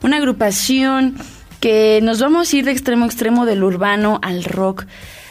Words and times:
una 0.00 0.18
agrupación 0.18 1.16
que 1.60 2.00
nos 2.02 2.20
vamos 2.20 2.52
a 2.52 2.56
ir 2.56 2.64
de 2.64 2.72
extremo 2.72 3.04
a 3.04 3.08
extremo 3.08 3.46
del 3.46 3.64
urbano 3.64 4.18
al 4.22 4.44
rock. 4.44 4.86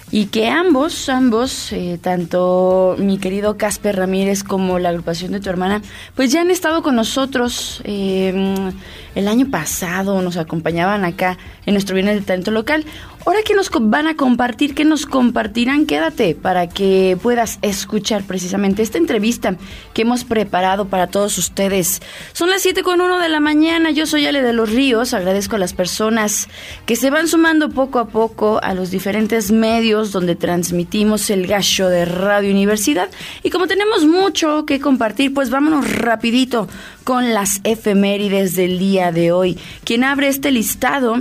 Y 0.10 0.28
que 0.28 0.48
ambos, 0.48 1.10
ambos, 1.10 1.74
eh, 1.74 2.00
tanto 2.02 2.96
mi 2.98 3.18
querido 3.18 3.58
Casper 3.58 3.98
Ramírez 3.98 4.42
como 4.42 4.80
la 4.80 4.90
agrupación 4.90 5.34
de 5.34 5.42
tu 5.42 5.50
hermana, 5.50 5.82
pues 6.16 6.32
ya 6.32 6.40
han 6.40 6.50
estado 6.50 6.82
con 6.82 6.96
nosotros 6.96 7.82
eh, 7.84 8.72
el 9.18 9.28
año 9.28 9.50
pasado, 9.50 10.22
nos 10.22 10.38
acompañaban 10.38 11.04
acá 11.04 11.40
en 11.66 11.74
nuestro 11.74 11.96
Viernes 11.96 12.20
de 12.20 12.22
Talento 12.22 12.52
Local. 12.52 12.86
Ahora 13.26 13.42
que 13.44 13.56
nos 13.56 13.70
van 13.70 14.08
a 14.08 14.16
compartir, 14.16 14.74
que 14.74 14.86
nos 14.86 15.06
compartirán, 15.06 15.86
quédate 15.86 16.34
para 16.34 16.70
que 16.70 17.18
puedas 17.22 17.60
escuchar 17.62 18.24
precisamente 18.24 18.84
esta 18.84 19.00
entrevista 19.00 19.58
que 19.94 20.04
hemos 20.04 20.24
preparado 20.24 20.86
para 20.86 21.08
todos 21.08 21.38
ustedes. 21.38 22.02
Son 22.32 22.50
las 22.50 22.62
7 22.62 22.84
con 22.84 23.02
1 23.02 23.20
de 23.20 23.28
la 23.28 23.42
mañana, 23.42 23.90
yo 23.90 24.06
soy 24.06 24.28
Ale 24.28 24.42
de 24.42 24.54
los 24.54 24.70
Ríos, 24.70 25.14
agradezco 25.14 25.58
a 25.58 25.60
las 25.60 25.74
personas 25.74 26.48
que 26.86 26.96
se 26.96 27.10
van 27.10 27.28
sumando 27.28 27.70
poco 27.70 28.00
a 28.00 28.08
poco 28.08 28.62
a 28.64 28.74
los 28.74 28.92
diferentes 28.92 29.52
medios 29.52 30.12
donde 30.14 30.36
transmitimos 30.36 31.30
el 31.30 31.48
gallo 31.48 31.90
de 31.90 32.06
Radio 32.06 32.52
Universidad. 32.52 33.10
Y 33.44 33.50
como 33.50 33.68
tenemos 33.68 34.06
mucho 34.06 34.66
que 34.66 34.80
compartir, 34.80 35.34
pues 35.34 35.50
vámonos 35.50 35.92
rapidito 35.92 36.70
con 37.08 37.34
las 37.34 37.62
efemérides 37.64 38.58
del 38.58 38.80
día 38.80 39.14
de 39.14 39.32
hoy. 39.32 39.58
Quien 39.86 40.04
abre 40.04 40.28
este 40.28 40.52
listado 40.52 41.16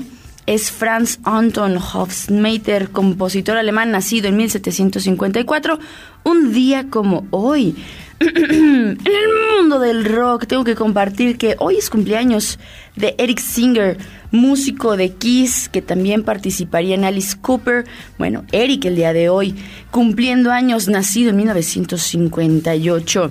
es 0.45 0.73
Franz 0.73 1.20
Anton 1.23 1.77
Hofstadter, 1.77 2.91
compositor 2.91 3.56
alemán 3.56 3.93
nacido 3.93 4.27
en 4.27 4.37
1754, 4.37 5.78
un 6.25 6.53
día 6.53 6.91
como 6.91 7.28
hoy. 7.31 7.77
en 8.19 8.98
el 8.98 9.56
mundo 9.56 9.78
del 9.78 10.06
rock 10.06 10.48
tengo 10.48 10.65
que 10.65 10.75
compartir 10.75 11.39
que 11.39 11.55
hoy 11.61 11.77
es 11.77 11.89
cumpleaños 11.89 12.59
de 12.97 13.15
Eric 13.17 13.39
Singer, 13.39 13.97
músico 14.33 14.97
de 14.97 15.11
Kiss 15.11 15.69
que 15.69 15.83
también 15.83 16.25
participaría 16.25 16.97
en 16.97 17.05
Alice 17.05 17.37
Cooper. 17.41 17.84
Bueno, 18.19 18.45
Eric 18.50 18.87
el 18.87 18.97
día 18.97 19.12
de 19.12 19.28
hoy, 19.28 19.55
cumpliendo 19.93 20.50
años, 20.50 20.89
nacido 20.89 21.31
en 21.31 21.37
1958. 21.37 23.31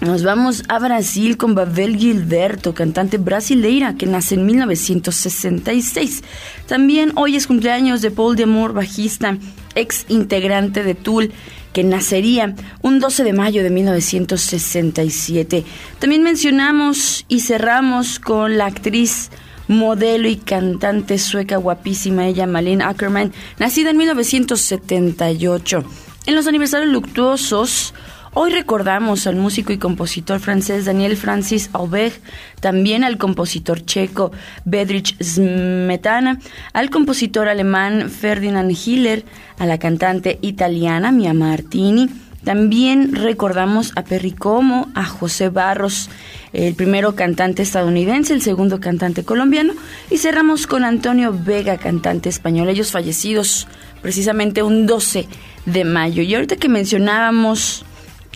Nos 0.00 0.22
vamos 0.22 0.64
a 0.68 0.78
Brasil 0.80 1.36
con 1.36 1.54
Babel 1.54 1.96
Gilberto, 1.96 2.74
cantante 2.74 3.16
brasileira 3.16 3.94
que 3.94 4.06
nace 4.06 4.34
en 4.34 4.44
1966. 4.44 6.22
También 6.66 7.12
hoy 7.14 7.36
es 7.36 7.46
cumpleaños 7.46 8.02
de 8.02 8.10
Paul 8.10 8.36
Demore, 8.36 8.74
bajista, 8.74 9.38
ex 9.74 10.04
integrante 10.08 10.82
de 10.82 10.94
Tool, 10.94 11.32
que 11.72 11.84
nacería 11.84 12.54
un 12.82 12.98
12 12.98 13.24
de 13.24 13.32
mayo 13.32 13.62
de 13.62 13.70
1967. 13.70 15.64
También 16.00 16.22
mencionamos 16.22 17.24
y 17.28 17.40
cerramos 17.40 18.18
con 18.18 18.58
la 18.58 18.66
actriz 18.66 19.30
modelo 19.68 20.28
y 20.28 20.36
cantante 20.36 21.18
sueca 21.18 21.56
guapísima, 21.56 22.26
ella 22.26 22.46
Malin 22.46 22.82
Ackerman, 22.82 23.32
nacida 23.58 23.90
en 23.90 23.96
1978. 23.96 25.84
En 26.26 26.34
los 26.34 26.46
aniversarios 26.46 26.90
luctuosos, 26.90 27.94
Hoy 28.36 28.50
recordamos 28.50 29.28
al 29.28 29.36
músico 29.36 29.72
y 29.72 29.78
compositor 29.78 30.40
francés 30.40 30.86
Daniel 30.86 31.16
Francis 31.16 31.70
Aubert, 31.72 32.16
también 32.58 33.04
al 33.04 33.16
compositor 33.16 33.84
checo 33.84 34.32
Bedrich 34.64 35.16
Smetana, 35.22 36.40
al 36.72 36.90
compositor 36.90 37.46
alemán 37.46 38.10
Ferdinand 38.10 38.72
Hiller, 38.72 39.24
a 39.56 39.66
la 39.66 39.78
cantante 39.78 40.40
italiana 40.42 41.12
Mia 41.12 41.32
Martini. 41.32 42.10
También 42.42 43.14
recordamos 43.14 43.92
a 43.94 44.02
Perry 44.02 44.32
Como, 44.32 44.88
a 44.96 45.04
José 45.04 45.48
Barros, 45.48 46.10
el 46.52 46.74
primero 46.74 47.14
cantante 47.14 47.62
estadounidense, 47.62 48.34
el 48.34 48.42
segundo 48.42 48.80
cantante 48.80 49.22
colombiano, 49.22 49.74
y 50.10 50.18
cerramos 50.18 50.66
con 50.66 50.82
Antonio 50.82 51.32
Vega, 51.32 51.78
cantante 51.78 52.30
español, 52.30 52.68
ellos 52.68 52.90
fallecidos 52.90 53.68
precisamente 54.02 54.64
un 54.64 54.86
12 54.86 55.28
de 55.66 55.84
mayo. 55.84 56.20
Y 56.24 56.34
ahorita 56.34 56.56
que 56.56 56.68
mencionábamos 56.68 57.84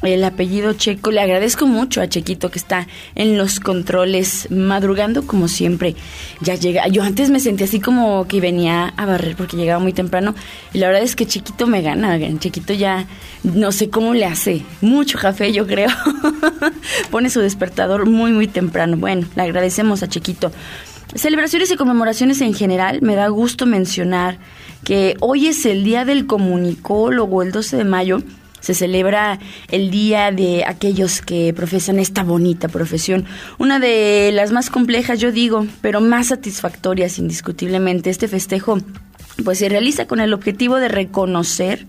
el 0.03 0.25
apellido 0.25 0.73
Checo. 0.75 1.11
Le 1.11 1.21
agradezco 1.21 1.67
mucho 1.67 2.01
a 2.01 2.09
Chequito 2.09 2.51
que 2.51 2.59
está 2.59 2.87
en 3.15 3.37
los 3.37 3.61
controles 3.61 4.49
madrugando 4.51 5.27
como 5.27 5.49
siempre. 5.49 5.97
Ya 6.41 6.55
llega. 6.55 6.89
Yo 6.89 7.03
antes 7.03 7.31
me 7.31 7.41
sentía 7.41 7.67
así 7.67 7.81
como 7.81 8.27
que 8.29 8.41
venía 8.41 8.93
a 8.97 9.07
barrer 9.07 9.37
porque 9.37 9.57
llegaba 9.57 9.81
muy 9.81 9.93
temprano 9.93 10.35
y 10.73 10.79
la 10.79 10.89
verdad 10.89 11.03
es 11.03 11.17
que 11.17 11.27
Chequito 11.27 11.67
me 11.67 11.83
gana. 11.83 12.19
Chequito 12.39 12.73
ya 12.73 13.07
no 13.43 13.73
sé 13.73 13.91
cómo 13.91 14.15
le 14.15 14.25
hace. 14.25 14.63
Mucho 14.81 15.19
café, 15.19 15.53
yo 15.53 15.67
creo. 15.67 15.91
Pone 17.11 17.31
su 17.31 17.41
despertador 17.41 18.07
muy 18.07 18.33
muy 18.33 18.47
temprano. 18.47 18.97
Bueno, 18.97 19.27
le 19.35 19.43
agradecemos 19.43 20.03
a 20.03 20.09
Chequito. 20.09 20.53
Celebraciones 21.15 21.71
y 21.71 21.77
conmemoraciones 21.77 22.43
en 22.43 22.53
general, 22.53 23.01
me 23.01 23.15
da 23.15 23.29
gusto 23.29 23.65
mencionar 23.65 24.37
que 24.85 25.17
hoy 25.21 25.47
es 25.47 25.65
el 25.65 25.83
Día 25.83 26.05
del 26.05 26.27
Comunicólogo, 26.27 27.43
el 27.43 27.51
12 27.51 27.79
de 27.79 27.85
mayo 27.85 28.23
se 28.61 28.75
celebra 28.75 29.39
el 29.71 29.91
día 29.91 30.31
de 30.33 30.65
aquellos 30.65 31.21
que 31.23 31.53
profesan 31.55 31.99
esta 31.99 32.25
bonita 32.25 32.69
profesión, 32.69 33.25
una 33.59 33.79
de 33.79 34.31
las 34.33 34.53
más 34.53 34.71
complejas, 34.71 35.19
yo 35.19 35.33
digo, 35.33 35.67
pero 35.81 36.01
más 36.01 36.29
satisfactorias 36.29 37.19
indiscutiblemente. 37.19 38.11
Este 38.11 38.29
festejo 38.29 38.79
pues 39.45 39.59
se 39.59 39.69
realiza 39.69 40.07
con 40.07 40.21
el 40.21 40.33
objetivo 40.33 40.77
de 40.77 40.89
reconocer 40.89 41.87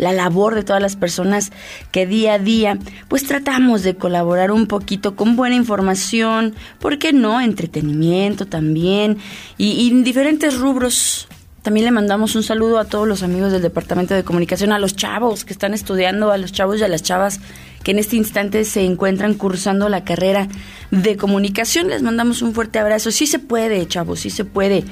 la 0.00 0.12
labor 0.12 0.54
de 0.54 0.64
todas 0.64 0.80
las 0.80 0.96
personas 0.96 1.52
que 1.92 2.06
día 2.06 2.34
a 2.34 2.38
día 2.38 2.78
pues 3.08 3.24
tratamos 3.24 3.82
de 3.82 3.96
colaborar 3.96 4.50
un 4.50 4.66
poquito 4.66 5.14
con 5.14 5.36
buena 5.36 5.56
información, 5.56 6.54
¿por 6.78 6.98
qué 6.98 7.12
no? 7.12 7.40
Entretenimiento 7.40 8.46
también 8.46 9.18
y, 9.58 9.72
y 9.72 9.90
en 9.90 10.02
diferentes 10.02 10.58
rubros 10.58 11.28
también 11.62 11.84
le 11.84 11.92
mandamos 11.92 12.36
un 12.36 12.42
saludo 12.42 12.78
a 12.78 12.86
todos 12.86 13.06
los 13.06 13.22
amigos 13.22 13.52
del 13.52 13.60
Departamento 13.60 14.14
de 14.14 14.24
Comunicación, 14.24 14.72
a 14.72 14.78
los 14.78 14.96
chavos 14.96 15.44
que 15.44 15.52
están 15.52 15.74
estudiando, 15.74 16.30
a 16.30 16.38
los 16.38 16.52
chavos 16.52 16.80
y 16.80 16.84
a 16.84 16.88
las 16.88 17.02
chavas 17.02 17.40
que 17.82 17.90
en 17.90 17.98
este 17.98 18.16
instante 18.16 18.64
se 18.64 18.84
encuentran 18.84 19.34
cursando 19.34 19.88
la 19.88 20.04
carrera 20.04 20.48
de 20.90 21.16
comunicación. 21.16 21.88
Les 21.88 22.02
mandamos 22.02 22.40
un 22.40 22.54
fuerte 22.54 22.78
abrazo. 22.78 23.10
Sí 23.10 23.26
se 23.26 23.38
puede, 23.38 23.86
chavos, 23.86 24.20
sí 24.20 24.30
se 24.30 24.44
puede. 24.44 24.84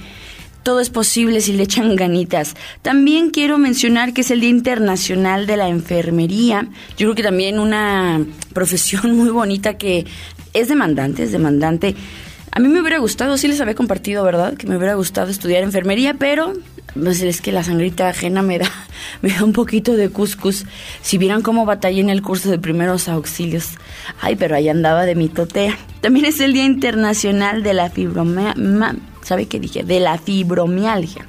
Todo 0.62 0.80
es 0.80 0.90
posible 0.90 1.40
si 1.40 1.54
le 1.54 1.62
echan 1.62 1.96
ganitas. 1.96 2.54
También 2.82 3.30
quiero 3.30 3.56
mencionar 3.56 4.12
que 4.12 4.20
es 4.20 4.30
el 4.30 4.40
Día 4.40 4.50
Internacional 4.50 5.46
de 5.46 5.56
la 5.56 5.68
Enfermería. 5.68 6.68
Yo 6.98 7.06
creo 7.06 7.14
que 7.14 7.22
también 7.22 7.58
una 7.58 8.20
profesión 8.52 9.12
muy 9.16 9.30
bonita 9.30 9.78
que 9.78 10.04
es 10.52 10.68
demandante, 10.68 11.22
es 11.22 11.32
demandante 11.32 11.94
a 12.50 12.60
mí 12.60 12.68
me 12.68 12.80
hubiera 12.80 12.98
gustado, 12.98 13.36
sí 13.36 13.48
les 13.48 13.60
había 13.60 13.74
compartido, 13.74 14.24
¿verdad? 14.24 14.54
Que 14.54 14.66
me 14.66 14.76
hubiera 14.76 14.94
gustado 14.94 15.30
estudiar 15.30 15.62
enfermería, 15.62 16.14
pero 16.14 16.54
pues 16.94 17.20
es 17.22 17.40
que 17.40 17.52
la 17.52 17.62
sangrita 17.62 18.08
ajena 18.08 18.42
me 18.42 18.58
da, 18.58 18.70
me 19.22 19.30
da 19.30 19.44
un 19.44 19.52
poquito 19.52 19.96
de 19.96 20.10
cuscus. 20.10 20.64
Si 21.02 21.18
vieran 21.18 21.42
cómo 21.42 21.64
batallé 21.64 22.00
en 22.00 22.10
el 22.10 22.22
curso 22.22 22.50
de 22.50 22.58
primeros 22.58 23.08
auxilios. 23.08 23.70
Ay, 24.20 24.36
pero 24.36 24.56
ahí 24.56 24.68
andaba 24.68 25.04
de 25.04 25.14
mi 25.14 25.28
totea. 25.28 25.76
También 26.00 26.26
es 26.26 26.40
el 26.40 26.52
Día 26.52 26.64
Internacional 26.64 27.62
de 27.62 27.74
la 27.74 27.90
Fibromialgia. 27.90 28.96
¿Sabe 29.22 29.46
qué 29.46 29.60
dije? 29.60 29.82
De 29.82 30.00
la 30.00 30.16
fibromialgia. 30.16 31.26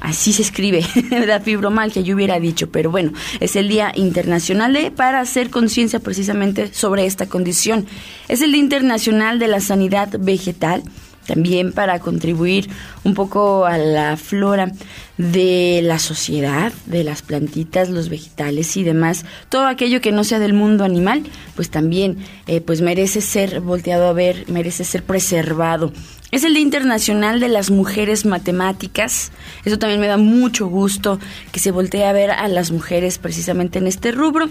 Así 0.00 0.32
se 0.32 0.42
escribe, 0.42 0.84
la 1.26 1.40
fibromalgia, 1.40 2.02
yo 2.02 2.14
hubiera 2.14 2.38
dicho, 2.38 2.70
pero 2.70 2.90
bueno, 2.90 3.12
es 3.40 3.56
el 3.56 3.68
Día 3.68 3.92
Internacional 3.94 4.72
de, 4.74 4.90
para 4.90 5.20
hacer 5.20 5.50
conciencia 5.50 6.00
precisamente 6.00 6.72
sobre 6.72 7.06
esta 7.06 7.26
condición. 7.26 7.86
Es 8.28 8.42
el 8.42 8.52
Día 8.52 8.60
Internacional 8.60 9.38
de 9.38 9.48
la 9.48 9.60
Sanidad 9.60 10.10
Vegetal 10.18 10.82
también 11.26 11.72
para 11.72 11.98
contribuir 11.98 12.68
un 13.04 13.14
poco 13.14 13.66
a 13.66 13.76
la 13.78 14.16
flora 14.16 14.72
de 15.18 15.80
la 15.82 15.98
sociedad, 15.98 16.72
de 16.86 17.04
las 17.04 17.22
plantitas, 17.22 17.90
los 17.90 18.08
vegetales 18.08 18.76
y 18.76 18.84
demás, 18.84 19.24
todo 19.48 19.66
aquello 19.66 20.00
que 20.00 20.12
no 20.12 20.24
sea 20.24 20.38
del 20.38 20.52
mundo 20.52 20.84
animal, 20.84 21.24
pues 21.54 21.70
también 21.70 22.18
eh, 22.46 22.60
pues 22.60 22.80
merece 22.80 23.20
ser 23.20 23.60
volteado 23.60 24.06
a 24.06 24.12
ver, 24.12 24.44
merece 24.48 24.84
ser 24.84 25.02
preservado. 25.02 25.92
Es 26.32 26.42
el 26.42 26.54
Día 26.54 26.62
Internacional 26.62 27.38
de 27.38 27.48
las 27.48 27.70
Mujeres 27.70 28.26
Matemáticas. 28.26 29.30
Eso 29.64 29.78
también 29.78 30.00
me 30.00 30.08
da 30.08 30.16
mucho 30.16 30.66
gusto 30.66 31.20
que 31.52 31.60
se 31.60 31.70
voltee 31.70 32.04
a 32.04 32.12
ver 32.12 32.32
a 32.32 32.48
las 32.48 32.72
mujeres 32.72 33.18
precisamente 33.18 33.78
en 33.78 33.86
este 33.86 34.10
rubro. 34.10 34.50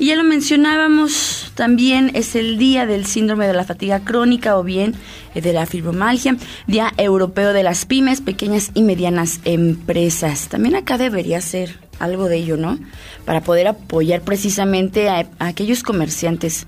Y 0.00 0.06
ya 0.06 0.16
lo 0.16 0.24
mencionábamos, 0.24 1.52
también 1.54 2.10
es 2.14 2.34
el 2.34 2.58
Día 2.58 2.86
del 2.86 3.06
Síndrome 3.06 3.46
de 3.46 3.52
la 3.52 3.62
Fatiga 3.62 4.00
Crónica 4.00 4.58
o 4.58 4.64
bien 4.64 4.94
eh, 5.34 5.40
de 5.40 5.52
la 5.52 5.64
fibromalgia, 5.64 6.36
Día 6.66 6.92
Europeo 6.96 7.52
de 7.52 7.62
las 7.62 7.86
Pymes, 7.86 8.20
Pequeñas 8.20 8.72
y 8.74 8.82
Medianas 8.82 9.38
Empresas. 9.44 10.48
También 10.48 10.74
acá 10.74 10.98
debería 10.98 11.40
ser 11.40 11.78
algo 12.00 12.28
de 12.28 12.38
ello, 12.38 12.56
¿no? 12.56 12.80
Para 13.24 13.42
poder 13.42 13.68
apoyar 13.68 14.22
precisamente 14.22 15.08
a, 15.08 15.28
aquellos 15.38 15.84
comerciantes 15.84 16.66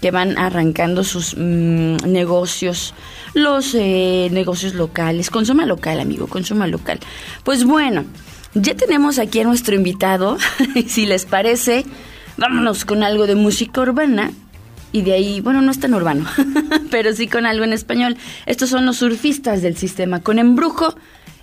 que 0.00 0.10
van 0.10 0.38
arrancando 0.38 1.04
sus 1.04 1.34
mm, 1.36 1.96
negocios, 2.06 2.94
los 3.34 3.74
eh, 3.74 4.28
negocios 4.30 4.74
locales. 4.74 5.30
Consuma 5.30 5.66
local, 5.66 6.00
amigo, 6.00 6.26
consuma 6.26 6.66
local. 6.66 7.00
Pues 7.44 7.64
bueno, 7.64 8.04
ya 8.54 8.74
tenemos 8.74 9.18
aquí 9.18 9.40
a 9.40 9.44
nuestro 9.44 9.74
invitado, 9.74 10.38
si 10.86 11.06
les 11.06 11.24
parece 11.24 11.84
vámonos 12.36 12.84
con 12.84 13.02
algo 13.02 13.26
de 13.26 13.34
música 13.34 13.80
urbana. 13.80 14.32
Y 14.92 15.02
de 15.02 15.12
ahí, 15.12 15.40
bueno, 15.40 15.60
no 15.60 15.70
es 15.70 15.80
tan 15.80 15.92
urbano, 15.92 16.24
pero 16.90 17.12
sí 17.12 17.26
con 17.26 17.44
algo 17.44 17.64
en 17.64 17.72
español. 17.72 18.16
Estos 18.46 18.70
son 18.70 18.86
los 18.86 18.96
surfistas 18.98 19.60
del 19.60 19.76
sistema 19.76 20.20
con 20.20 20.38
embrujo. 20.38 20.94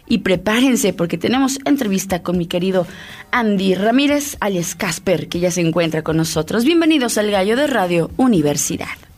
Y 0.07 0.19
prepárense 0.19 0.94
porque 0.94 1.17
tenemos 1.17 1.59
entrevista 1.65 2.23
con 2.23 2.38
mi 2.38 2.45
querido 2.45 2.85
Andy 3.31 3.75
Ramírez, 3.75 4.38
alias 4.39 4.75
Casper, 4.75 5.27
que 5.27 5.39
ya 5.39 5.51
se 5.51 5.61
encuentra 5.61 6.01
con 6.03 6.17
nosotros. 6.17 6.65
Bienvenidos 6.65 7.17
al 7.17 7.31
Gallo 7.31 7.55
de 7.55 7.67
Radio 7.67 8.11
Universidad. 8.17 9.12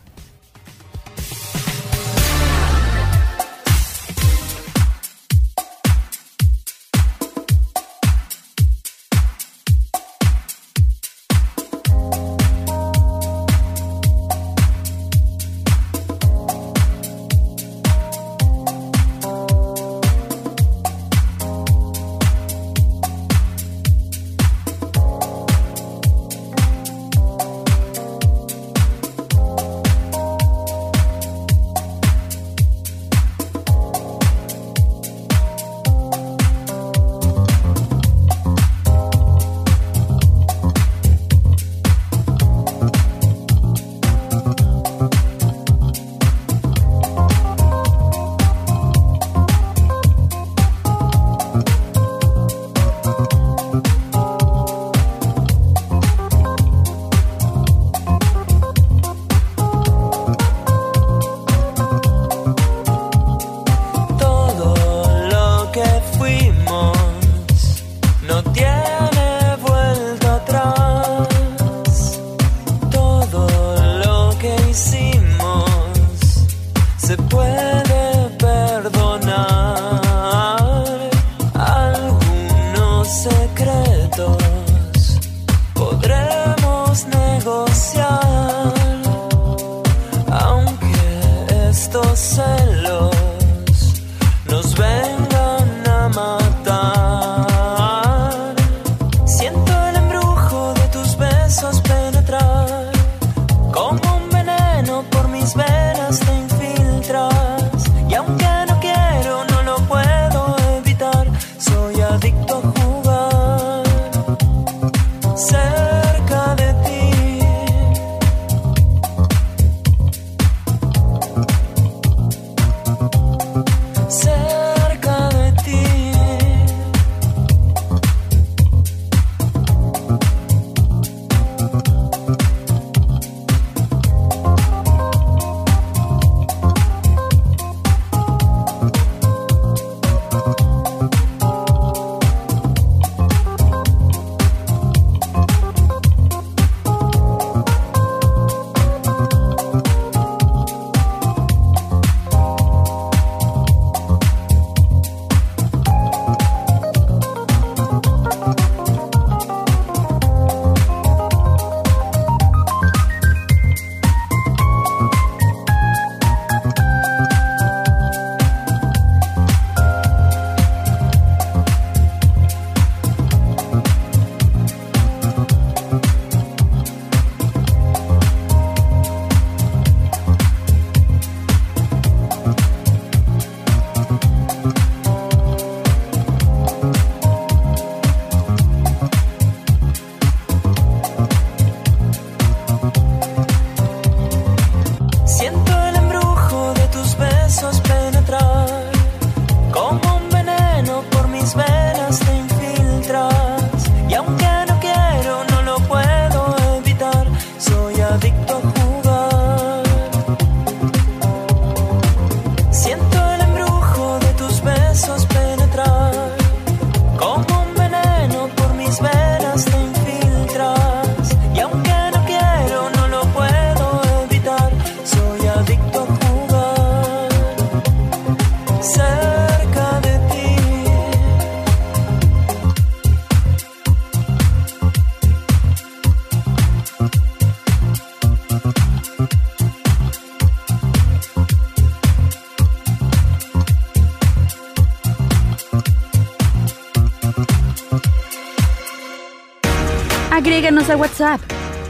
A 250.88 250.96
WhatsApp 250.96 251.40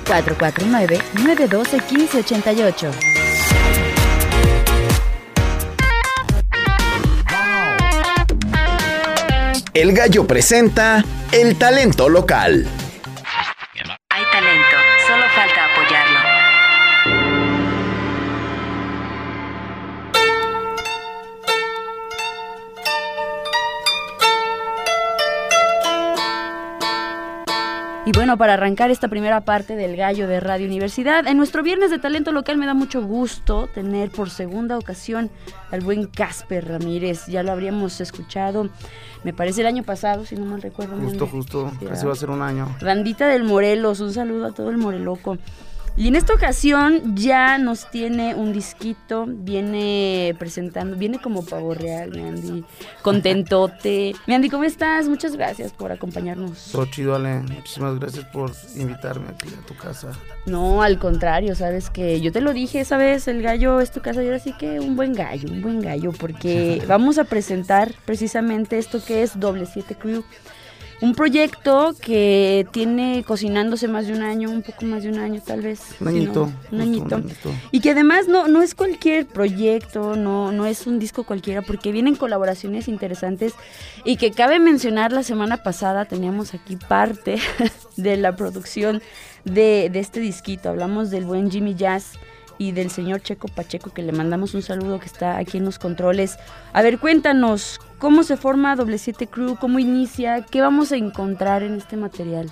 449-912-1588. 0.07 2.91
El 9.75 9.93
gallo 9.93 10.27
presenta 10.27 11.05
el 11.33 11.57
talento 11.57 12.09
local. 12.09 12.67
Y 28.07 28.13
bueno, 28.13 28.39
para 28.39 28.55
arrancar 28.55 28.93
esta 28.93 29.09
primera 29.09 29.41
parte 29.41 29.75
del 29.75 29.97
Gallo 29.97 30.29
de 30.29 30.39
Radio 30.39 30.69
Universidad, 30.69 31.27
en 31.27 31.37
nuestro 31.37 31.65
viernes 31.65 31.91
de 31.91 31.99
talento 31.99 32.31
local 32.31 32.57
me 32.57 32.65
da 32.65 32.73
mucho 32.73 33.03
gusto 33.03 33.69
tener 33.75 34.13
por 34.13 34.31
segunda 34.31 34.79
ocasión 34.79 35.29
al 35.73 35.81
buen 35.81 36.07
Casper 36.07 36.69
Ramírez. 36.69 37.27
Ya 37.27 37.43
lo 37.43 37.51
habríamos 37.51 38.01
escuchado, 38.01 38.69
me 39.25 39.33
parece 39.33 39.63
el 39.63 39.67
año 39.67 39.83
pasado, 39.83 40.25
si 40.25 40.37
no 40.37 40.47
mal 40.47 40.63
recuerdo. 40.63 40.97
Justo, 41.01 41.27
justo, 41.27 41.73
casi 41.85 42.07
va 42.07 42.13
a 42.13 42.17
ser 42.17 42.31
un 42.31 42.43
año. 42.43 42.77
Bandita 42.81 43.27
del 43.27 43.43
Morelos, 43.43 43.99
un 43.99 44.13
saludo 44.13 44.47
a 44.47 44.53
todo 44.53 44.71
el 44.71 44.77
Moreloco. 44.77 45.37
Y 45.99 46.09
en 46.09 46.17
esta 46.17 46.35
ocasión 46.35 47.17
ya 47.17 47.57
nos 47.57 47.91
tiene 47.91 48.35
un 48.35 48.53
disquito, 48.53 49.25
viene 49.27 50.37
presentando, 50.39 50.95
viene 50.95 51.19
como 51.19 51.43
pavo 51.43 51.73
real, 51.73 52.11
mi 52.11 52.23
Andy, 52.23 52.65
contentote. 53.01 54.15
Mi 54.27 54.35
Andy, 54.35 54.51
¿cómo 54.51 54.65
estás? 54.65 55.09
Muchas 55.09 55.37
gracias 55.37 55.73
por 55.73 55.93
acompañarnos. 55.93 56.69
Todo 56.71 56.85
chido, 56.85 57.15
Ale. 57.15 57.41
Muchísimas 57.41 57.99
gracias 57.99 58.27
por 58.27 58.53
invitarme 58.75 59.31
aquí 59.31 59.49
a 59.49 59.67
tu 59.67 59.75
casa. 59.75 60.13
No, 60.45 60.83
al 60.83 60.99
contrario, 60.99 61.55
sabes 61.55 61.89
que 61.89 62.21
yo 62.21 62.31
te 62.31 62.43
lo 62.43 62.53
dije 62.53 62.81
esa 62.81 62.99
vez, 62.99 63.27
el 63.27 63.41
gallo 63.41 63.81
es 63.81 63.91
tu 63.91 64.03
casa 64.03 64.23
y 64.23 64.27
ahora 64.27 64.39
sí 64.39 64.53
que 64.53 64.81
un 64.81 64.97
buen 64.97 65.15
gallo, 65.15 65.49
un 65.51 65.63
buen 65.63 65.81
gallo, 65.81 66.13
porque 66.13 66.83
vamos 66.89 67.17
a 67.17 67.25
presentar 67.25 67.95
precisamente 68.05 68.77
esto 68.77 69.03
que 69.03 69.23
es 69.23 69.41
Doble 69.41 69.65
7 69.65 69.95
Crew. 69.95 70.25
Un 71.03 71.15
proyecto 71.15 71.95
que 72.01 72.67
tiene 72.73 73.23
cocinándose 73.27 73.87
más 73.87 74.07
de 74.07 74.15
un 74.15 74.23
año, 74.23 74.51
un 74.51 74.63
poco 74.63 74.87
más 74.87 75.03
de 75.03 75.11
un 75.11 75.19
año 75.19 75.43
tal 75.45 75.61
vez. 75.61 75.81
Un 76.01 76.09
añito. 76.09 76.51
Un, 76.73 76.81
añito. 76.81 77.17
un 77.17 77.23
añito. 77.23 77.51
Y 77.71 77.81
que 77.81 77.91
además 77.91 78.29
no, 78.29 78.49
no 78.49 78.63
es 78.63 78.75
cualquier 78.75 79.27
proyecto, 79.27 80.17
no, 80.17 80.53
no 80.53 80.65
es 80.65 80.87
un 80.87 80.99
disco 80.99 81.25
cualquiera, 81.25 81.61
porque 81.61 81.93
vienen 81.93 82.17
colaboraciones 82.17 82.89
interesantes 82.89 83.53
y 84.05 84.17
que 84.17 84.31
cabe 84.31 84.59
mencionar, 84.59 85.13
la 85.13 85.23
semana 85.23 85.63
pasada 85.63 86.07
teníamos 86.07 86.55
aquí 86.55 86.77
parte 86.77 87.39
de 87.97 88.17
la 88.17 88.35
producción 88.35 89.03
de, 89.45 89.91
de 89.93 89.99
este 89.99 90.21
disquito. 90.21 90.71
Hablamos 90.71 91.11
del 91.11 91.27
buen 91.27 91.51
Jimmy 91.51 91.75
Jazz 91.75 92.13
y 92.59 92.73
del 92.73 92.91
señor 92.91 93.23
Checo 93.23 93.49
Pacheco, 93.49 93.91
que 93.91 94.03
le 94.03 94.13
mandamos 94.13 94.55
un 94.55 94.63
saludo 94.63 94.99
que 94.99 95.07
está 95.07 95.37
aquí 95.37 95.59
en 95.59 95.65
los 95.65 95.79
controles. 95.79 96.39
A 96.73 96.83
ver, 96.83 96.99
cuéntanos, 96.99 97.81
¿cómo 97.99 98.23
se 98.23 98.37
forma 98.37 98.77
Doble 98.77 98.99
7 98.99 99.27
Crew? 99.29 99.57
¿Cómo 99.61 99.79
inicia? 99.79 100.43
¿Qué 100.43 100.61
vamos 100.61 100.93
a 100.93 100.97
encontrar 100.97 101.63
en 101.63 101.75
este 101.75 101.97
material? 101.97 102.51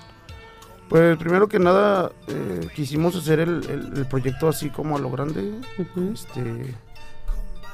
Pues 0.88 1.16
primero 1.16 1.48
que 1.48 1.58
nada, 1.58 2.12
eh, 2.28 2.68
quisimos 2.74 3.16
hacer 3.16 3.40
el, 3.40 3.64
el- 3.70 3.98
el 3.98 4.06
proyecto 4.06 4.48
así 4.48 4.68
como 4.70 4.96
a 4.96 5.00
lo 5.00 5.10
grande, 5.10 5.60
este, 6.12 6.74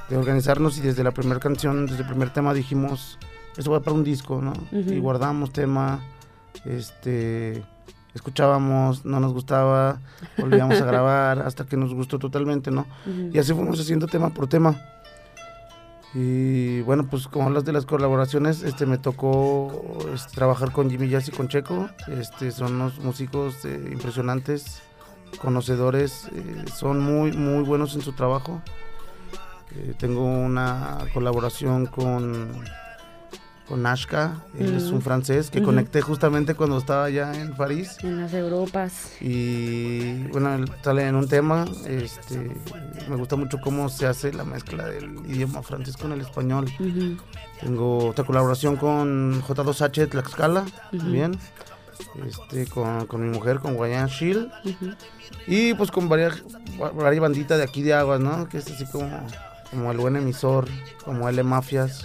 de 0.09 0.17
organizarnos 0.17 0.79
y 0.79 0.81
desde 0.81 1.03
la 1.05 1.11
primera 1.11 1.41
canción, 1.41 1.87
desde 1.87 2.03
el 2.03 2.09
primer 2.09 2.31
tema 2.33 2.55
dijimos, 2.55 3.19
eso 3.57 3.71
va 3.73 3.81
para 3.81 3.95
un 3.97 4.05
disco, 4.05 4.41
¿no? 4.41 4.53
Y 4.95 4.99
guardamos 5.01 5.53
tema, 5.53 6.01
este, 6.65 7.65
escuchábamos, 8.15 9.05
no 9.05 9.21
nos 9.21 9.33
gustaba, 9.33 9.99
volvíamos 10.39 10.81
a 10.81 10.85
grabar 10.87 11.41
hasta 11.43 11.65
que 11.67 11.77
nos 11.77 11.93
gustó 11.95 12.19
totalmente, 12.19 12.71
¿no? 12.71 12.87
Y 13.33 13.39
así 13.39 13.53
fuimos 13.53 13.81
haciendo 13.81 14.07
tema 14.07 14.31
por 14.31 14.47
tema. 14.47 14.81
Y 16.13 16.81
bueno, 16.83 17.07
pues 17.09 17.29
como 17.29 17.47
hablas 17.47 17.65
de 17.65 17.73
las 17.73 17.87
colaboraciones, 17.87 18.63
este 18.63 18.85
me 18.85 18.99
tocó 18.99 19.99
trabajar 20.35 20.73
con 20.73 20.91
Jimmy 20.91 21.09
Jazz 21.09 21.29
y 21.29 21.31
con 21.31 21.49
Checo. 21.49 21.89
Este 22.09 22.51
son 22.51 22.75
unos 22.75 22.99
músicos 22.99 23.65
eh, 23.65 23.91
impresionantes, 23.93 24.83
conocedores, 25.41 26.29
eh, 26.35 26.65
son 26.75 26.99
muy 27.01 27.33
muy 27.33 27.63
buenos 27.63 27.95
en 27.95 28.01
su 28.03 28.13
trabajo. 28.13 28.61
Eh, 29.77 29.95
tengo 29.99 30.25
una 30.25 30.99
colaboración 31.15 31.87
con 31.87 32.65
con 33.71 33.87
Ashka, 33.87 34.43
él 34.59 34.75
es 34.75 34.91
un 34.91 35.01
francés 35.01 35.49
que 35.49 35.63
conecté 35.63 36.01
justamente 36.01 36.57
cuando 36.57 36.77
estaba 36.77 37.05
allá 37.05 37.33
en 37.41 37.55
París 37.55 37.99
En 38.03 38.21
las 38.21 38.35
Europas. 38.35 39.13
y 39.21 40.25
bueno, 40.25 40.53
él 40.55 40.69
sale 40.83 41.07
en 41.07 41.15
un 41.15 41.29
tema, 41.29 41.67
este, 41.87 42.51
me 43.09 43.15
gusta 43.15 43.37
mucho 43.37 43.59
cómo 43.61 43.89
se 43.89 44.07
hace 44.07 44.33
la 44.33 44.43
mezcla 44.43 44.87
del 44.87 45.25
idioma 45.25 45.63
francés 45.63 45.97
con 45.97 46.11
el 46.11 46.21
español. 46.21 46.67
Tengo 47.61 48.09
otra 48.09 48.25
colaboración 48.25 48.75
con 48.75 49.41
J2H 49.41 50.11
Tlaxcala, 50.11 50.65
también, 50.91 51.39
este, 52.27 52.67
con, 52.67 53.07
con 53.07 53.23
mi 53.23 53.29
mujer, 53.29 53.61
con 53.61 53.75
Guayán 53.77 54.09
Shield, 54.09 54.51
y 55.47 55.75
pues 55.75 55.93
con 55.93 56.09
varias, 56.09 56.43
varias 56.77 57.21
banditas 57.21 57.57
de 57.57 57.63
aquí 57.63 57.83
de 57.85 57.95
Aguas, 57.95 58.19
¿no? 58.19 58.49
Que 58.49 58.59
es 58.59 58.69
así 58.69 58.85
como, 58.87 59.25
como 59.71 59.93
el 59.93 59.99
buen 59.99 60.17
emisor, 60.17 60.67
como 61.05 61.29
L 61.29 61.41
Mafias. 61.45 62.05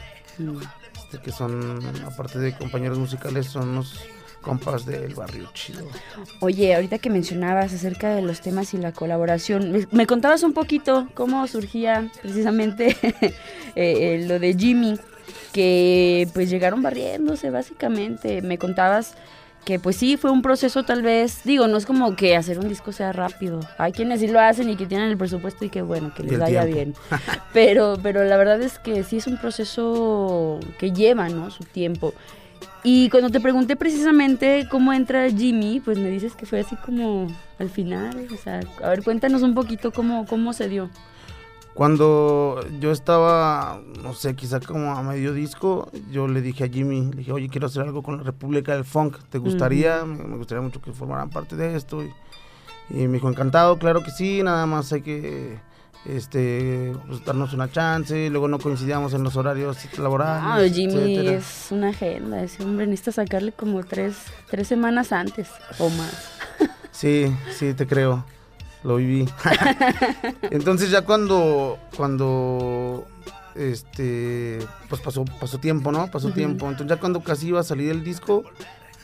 Que 1.24 1.32
son, 1.32 1.80
aparte 2.06 2.40
de 2.40 2.56
compañeros 2.56 2.98
musicales, 2.98 3.48
son 3.48 3.70
unos 3.70 4.00
compas 4.42 4.86
del 4.86 5.16
barrio 5.16 5.50
chido. 5.54 5.88
Oye, 6.40 6.76
ahorita 6.76 7.00
que 7.00 7.10
mencionabas 7.10 7.74
acerca 7.74 8.14
de 8.14 8.22
los 8.22 8.42
temas 8.42 8.74
y 8.76 8.78
la 8.78 8.94
colaboración, 8.94 9.72
me, 9.72 9.88
me 9.92 10.06
contabas 10.06 10.44
un 10.44 10.54
poquito 10.54 11.08
cómo 11.16 11.46
surgía 11.48 12.12
precisamente 12.22 12.96
eh, 13.02 13.34
eh, 13.76 14.26
lo 14.28 14.38
de 14.40 14.54
Jimmy, 14.54 15.00
que 15.52 16.28
pues 16.34 16.50
llegaron 16.50 16.84
barriéndose 16.84 17.50
básicamente. 17.50 18.44
Me 18.44 18.60
contabas 18.60 19.16
que 19.66 19.80
pues 19.80 19.96
sí, 19.96 20.16
fue 20.16 20.32
un 20.32 20.44
proceso 20.44 20.84
tal 20.84 21.02
vez, 21.02 21.42
digo, 21.44 21.68
no 21.68 21.78
es 21.78 21.86
como 21.88 22.16
que 22.16 22.38
hacer 22.38 22.60
un 22.60 22.70
disco 22.70 22.92
sea 22.92 23.12
rápido. 23.12 23.60
Hay 23.80 23.92
quienes 23.92 24.20
sí 24.20 24.28
lo 24.28 24.40
hacen 24.40 24.70
y 24.70 24.76
que 24.76 24.86
tienen 24.86 25.10
el 25.10 25.18
presupuesto 25.18 25.66
y 25.66 25.70
que 25.70 25.82
bueno, 25.82 26.14
que 26.16 26.24
les 26.24 26.40
vaya 26.40 26.64
tiempo. 26.66 26.76
bien. 26.76 26.94
Pero, 27.54 27.98
pero 28.04 28.24
la 28.26 28.38
verdad 28.38 28.62
es 28.62 28.80
que 28.80 29.04
sí 29.04 29.18
es 29.18 29.28
un 29.28 29.38
proceso 29.38 30.60
que 30.78 30.92
lleva, 30.92 31.30
¿no? 31.30 31.50
Su 31.50 31.64
tiempo. 31.64 32.14
Y 32.84 33.10
cuando 33.10 33.30
te 33.30 33.40
pregunté 33.40 33.76
precisamente 33.76 34.68
cómo 34.70 34.94
entra 34.94 35.30
Jimmy, 35.32 35.80
pues 35.80 35.98
me 35.98 36.10
dices 36.10 36.36
que 36.36 36.46
fue 36.46 36.60
así 36.60 36.76
como 36.76 37.28
al 37.58 37.70
final. 37.70 38.28
O 38.32 38.38
sea, 38.38 38.60
a 38.84 38.90
ver, 38.90 39.04
cuéntanos 39.04 39.42
un 39.42 39.56
poquito 39.56 39.92
cómo, 39.92 40.26
cómo 40.28 40.54
se 40.54 40.70
dio. 40.70 40.90
Cuando 41.76 42.66
yo 42.80 42.92
estaba, 42.92 43.82
no 44.02 44.14
sé, 44.14 44.34
quizá 44.36 44.60
como 44.62 44.94
a 44.94 45.04
medio 45.04 45.34
disco, 45.34 45.92
yo 46.10 46.28
le 46.28 46.42
dije 46.42 46.64
a 46.64 46.70
Jimmy, 46.70 47.12
le 47.12 47.18
dije, 47.18 47.32
oye, 47.34 47.50
quiero 47.50 47.68
hacer 47.68 47.84
algo 47.84 48.02
con 48.02 48.18
la 48.18 48.24
República 48.24 48.74
del 48.74 48.86
Funk, 48.86 49.18
¿te 49.30 49.38
gustaría? 49.40 50.06
me, 50.06 50.24
me 50.24 50.38
gustaría 50.38 50.62
mucho 50.62 50.82
que 50.82 50.94
formaran 50.94 51.30
parte 51.30 51.58
de 51.58 51.76
esto. 51.76 52.02
Y, 52.02 52.12
y 52.90 53.08
me 53.08 53.16
dijo, 53.16 53.30
encantado, 53.30 53.78
claro 53.78 54.02
que 54.04 54.12
sí, 54.12 54.42
nada 54.42 54.66
más 54.66 54.92
hay 54.94 55.02
que 55.02 55.60
este, 56.06 56.96
pues, 57.08 57.26
darnos 57.26 57.54
una 57.54 57.70
chance, 57.72 58.30
luego 58.30 58.48
no 58.48 58.60
coincidíamos 58.60 59.14
en 59.14 59.24
los 59.24 59.36
horarios 59.36 59.78
laborales. 59.98 60.44
Ah, 60.46 60.74
Jimmy 60.74 60.94
etcétera. 60.94 61.38
es 61.38 61.68
una 61.72 61.90
agenda. 61.90 62.44
Ese 62.44 62.64
hombre 62.64 62.88
necesita 62.88 63.12
sacarle 63.12 63.52
como 63.52 63.84
tres, 63.84 64.16
tres 64.50 64.68
semanas 64.68 65.12
antes 65.12 65.50
o 65.80 65.90
más. 65.90 66.32
Sí, 66.92 67.36
sí, 67.52 67.74
te 67.74 67.86
creo. 67.86 68.24
Lo 68.86 68.98
viví. 68.98 69.28
Entonces 70.52 70.92
ya 70.92 71.02
cuando, 71.02 71.80
cuando, 71.98 73.06
este, 73.56 74.60
pues 74.90 75.02
pasó, 75.02 75.26
pasó 75.40 75.58
tiempo, 75.58 75.92
¿no? 75.92 76.10
Pasó 76.12 76.30
tiempo. 76.32 76.68
Entonces 76.70 76.96
ya 76.96 77.00
cuando 77.00 77.22
casi 77.24 77.48
iba 77.48 77.60
a 77.60 77.64
salir 77.64 77.90
el 77.92 78.04
disco, 78.04 78.44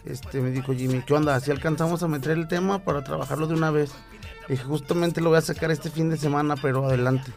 este, 0.05 0.39
me 0.39 0.51
dijo 0.51 0.73
Jimmy, 0.73 1.01
¿qué 1.05 1.13
onda? 1.15 1.39
Si 1.39 1.49
alcanzamos 1.51 2.03
a 2.03 2.07
meter 2.07 2.31
el 2.37 2.47
tema 2.47 2.79
para 2.79 3.03
trabajarlo 3.03 3.47
de 3.47 3.55
una 3.55 3.71
vez. 3.71 3.91
Le 4.47 4.55
dije, 4.55 4.63
justamente 4.65 5.19
lo 5.21 5.29
voy 5.29 5.37
a 5.39 5.41
sacar 5.41 5.71
este 5.71 5.89
fin 5.89 6.09
de 6.09 6.17
semana, 6.17 6.55
pero 6.61 6.85
adelante. 6.85 7.31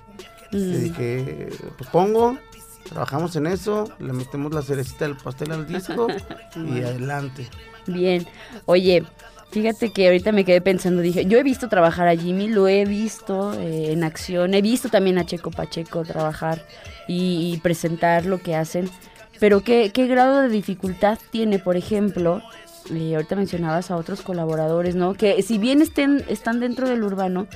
Le 0.50 0.58
Mm. 0.78 0.80
dije, 0.84 1.48
pues 1.78 1.88
pongo, 1.90 2.38
trabajamos 2.88 3.34
en 3.36 3.46
eso, 3.46 3.90
le 3.98 4.12
metemos 4.12 4.52
la 4.52 4.62
cerecita 4.62 5.06
del 5.06 5.16
pastel 5.16 5.50
al 5.52 5.66
disco 5.66 6.06
y 6.56 6.80
adelante. 6.82 7.48
Bien. 7.86 8.26
Oye, 8.66 9.04
fíjate 9.54 9.92
que 9.92 10.06
ahorita 10.06 10.32
me 10.32 10.44
quedé 10.44 10.60
pensando, 10.60 11.00
dije, 11.00 11.26
yo 11.26 11.38
he 11.38 11.44
visto 11.44 11.68
trabajar 11.68 12.08
a 12.08 12.16
Jimmy, 12.16 12.48
lo 12.48 12.66
he 12.66 12.84
visto 12.84 13.54
eh, 13.54 13.92
en 13.92 14.02
acción, 14.02 14.52
he 14.52 14.60
visto 14.62 14.88
también 14.88 15.16
a 15.16 15.24
Checo 15.24 15.52
Pacheco 15.52 16.02
trabajar 16.02 16.66
y, 17.06 17.52
y 17.54 17.58
presentar 17.58 18.26
lo 18.26 18.38
que 18.38 18.56
hacen, 18.56 18.90
pero 19.38 19.60
¿qué, 19.60 19.92
qué 19.94 20.08
grado 20.08 20.42
de 20.42 20.48
dificultad 20.48 21.20
tiene, 21.30 21.60
por 21.60 21.76
ejemplo? 21.76 22.42
Y 22.90 23.14
ahorita 23.14 23.36
mencionabas 23.36 23.92
a 23.92 23.96
otros 23.96 24.22
colaboradores, 24.22 24.96
¿no? 24.96 25.14
Que 25.14 25.40
si 25.42 25.58
bien 25.58 25.82
estén, 25.82 26.24
están 26.28 26.58
dentro 26.58 26.88
del 26.88 27.04
urbano, 27.04 27.46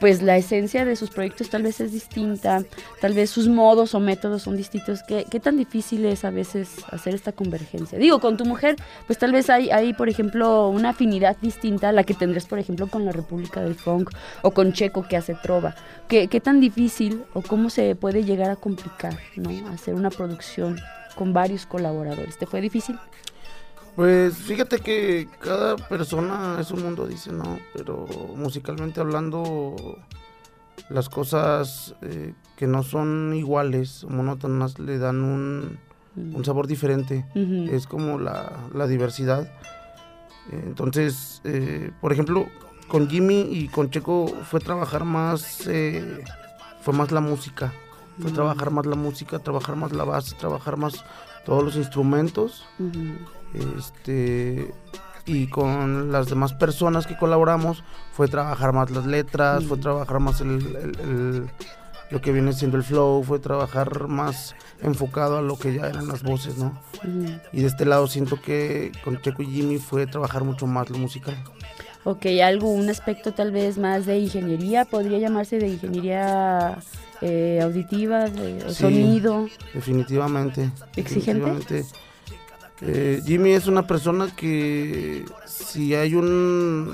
pues 0.00 0.22
la 0.22 0.36
esencia 0.36 0.84
de 0.84 0.96
sus 0.96 1.10
proyectos 1.10 1.48
tal 1.48 1.62
vez 1.62 1.80
es 1.80 1.92
distinta, 1.92 2.62
tal 3.00 3.14
vez 3.14 3.30
sus 3.30 3.48
modos 3.48 3.94
o 3.94 4.00
métodos 4.00 4.42
son 4.42 4.56
distintos. 4.56 5.00
¿Qué, 5.02 5.40
tan 5.40 5.56
difícil 5.56 6.04
es 6.04 6.24
a 6.24 6.30
veces 6.30 6.84
hacer 6.90 7.14
esta 7.14 7.32
convergencia? 7.32 7.98
Digo, 7.98 8.20
con 8.20 8.36
tu 8.36 8.44
mujer, 8.44 8.76
pues 9.06 9.18
tal 9.18 9.32
vez 9.32 9.48
hay, 9.50 9.70
hay, 9.70 9.94
por 9.94 10.08
ejemplo, 10.08 10.68
una 10.68 10.90
afinidad 10.90 11.36
distinta 11.40 11.88
a 11.88 11.92
la 11.92 12.04
que 12.04 12.14
tendrías, 12.14 12.46
por 12.46 12.58
ejemplo, 12.58 12.88
con 12.88 13.04
la 13.04 13.12
República 13.12 13.62
del 13.62 13.74
Funk 13.74 14.10
o 14.42 14.50
con 14.50 14.72
Checo 14.72 15.06
que 15.08 15.16
hace 15.16 15.34
trova. 15.34 15.74
¿Qué, 16.08 16.28
qué 16.28 16.40
tan 16.40 16.60
difícil 16.60 17.24
o 17.34 17.42
cómo 17.42 17.70
se 17.70 17.94
puede 17.94 18.24
llegar 18.24 18.50
a 18.50 18.56
complicar, 18.56 19.18
¿no? 19.36 19.50
Hacer 19.70 19.94
una 19.94 20.10
producción 20.10 20.78
con 21.14 21.32
varios 21.32 21.66
colaboradores. 21.66 22.38
¿Te 22.38 22.46
fue 22.46 22.60
difícil? 22.60 22.98
Pues 23.96 24.36
fíjate 24.36 24.78
que 24.80 25.26
cada 25.40 25.76
persona 25.76 26.58
es 26.60 26.70
un 26.70 26.82
mundo, 26.82 27.06
dice, 27.06 27.32
¿no? 27.32 27.58
Pero 27.72 28.06
musicalmente 28.36 29.00
hablando, 29.00 29.98
las 30.90 31.08
cosas 31.08 31.94
eh, 32.02 32.34
que 32.56 32.66
no 32.66 32.82
son 32.82 33.32
iguales, 33.34 34.04
monótonas, 34.06 34.78
le 34.78 34.98
dan 34.98 35.24
un, 35.24 35.78
un 36.14 36.44
sabor 36.44 36.66
diferente. 36.66 37.24
Es 37.34 37.86
como 37.86 38.18
la, 38.18 38.68
la 38.74 38.86
diversidad. 38.86 39.50
Entonces, 40.52 41.40
eh, 41.44 41.90
por 42.02 42.12
ejemplo, 42.12 42.46
con 42.88 43.08
Jimmy 43.08 43.48
y 43.50 43.68
con 43.68 43.90
Checo 43.90 44.28
fue 44.28 44.60
trabajar 44.60 45.04
más, 45.04 45.66
eh, 45.68 46.22
fue 46.82 46.92
más 46.92 47.12
la 47.12 47.20
música. 47.20 47.72
Fue 48.18 48.30
trabajar 48.30 48.70
más 48.70 48.86
la 48.86 48.96
música, 48.96 49.38
trabajar 49.38 49.76
más 49.76 49.92
la 49.92 50.04
base, 50.04 50.36
trabajar 50.36 50.76
más 50.76 51.04
todos 51.46 51.64
los 51.64 51.76
instrumentos. 51.76 52.66
Ujú. 52.78 53.14
Este 53.78 54.74
y 55.28 55.48
con 55.48 56.12
las 56.12 56.26
demás 56.28 56.52
personas 56.52 57.06
que 57.06 57.16
colaboramos 57.16 57.82
fue 58.12 58.28
trabajar 58.28 58.72
más 58.72 58.90
las 58.90 59.06
letras, 59.06 59.64
fue 59.64 59.78
trabajar 59.78 60.20
más 60.20 60.40
el, 60.40 60.50
el- 60.76 61.00
el- 61.00 61.50
lo 62.10 62.20
que 62.20 62.30
viene 62.30 62.52
siendo 62.52 62.76
el 62.76 62.84
flow, 62.84 63.24
fue 63.24 63.40
trabajar 63.40 64.06
más 64.06 64.54
enfocado 64.80 65.38
a 65.38 65.42
lo 65.42 65.58
que 65.58 65.74
ya 65.74 65.88
eran 65.88 66.06
las 66.06 66.22
voces, 66.22 66.56
¿no? 66.56 66.78
Y 67.52 67.62
de 67.62 67.66
este 67.66 67.84
lado 67.84 68.06
siento 68.06 68.40
que 68.40 68.92
con 69.02 69.20
Checo 69.20 69.42
y 69.42 69.46
Jimmy 69.46 69.78
fue 69.78 70.06
trabajar 70.06 70.44
mucho 70.44 70.68
más 70.68 70.88
lo 70.88 70.98
musical. 70.98 71.36
Ok, 72.06 72.26
algo, 72.40 72.70
un 72.70 72.88
aspecto 72.88 73.32
tal 73.34 73.50
vez 73.50 73.78
más 73.78 74.06
de 74.06 74.16
ingeniería, 74.20 74.84
podría 74.84 75.18
llamarse 75.18 75.58
de 75.58 75.66
ingeniería 75.66 76.78
eh, 77.20 77.58
auditiva, 77.60 78.26
de 78.30 78.60
Sí. 78.68 78.74
sonido. 78.76 79.48
Definitivamente. 79.74 80.70
¿Exigente? 80.94 81.42
definitivamente. 81.50 81.84
Eh, 82.82 83.20
Jimmy 83.26 83.50
es 83.54 83.66
una 83.66 83.88
persona 83.88 84.28
que 84.36 85.24
si 85.46 85.94
hay 85.96 86.14
un 86.14 86.92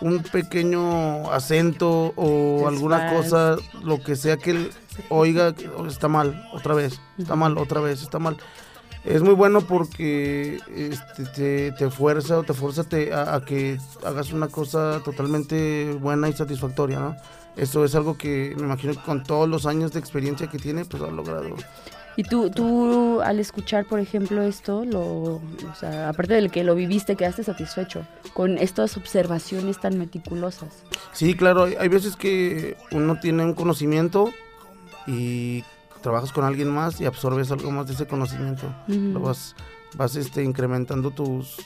un 0.00 0.22
pequeño 0.22 1.30
acento 1.32 2.12
o 2.16 2.68
alguna 2.68 3.10
cosa, 3.14 3.56
lo 3.82 4.02
que 4.02 4.16
sea 4.16 4.36
que 4.36 4.50
él 4.50 4.70
oiga, 5.08 5.54
que, 5.54 5.66
"Oh, 5.68 5.86
está 5.86 6.08
mal, 6.08 6.46
otra 6.52 6.74
vez, 6.74 7.00
está 7.16 7.36
mal, 7.36 7.56
otra 7.56 7.80
vez, 7.80 8.02
está 8.02 8.18
mal. 8.18 8.36
Es 9.04 9.22
muy 9.22 9.34
bueno 9.34 9.60
porque 9.60 10.58
este, 10.74 11.24
te, 11.34 11.72
te 11.72 11.90
fuerza 11.90 12.38
o 12.38 12.42
te 12.42 12.54
fuerza 12.54 12.84
te- 12.84 13.12
a, 13.12 13.34
a 13.34 13.44
que 13.44 13.78
hagas 14.04 14.32
una 14.32 14.48
cosa 14.48 15.00
totalmente 15.04 15.92
buena 16.00 16.28
y 16.28 16.32
satisfactoria, 16.32 16.98
¿no? 17.00 17.16
Eso 17.56 17.84
es 17.84 17.94
algo 17.94 18.16
que 18.16 18.54
me 18.56 18.62
imagino 18.62 18.94
que 18.94 19.00
con 19.00 19.22
todos 19.22 19.48
los 19.48 19.66
años 19.66 19.92
de 19.92 20.00
experiencia 20.00 20.48
que 20.48 20.58
tiene, 20.58 20.84
pues 20.86 21.02
ha 21.02 21.08
logrado. 21.08 21.54
Y 22.16 22.22
tú, 22.22 22.48
tú 22.50 23.20
al 23.22 23.40
escuchar, 23.40 23.86
por 23.86 23.98
ejemplo, 24.00 24.42
esto, 24.42 24.84
lo, 24.84 25.02
o 25.02 25.42
sea, 25.78 26.08
aparte 26.08 26.34
del 26.34 26.50
que 26.50 26.64
lo 26.64 26.74
viviste, 26.74 27.16
quedaste 27.16 27.42
satisfecho 27.44 28.06
con 28.32 28.56
estas 28.56 28.96
observaciones 28.96 29.80
tan 29.80 29.98
meticulosas. 29.98 30.82
Sí, 31.12 31.34
claro, 31.34 31.64
hay, 31.64 31.74
hay 31.74 31.88
veces 31.88 32.16
que 32.16 32.76
uno 32.92 33.18
tiene 33.20 33.44
un 33.44 33.54
conocimiento 33.54 34.30
y 35.06 35.62
trabajas 36.04 36.32
con 36.32 36.44
alguien 36.44 36.68
más 36.68 37.00
y 37.00 37.06
absorbes 37.06 37.50
algo 37.50 37.70
más 37.70 37.86
de 37.86 37.94
ese 37.94 38.06
conocimiento. 38.06 38.66
Lo 38.86 39.20
vas, 39.20 39.56
vas 39.96 40.14
este, 40.16 40.44
incrementando 40.44 41.12
tus, 41.12 41.56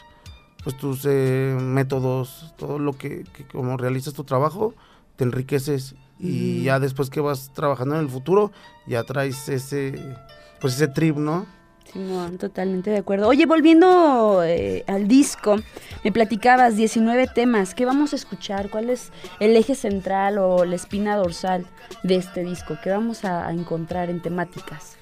pues, 0.62 0.76
tus 0.76 1.04
eh, 1.06 1.58
métodos, 1.60 2.54
todo 2.56 2.78
lo 2.78 2.92
que, 2.92 3.24
que 3.24 3.44
como 3.48 3.76
realizas 3.76 4.14
tu 4.14 4.22
trabajo, 4.22 4.74
te 5.16 5.24
enriqueces 5.24 5.96
y 6.20 6.62
ya 6.62 6.78
después 6.78 7.10
que 7.10 7.20
vas 7.20 7.52
trabajando 7.52 7.96
en 7.96 8.02
el 8.02 8.08
futuro, 8.08 8.52
ya 8.86 9.02
traes 9.02 9.48
ese, 9.48 10.16
pues 10.60 10.74
ese 10.74 10.86
trip, 10.86 11.16
¿no? 11.16 11.44
Simón, 11.92 12.38
totalmente 12.38 12.90
de 12.90 12.98
acuerdo. 12.98 13.28
Oye, 13.28 13.46
volviendo 13.46 14.42
eh, 14.44 14.84
al 14.86 15.08
disco, 15.08 15.56
me 16.04 16.12
platicabas 16.12 16.76
19 16.76 17.28
temas. 17.28 17.74
¿Qué 17.74 17.86
vamos 17.86 18.12
a 18.12 18.16
escuchar? 18.16 18.68
¿Cuál 18.68 18.90
es 18.90 19.10
el 19.40 19.56
eje 19.56 19.74
central 19.74 20.38
o 20.38 20.64
la 20.64 20.76
espina 20.76 21.16
dorsal 21.16 21.66
de 22.02 22.16
este 22.16 22.44
disco? 22.44 22.76
¿Qué 22.82 22.90
vamos 22.90 23.24
a, 23.24 23.46
a 23.46 23.52
encontrar 23.52 24.10
en 24.10 24.20
temáticas? 24.20 24.98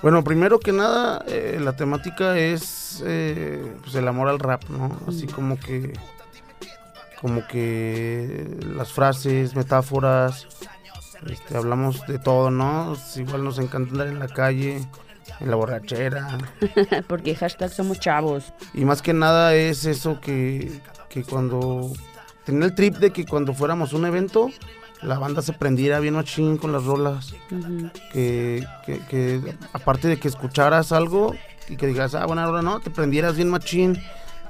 Bueno, 0.00 0.24
primero 0.24 0.58
que 0.58 0.72
nada, 0.72 1.24
eh, 1.28 1.60
la 1.62 1.76
temática 1.76 2.36
es 2.36 3.02
eh, 3.06 3.76
pues 3.82 3.94
el 3.94 4.08
amor 4.08 4.28
al 4.28 4.40
rap, 4.40 4.64
¿no? 4.68 4.98
Así 5.06 5.26
como 5.26 5.60
que, 5.60 5.92
como 7.20 7.46
que 7.46 8.48
las 8.74 8.92
frases, 8.92 9.54
metáforas, 9.54 10.48
este, 11.30 11.56
hablamos 11.56 12.04
de 12.08 12.18
todo, 12.18 12.50
¿no? 12.50 12.86
Pues, 12.88 13.16
igual 13.16 13.44
nos 13.44 13.58
encanta 13.58 13.92
andar 13.92 14.08
en 14.08 14.18
la 14.18 14.26
calle, 14.26 14.80
en 15.42 15.50
la 15.50 15.56
borrachera, 15.56 16.38
Porque 17.08 17.34
hashtag 17.34 17.70
somos 17.70 17.98
chavos. 18.00 18.52
y 18.74 18.84
más 18.84 19.02
que 19.02 19.12
nada 19.12 19.54
es 19.54 19.84
eso 19.84 20.20
que, 20.20 20.80
que 21.08 21.24
cuando 21.24 21.92
tenía 22.44 22.66
el 22.66 22.74
trip 22.74 22.96
de 22.96 23.10
que 23.10 23.26
cuando 23.26 23.52
fuéramos 23.52 23.92
a 23.92 23.96
un 23.96 24.06
evento, 24.06 24.50
la 25.02 25.18
banda 25.18 25.42
se 25.42 25.52
prendiera 25.52 25.98
bien 26.00 26.14
machín 26.14 26.56
con 26.58 26.72
las 26.72 26.84
rolas. 26.84 27.34
Que, 28.12 28.64
que, 28.86 29.00
que 29.06 29.56
aparte 29.72 30.08
de 30.08 30.18
que 30.18 30.28
escucharas 30.28 30.92
algo 30.92 31.34
y 31.68 31.76
que 31.76 31.86
digas, 31.88 32.14
ah, 32.14 32.24
bueno, 32.26 32.42
ahora 32.42 32.62
no, 32.62 32.80
te 32.80 32.90
prendieras 32.90 33.34
bien 33.36 33.50
machín, 33.50 34.00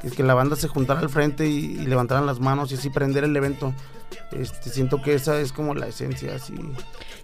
que, 0.02 0.10
que 0.10 0.22
la 0.22 0.34
banda 0.34 0.56
se 0.56 0.68
juntara 0.68 1.00
al 1.00 1.08
frente 1.08 1.48
y, 1.48 1.78
y 1.80 1.86
levantaran 1.86 2.26
las 2.26 2.40
manos 2.40 2.70
y 2.72 2.74
así 2.74 2.90
prender 2.90 3.24
el 3.24 3.34
evento. 3.36 3.72
Este, 4.32 4.70
siento 4.70 5.00
que 5.02 5.14
esa 5.14 5.40
es 5.40 5.52
como 5.52 5.74
la 5.74 5.86
esencia, 5.86 6.34
así. 6.34 6.54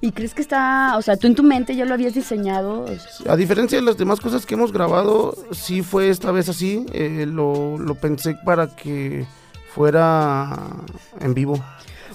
¿Y 0.01 0.13
crees 0.13 0.35
que 0.35 0.43
está, 0.43 0.97
o 0.97 1.03
sea, 1.03 1.17
tú 1.17 1.27
en 1.27 1.35
tu 1.35 1.43
mente 1.43 1.75
ya 1.75 1.85
lo 1.85 1.95
habías 1.95 2.15
diseñado? 2.15 2.87
A 3.29 3.37
diferencia 3.37 3.79
de 3.79 3.85
las 3.85 3.97
demás 3.97 4.21
cosas 4.21 4.47
que 4.47 4.55
hemos 4.55 4.73
grabado, 4.73 5.35
sí 5.51 5.83
fue 5.83 6.09
esta 6.09 6.31
vez 6.31 6.49
así, 6.49 6.87
eh, 6.93 7.27
lo, 7.27 7.79
lo 7.79 7.95
pensé 7.95 8.37
para 8.45 8.75
que 8.75 9.27
fuera 9.75 10.57
en 11.21 11.35
vivo. 11.35 11.63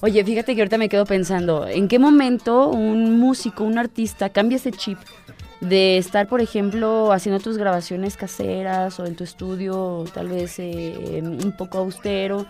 Oye, 0.02 0.24
fíjate 0.24 0.54
que 0.54 0.62
ahorita 0.62 0.78
me 0.78 0.90
quedo 0.90 1.06
pensando, 1.06 1.68
¿en 1.68 1.88
qué 1.88 1.98
momento 1.98 2.68
un 2.68 3.20
músico, 3.20 3.64
un 3.64 3.78
artista 3.78 4.30
cambia 4.30 4.58
ese 4.58 4.72
chip 4.72 4.98
de 5.64 5.98
estar, 5.98 6.28
por 6.28 6.42
ejemplo, 6.42 7.12
haciendo 7.12 7.40
tus 7.40 7.58
grabaciones 7.58 8.18
caseras 8.18 9.00
o 9.00 9.06
en 9.06 9.16
tu 9.16 9.24
estudio 9.24 10.04
tal 10.14 10.28
vez 10.28 10.60
eh, 10.60 11.22
un 11.24 11.54
poco 11.58 11.78
austero 11.80 12.46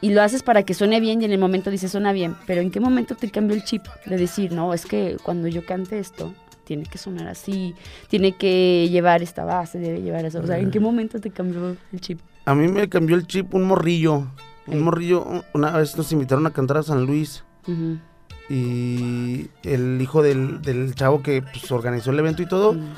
y 0.00 0.10
lo 0.10 0.20
haces 0.22 0.42
para 0.42 0.64
que 0.64 0.74
suene 0.74 1.00
bien 1.00 1.22
y 1.22 1.24
en 1.24 1.32
el 1.32 1.38
momento 1.38 1.70
dices 1.70 1.92
suena 1.92 2.12
bien, 2.12 2.36
pero 2.46 2.60
¿en 2.60 2.70
qué 2.70 2.80
momento 2.80 3.14
te 3.14 3.30
cambió 3.30 3.56
el 3.56 3.64
chip 3.64 3.84
de 4.04 4.16
decir, 4.16 4.52
no, 4.52 4.74
es 4.74 4.84
que 4.84 5.16
cuando 5.22 5.46
yo 5.46 5.64
cante 5.64 5.98
esto 6.00 6.34
tiene 6.64 6.84
que 6.84 6.98
sonar 6.98 7.28
así, 7.28 7.74
tiene 8.08 8.32
que 8.32 8.88
llevar 8.90 9.22
esta 9.22 9.44
base, 9.44 9.78
debe 9.78 10.02
llevar 10.02 10.24
eso, 10.24 10.40
o 10.40 10.46
sea, 10.46 10.58
¿en 10.58 10.70
qué 10.70 10.80
momento 10.80 11.20
te 11.20 11.30
cambió 11.30 11.76
el 11.92 12.00
chip? 12.00 12.20
A 12.44 12.54
mí 12.54 12.66
me 12.66 12.88
cambió 12.88 13.14
el 13.14 13.26
chip 13.26 13.54
un 13.54 13.64
morrillo. 13.64 14.26
Un 14.66 14.74
Ey. 14.74 14.80
morrillo, 14.80 15.44
una 15.54 15.72
vez 15.72 15.96
nos 15.96 16.12
invitaron 16.12 16.46
a 16.46 16.52
cantar 16.52 16.78
a 16.78 16.82
San 16.82 17.04
Luis. 17.04 17.44
Ujú. 17.66 17.98
Y 18.54 19.48
el 19.62 19.98
hijo 20.00 20.22
del, 20.22 20.60
del 20.60 20.94
chavo 20.94 21.22
que 21.22 21.40
pues, 21.40 21.70
organizó 21.72 22.10
el 22.10 22.18
evento 22.18 22.42
y 22.42 22.46
todo, 22.46 22.74
Mm. 22.74 22.92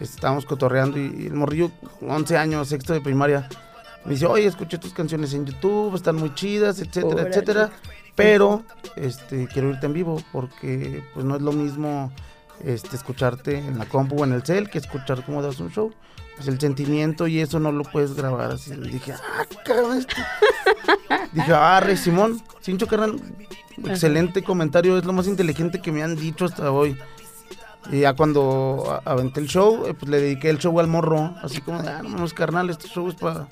estábamos 0.00 0.44
cotorreando 0.46 0.98
y, 0.98 1.14
y 1.22 1.26
el 1.26 1.34
morrillo, 1.34 1.70
11 2.00 2.36
años, 2.36 2.68
sexto 2.68 2.92
de 2.92 3.00
primaria, 3.00 3.48
me 4.04 4.12
dice, 4.14 4.26
oye, 4.26 4.46
escuché 4.46 4.78
tus 4.78 4.92
canciones 4.92 5.32
en 5.34 5.46
YouTube, 5.46 5.94
están 5.94 6.16
muy 6.16 6.34
chidas, 6.34 6.80
etcétera, 6.80 7.22
etcétera, 7.22 7.70
pero 8.16 8.64
este 8.96 9.46
quiero 9.46 9.70
irte 9.70 9.86
en 9.86 9.92
vivo 9.92 10.20
porque 10.32 11.02
pues 11.14 11.24
no 11.24 11.36
es 11.36 11.42
lo 11.42 11.52
mismo 11.52 12.12
este 12.64 12.96
escucharte 12.96 13.58
en 13.58 13.78
la 13.78 13.84
compu 13.86 14.16
o 14.20 14.24
en 14.24 14.32
el 14.32 14.42
cel 14.42 14.68
que 14.70 14.78
escuchar 14.78 15.24
cómo 15.24 15.40
das 15.42 15.60
un 15.60 15.70
show. 15.70 15.92
Pues 16.36 16.48
el 16.48 16.58
sentimiento 16.60 17.26
y 17.26 17.40
eso 17.40 17.58
no 17.60 17.72
lo 17.72 17.82
puedes 17.84 18.14
grabar 18.14 18.50
así. 18.52 18.70
Dije, 18.76 19.12
ah, 19.12 19.44
cabrón, 19.64 19.98
esto". 19.98 20.16
Dije, 21.32 21.52
ah, 21.54 21.80
Rey 21.80 21.96
Simón, 21.96 22.42
Cincho 22.60 22.86
carnal, 22.86 23.18
excelente 23.86 24.42
comentario, 24.42 24.98
es 24.98 25.04
lo 25.04 25.12
más 25.12 25.26
inteligente 25.26 25.80
que 25.80 25.92
me 25.92 26.02
han 26.02 26.16
dicho 26.16 26.44
hasta 26.44 26.70
hoy. 26.70 26.96
Y 27.90 28.00
ya 28.00 28.14
cuando 28.14 29.00
aventé 29.04 29.40
el 29.40 29.46
show, 29.46 29.86
eh, 29.86 29.94
pues 29.94 30.10
le 30.10 30.20
dediqué 30.20 30.50
el 30.50 30.58
show 30.58 30.78
al 30.80 30.88
morro, 30.88 31.34
así 31.42 31.60
como, 31.60 31.82
de, 31.82 31.88
ah, 31.88 32.02
no 32.02 32.08
mames, 32.10 32.34
carnal, 32.34 32.68
este 32.70 32.88
show 32.88 33.08
es 33.08 33.14
para 33.14 33.46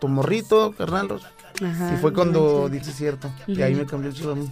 tu 0.00 0.08
morrito, 0.08 0.72
carnal. 0.72 1.20
Ajá, 1.62 1.94
y 1.94 1.96
fue 1.98 2.10
no 2.10 2.16
cuando 2.16 2.68
dije 2.68 2.92
cierto, 2.92 3.30
y 3.46 3.60
ahí 3.60 3.74
me 3.74 3.86
cambió 3.86 4.10
el 4.10 4.16
show 4.16 4.30
a 4.32 4.34
mí. 4.36 4.48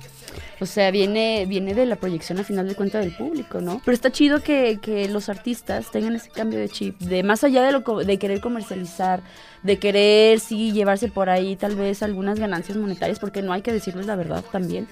O 0.61 0.67
sea, 0.67 0.91
viene, 0.91 1.47
viene 1.47 1.73
de 1.73 1.87
la 1.87 1.97
proyección 1.97 2.39
a 2.39 2.45
final 2.45 2.69
de 2.69 2.75
cuenta 2.75 2.99
del 2.99 3.17
público, 3.17 3.61
¿no? 3.61 3.81
Pero 3.85 3.95
está 3.95 4.11
chido 4.11 4.43
que, 4.43 4.79
que 4.83 5.09
los 5.09 5.29
artistas 5.29 5.91
tengan 5.91 6.17
ese 6.17 6.31
cambio 6.31 6.59
de 6.59 6.69
chip, 6.69 6.99
de 6.99 7.23
más 7.23 7.45
allá 7.45 7.63
de 7.63 7.73
lo 7.73 7.81
de 7.81 8.19
querer 8.19 8.41
comercializar, 8.41 9.23
de 9.63 9.79
querer 9.79 10.41
sí 10.41 10.73
llevarse 10.73 11.09
por 11.09 11.31
ahí 11.31 11.57
tal 11.57 11.77
vez 11.77 12.03
algunas 12.03 12.39
ganancias 12.39 12.77
monetarias, 12.77 13.21
porque 13.21 13.41
no 13.41 13.53
hay 13.53 13.63
que 13.63 13.73
decirles 13.73 14.07
la 14.07 14.17
verdad 14.17 14.45
también. 14.51 14.89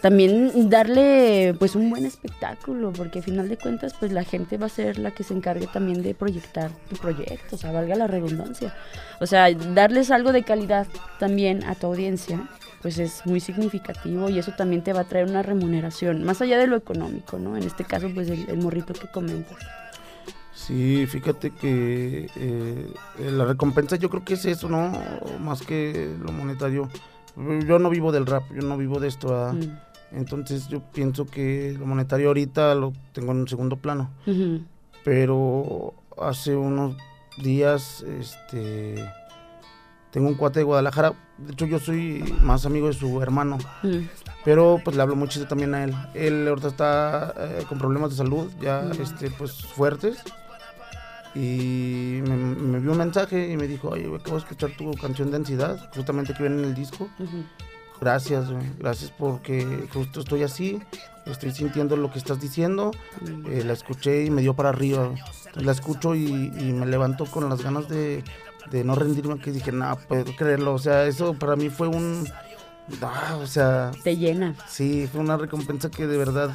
También 0.00 0.68
darle 0.68 1.54
pues 1.58 1.74
un 1.74 1.90
buen 1.90 2.04
espectáculo, 2.06 2.92
porque 2.92 3.18
al 3.18 3.24
final 3.24 3.48
de 3.48 3.56
cuentas 3.56 3.94
pues 3.98 4.12
la 4.12 4.24
gente 4.24 4.58
va 4.58 4.66
a 4.66 4.70
ser 4.70 4.98
la 4.98 5.10
que 5.10 5.24
se 5.24 5.34
encargue 5.34 5.66
también 5.66 6.02
de 6.02 6.14
proyectar 6.14 6.70
tu 6.88 6.96
proyecto, 6.96 7.56
o 7.56 7.58
sea, 7.58 7.72
valga 7.72 7.94
la 7.96 8.06
redundancia. 8.06 8.74
O 9.20 9.26
sea, 9.26 9.52
darles 9.52 10.10
algo 10.10 10.32
de 10.32 10.42
calidad 10.42 10.86
también 11.18 11.64
a 11.64 11.74
tu 11.74 11.86
audiencia, 11.86 12.48
pues 12.82 12.98
es 12.98 13.24
muy 13.26 13.40
significativo 13.40 14.28
y 14.28 14.38
eso 14.38 14.52
también 14.56 14.82
te 14.82 14.92
va 14.92 15.00
a 15.00 15.04
traer 15.04 15.28
una 15.28 15.42
remuneración, 15.42 16.24
más 16.24 16.40
allá 16.40 16.58
de 16.58 16.66
lo 16.66 16.76
económico, 16.76 17.38
¿no? 17.38 17.56
En 17.56 17.62
este 17.62 17.84
caso 17.84 18.10
pues 18.14 18.28
el, 18.28 18.48
el 18.48 18.58
morrito 18.58 18.92
que 18.92 19.08
comentas. 19.08 19.58
Sí, 20.56 21.06
fíjate 21.06 21.50
que 21.50 22.28
eh, 22.34 22.92
la 23.18 23.44
recompensa 23.44 23.96
yo 23.96 24.10
creo 24.10 24.24
que 24.24 24.34
es 24.34 24.44
eso, 24.46 24.68
¿no? 24.68 24.92
Más 25.38 25.62
que 25.62 26.10
lo 26.20 26.32
monetario. 26.32 26.88
Yo 27.66 27.78
no 27.78 27.90
vivo 27.90 28.10
del 28.10 28.26
rap, 28.26 28.42
yo 28.52 28.62
no 28.62 28.76
vivo 28.78 28.98
de 28.98 29.08
esto. 29.08 29.28
¿verdad? 29.28 29.52
Mm. 29.52 29.85
Entonces 30.16 30.68
yo 30.68 30.80
pienso 30.80 31.26
que 31.26 31.76
lo 31.78 31.84
monetario 31.84 32.28
ahorita 32.28 32.74
lo 32.74 32.92
tengo 33.12 33.32
en 33.32 33.40
un 33.40 33.48
segundo 33.48 33.76
plano. 33.76 34.10
Pero 35.04 35.94
hace 36.18 36.56
unos 36.56 36.96
días, 37.42 38.02
este, 38.18 39.04
tengo 40.10 40.28
un 40.28 40.34
cuate 40.34 40.60
de 40.60 40.64
Guadalajara. 40.64 41.12
De 41.36 41.52
hecho, 41.52 41.66
yo 41.66 41.78
soy 41.78 42.24
más 42.40 42.64
amigo 42.64 42.86
de 42.86 42.94
su 42.94 43.20
hermano. 43.20 43.58
Mm. 43.82 44.08
Pero 44.42 44.80
pues 44.82 44.96
le 44.96 45.02
hablo 45.02 45.16
mucho 45.16 45.46
también 45.46 45.74
a 45.74 45.84
él. 45.84 45.94
Él 46.14 46.48
ahorita 46.48 46.68
está 46.68 47.34
eh, 47.38 47.64
con 47.68 47.78
problemas 47.78 48.10
de 48.10 48.16
salud, 48.16 48.50
ya 48.60 48.90
este, 48.98 49.30
pues 49.30 49.66
fuertes. 49.66 50.18
Y 51.34 52.22
me, 52.26 52.36
me 52.36 52.80
vio 52.80 52.92
un 52.92 52.98
mensaje 52.98 53.52
y 53.52 53.56
me 53.58 53.68
dijo, 53.68 53.90
oye, 53.90 54.06
acabo 54.06 54.36
de 54.36 54.42
escuchar 54.42 54.70
tu 54.78 54.90
canción 54.92 55.30
de 55.30 55.36
ansiedad, 55.36 55.90
justamente 55.94 56.32
que 56.32 56.42
viene 56.42 56.62
en 56.62 56.64
el 56.64 56.74
disco. 56.74 57.10
Ujú. 57.18 57.44
Gracias, 58.00 58.50
güey, 58.50 58.64
gracias 58.78 59.12
porque 59.18 59.88
justo 59.92 60.20
estoy 60.20 60.42
así, 60.42 60.80
estoy 61.24 61.52
sintiendo 61.52 61.96
lo 61.96 62.10
que 62.10 62.18
estás 62.18 62.40
diciendo. 62.40 62.90
Eh, 63.48 63.62
la 63.64 63.72
escuché 63.72 64.24
y 64.24 64.30
me 64.30 64.42
dio 64.42 64.54
para 64.54 64.68
arriba. 64.70 65.14
la 65.54 65.72
escucho 65.72 66.14
y, 66.14 66.26
y 66.26 66.72
me 66.72 66.86
levanto 66.86 67.24
con 67.26 67.48
las 67.48 67.62
ganas 67.62 67.88
de, 67.88 68.22
de 68.70 68.84
no 68.84 68.94
rendirme, 68.94 69.38
que 69.38 69.52
dije, 69.52 69.72
no, 69.72 69.96
puedo 70.08 70.24
creerlo. 70.36 70.74
O 70.74 70.78
sea, 70.78 71.06
eso 71.06 71.34
para 71.34 71.56
mí 71.56 71.70
fue 71.70 71.88
un... 71.88 72.28
ah, 73.02 73.38
o 73.40 73.46
sea, 73.46 73.90
Te 74.04 74.16
llena. 74.16 74.54
Sí, 74.68 75.08
fue 75.10 75.20
una 75.20 75.36
recompensa 75.36 75.90
que 75.90 76.06
de 76.06 76.18
verdad 76.18 76.50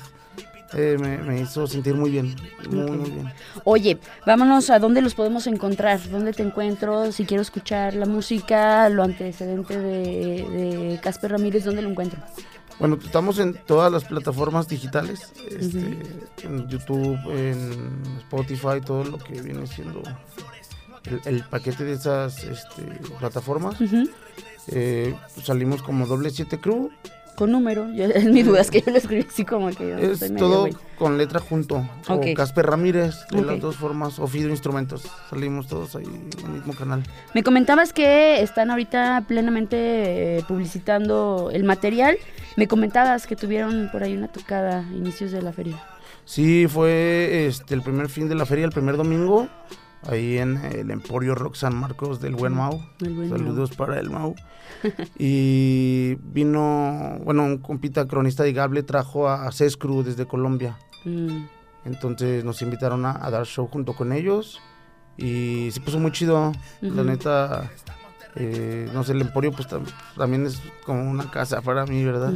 eh, 0.74 0.98
me, 1.00 1.18
me 1.18 1.42
hizo 1.42 1.68
sentir 1.68 1.96
muy 1.96 2.12
bien, 2.12 2.36
muy, 2.70 2.92
muy 2.92 3.10
bien. 3.10 3.34
Oye, 3.64 3.98
vámonos 4.26 4.70
a 4.70 4.80
dónde 4.80 5.02
los 5.02 5.16
podemos 5.16 5.48
encontrar, 5.48 6.00
dónde 6.10 6.34
te 6.34 6.44
encuentro, 6.44 7.12
si 7.12 7.26
quiero 7.26 7.42
escuchar 7.42 7.94
la 7.94 8.06
música, 8.06 8.88
lo 8.90 9.04
antecedente 9.04 9.80
de, 9.80 11.00
Casper 11.02 11.32
Ramírez, 11.32 11.66
¿dónde 11.66 11.82
lo 11.82 11.90
encuentro? 11.90 12.20
Bueno, 12.80 12.98
estamos 13.04 13.38
en 13.40 13.54
todas 13.54 13.92
las 13.92 14.06
plataformas 14.06 14.68
digitales, 14.68 15.34
este, 15.50 16.00
en 16.44 16.68
YouTube, 16.68 17.20
en 17.30 18.02
Spotify, 18.20 18.82
todo 18.84 19.04
lo 19.04 19.18
que 19.18 19.42
viene 19.42 19.68
siendo 19.68 20.02
el, 21.06 21.22
el 21.26 21.44
paquete 21.44 21.84
de 21.84 21.94
esas 21.94 22.44
este, 22.44 22.84
plataformas. 23.20 23.76
Eh, 24.68 25.16
salimos 25.44 25.82
como 25.82 26.06
doble 26.06 26.30
7 26.30 26.60
crew, 26.60 26.92
Con 27.36 27.52
número, 27.52 27.91
yo- 27.94 28.06
es 28.13 28.26
mi 28.26 28.44
duda, 28.44 28.62
es 28.62 28.70
que 28.72 28.82
yo 28.82 28.91
lo 28.91 28.98
escribí 28.98 29.26
así 29.28 29.46
como 29.46 29.70
que 29.70 29.89
yo 29.89 29.98
es 29.98 30.20
soy 30.20 30.32
todo 30.36 30.67
con 30.98 31.17
letra 31.17 31.39
junto, 31.39 31.78
Ok. 32.08 32.26
o 32.32 32.34
Casper 32.36 32.65
Ramírez, 32.67 33.15
de 33.32 33.41
las 33.41 33.60
dos 33.60 33.76
formas, 33.78 34.20
o 34.20 34.28
Fido 34.28 34.50
Instrumentos, 34.50 35.04
salimos 35.30 35.67
todos 35.67 35.96
ahí 35.96 36.06
en 36.06 36.30
el 36.46 36.52
mismo 36.52 36.74
canal. 36.74 37.04
Me 37.34 37.41
comentabas 37.41 37.94
que 37.94 38.41
están 38.41 38.70
ahorita 38.70 39.26
plenamente 39.28 40.38
eh, 40.38 40.44
publicitando 40.48 41.50
el 41.52 41.63
material. 41.63 42.17
Me 42.58 42.67
comentabas 42.67 43.26
que 43.28 43.36
tuvieron 43.36 43.89
por 43.91 44.04
ahí 44.04 44.15
una 44.15 44.28
tocada 44.28 44.80
a 44.88 44.94
inicios 44.94 45.32
de 45.32 45.41
la 45.41 45.54
feria. 45.54 45.82
Sí, 46.26 46.67
fue 46.67 47.48
este 47.48 47.74
el 47.74 47.82
primer 47.82 48.10
fin 48.10 48.30
de 48.30 48.36
la 48.36 48.46
feria, 48.46 48.65
el 48.65 48.72
primer 48.72 48.96
domingo, 48.98 49.48
ahí 50.08 50.38
en 50.38 50.58
el 50.58 50.91
Emporio 50.91 51.34
Rock 51.34 51.56
San 51.56 51.76
Marcos 51.76 52.22
del 52.22 52.36
Buen 52.36 52.54
Mau. 52.54 52.80
Buen 53.00 53.30
Saludos 53.30 53.72
para 53.76 54.00
el 54.00 54.10
Mau. 54.12 54.36
y 55.17 56.15
vino, 56.15 57.20
bueno, 57.24 57.44
un 57.44 57.58
compita 57.60 58.08
cronista 58.08 58.44
de 58.44 58.54
Gable 58.54 58.84
trajo 58.84 59.30
a 59.30 59.52
Cescru 59.52 60.04
desde 60.04 60.26
Colombia. 60.26 60.78
Mm, 61.06 61.46
Entonces 61.86 62.44
nos 62.44 62.62
invitaron 62.62 63.06
a, 63.06 63.24
a 63.26 63.30
dar 63.32 63.46
show 63.46 63.67
junto 63.67 63.94
con 63.94 64.12
ellos. 64.12 64.60
Y 65.17 65.70
se 65.72 65.82
puso 65.82 66.00
muy 66.00 66.12
chido. 66.12 66.52
La 66.82 67.04
neta, 67.04 67.70
eh, 68.36 68.89
no 68.94 69.04
sé, 69.04 69.12
el 69.12 69.22
Emporio 69.22 69.52
pues 69.52 69.67
tam- 69.67 69.86
también 70.17 70.46
es 70.46 70.62
como 70.86 71.10
una 71.10 71.30
casa 71.30 71.62
para 71.62 71.86
mí, 71.86 72.04
¿verdad? 72.04 72.34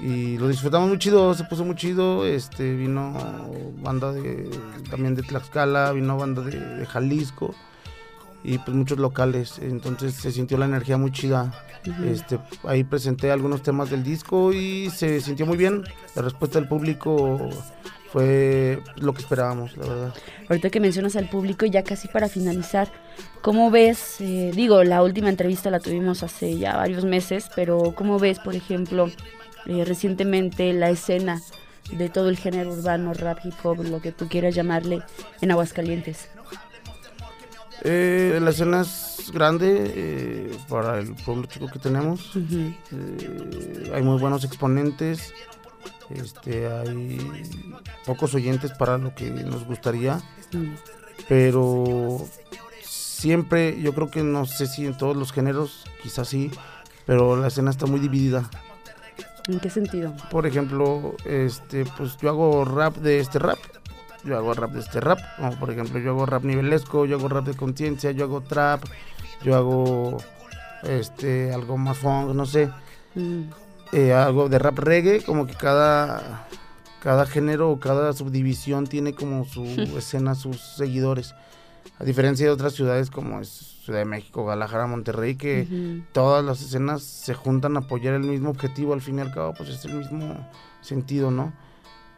y 0.00 0.36
lo 0.36 0.48
disfrutamos 0.48 0.88
muy 0.90 0.98
chido, 0.98 1.32
se 1.32 1.44
puso 1.44 1.64
muy 1.64 1.74
chido, 1.74 2.26
este 2.26 2.74
vino 2.74 3.14
banda 3.82 4.12
de 4.12 4.50
también 4.90 5.14
de 5.14 5.22
Tlaxcala, 5.22 5.92
vino 5.92 6.18
banda 6.18 6.42
de, 6.42 6.58
de 6.58 6.84
Jalisco 6.86 7.54
y 8.44 8.58
pues 8.58 8.76
muchos 8.76 8.98
locales, 8.98 9.58
entonces 9.60 10.14
se 10.14 10.30
sintió 10.30 10.58
la 10.58 10.66
energía 10.66 10.96
muy 10.96 11.10
chida. 11.10 11.52
Este 12.04 12.38
ahí 12.64 12.82
presenté 12.84 13.30
algunos 13.30 13.62
temas 13.62 13.90
del 13.90 14.02
disco 14.02 14.52
y 14.52 14.90
se 14.90 15.20
sintió 15.20 15.46
muy 15.46 15.56
bien. 15.56 15.84
La 16.14 16.22
respuesta 16.22 16.58
del 16.58 16.68
público 16.68 17.48
fue 18.12 18.80
lo 18.96 19.12
que 19.12 19.20
esperábamos, 19.20 19.76
la 19.76 19.86
verdad. 19.86 20.14
Ahorita 20.48 20.70
que 20.70 20.80
mencionas 20.80 21.16
al 21.16 21.28
público, 21.28 21.66
ya 21.66 21.82
casi 21.82 22.08
para 22.08 22.28
finalizar, 22.28 22.88
¿cómo 23.42 23.70
ves? 23.70 24.20
eh, 24.20 24.52
digo, 24.54 24.82
la 24.84 25.02
última 25.02 25.28
entrevista 25.28 25.70
la 25.70 25.80
tuvimos 25.80 26.22
hace 26.22 26.56
ya 26.58 26.76
varios 26.76 27.04
meses, 27.04 27.50
pero 27.54 27.94
¿cómo 27.94 28.18
ves, 28.18 28.38
por 28.38 28.54
ejemplo, 28.54 29.10
eh, 29.66 29.84
recientemente 29.84 30.72
la 30.72 30.90
escena 30.90 31.42
de 31.92 32.08
todo 32.08 32.28
el 32.28 32.36
género 32.36 32.72
urbano, 32.72 33.12
rap, 33.12 33.38
hip 33.44 33.54
hop, 33.62 33.84
lo 33.84 34.00
que 34.00 34.12
tú 34.12 34.28
quieras 34.28 34.54
llamarle, 34.54 35.02
en 35.40 35.50
Aguascalientes? 35.50 36.28
Eh, 37.88 38.40
la 38.42 38.50
escena 38.50 38.80
es 38.80 39.30
grande 39.32 39.92
eh, 39.94 40.58
para 40.68 40.98
el 40.98 41.14
pueblo 41.14 41.46
chico 41.46 41.68
que 41.72 41.78
tenemos. 41.78 42.32
Eh, 42.36 43.92
hay 43.94 44.02
muy 44.02 44.18
buenos 44.18 44.42
exponentes. 44.44 45.32
Este, 46.10 46.66
hay 46.66 47.18
pocos 48.04 48.34
oyentes 48.34 48.72
para 48.72 48.98
lo 48.98 49.14
que 49.14 49.30
nos 49.30 49.64
gustaría, 49.64 50.20
Mm. 50.52 50.74
pero 51.28 52.20
siempre, 52.82 53.80
yo 53.80 53.92
creo 53.92 54.10
que 54.10 54.22
no 54.22 54.46
sé 54.46 54.66
si 54.68 54.86
en 54.86 54.96
todos 54.96 55.16
los 55.16 55.32
géneros, 55.32 55.84
quizás 56.02 56.28
sí, 56.28 56.50
pero 57.06 57.36
la 57.36 57.48
escena 57.48 57.70
está 57.70 57.86
muy 57.86 57.98
dividida. 58.00 58.48
¿En 59.48 59.58
qué 59.60 59.70
sentido? 59.70 60.12
Por 60.30 60.46
ejemplo, 60.46 61.14
este, 61.24 61.84
pues 61.96 62.16
yo 62.18 62.28
hago 62.30 62.64
rap 62.64 62.96
de 62.98 63.18
este 63.20 63.38
rap, 63.40 63.58
yo 64.26 64.36
hago 64.36 64.54
rap 64.54 64.72
de 64.72 64.80
este 64.80 65.00
rap, 65.00 65.18
como 65.36 65.52
por 65.56 65.70
ejemplo 65.70 65.98
yo 65.98 66.10
hago 66.10 66.26
rap 66.26 66.44
nivelesco, 66.44 67.06
yo 67.06 67.16
hago 67.16 67.28
rap 67.28 67.46
de 67.46 67.54
conciencia, 67.54 68.10
yo 68.10 68.24
hago 68.24 68.40
trap, 68.42 68.82
yo 69.42 69.56
hago 69.56 70.18
este 70.82 71.52
algo 71.52 71.78
más 71.78 71.98
funk, 71.98 72.34
no 72.34 72.46
sé. 72.46 72.70
Mm. 73.14 73.44
eh, 73.92 74.12
algo 74.12 74.48
de 74.48 74.58
rap 74.58 74.78
reggae, 74.78 75.22
como 75.22 75.46
que 75.46 75.54
cada, 75.54 76.46
cada 77.00 77.24
género 77.26 77.70
o 77.70 77.80
cada 77.80 78.12
subdivisión 78.12 78.86
tiene 78.86 79.14
como 79.14 79.44
su 79.44 79.64
escena, 79.96 80.34
sus 80.34 80.60
seguidores. 80.60 81.34
A 81.98 82.04
diferencia 82.04 82.44
de 82.44 82.52
otras 82.52 82.74
ciudades 82.74 83.10
como 83.10 83.40
es 83.40 83.76
Ciudad 83.86 84.00
de 84.00 84.04
México, 84.04 84.42
Guadalajara, 84.42 84.88
Monterrey, 84.88 85.36
que 85.36 86.02
todas 86.12 86.44
las 86.44 86.60
escenas 86.60 87.04
se 87.04 87.34
juntan 87.34 87.76
a 87.76 87.80
apoyar 87.80 88.14
el 88.14 88.24
mismo 88.24 88.50
objetivo, 88.50 88.92
al 88.92 89.00
fin 89.00 89.18
y 89.18 89.20
al 89.20 89.32
cabo, 89.32 89.54
pues 89.54 89.68
es 89.68 89.84
el 89.84 89.94
mismo 89.94 90.50
sentido, 90.80 91.30
¿no? 91.30 91.52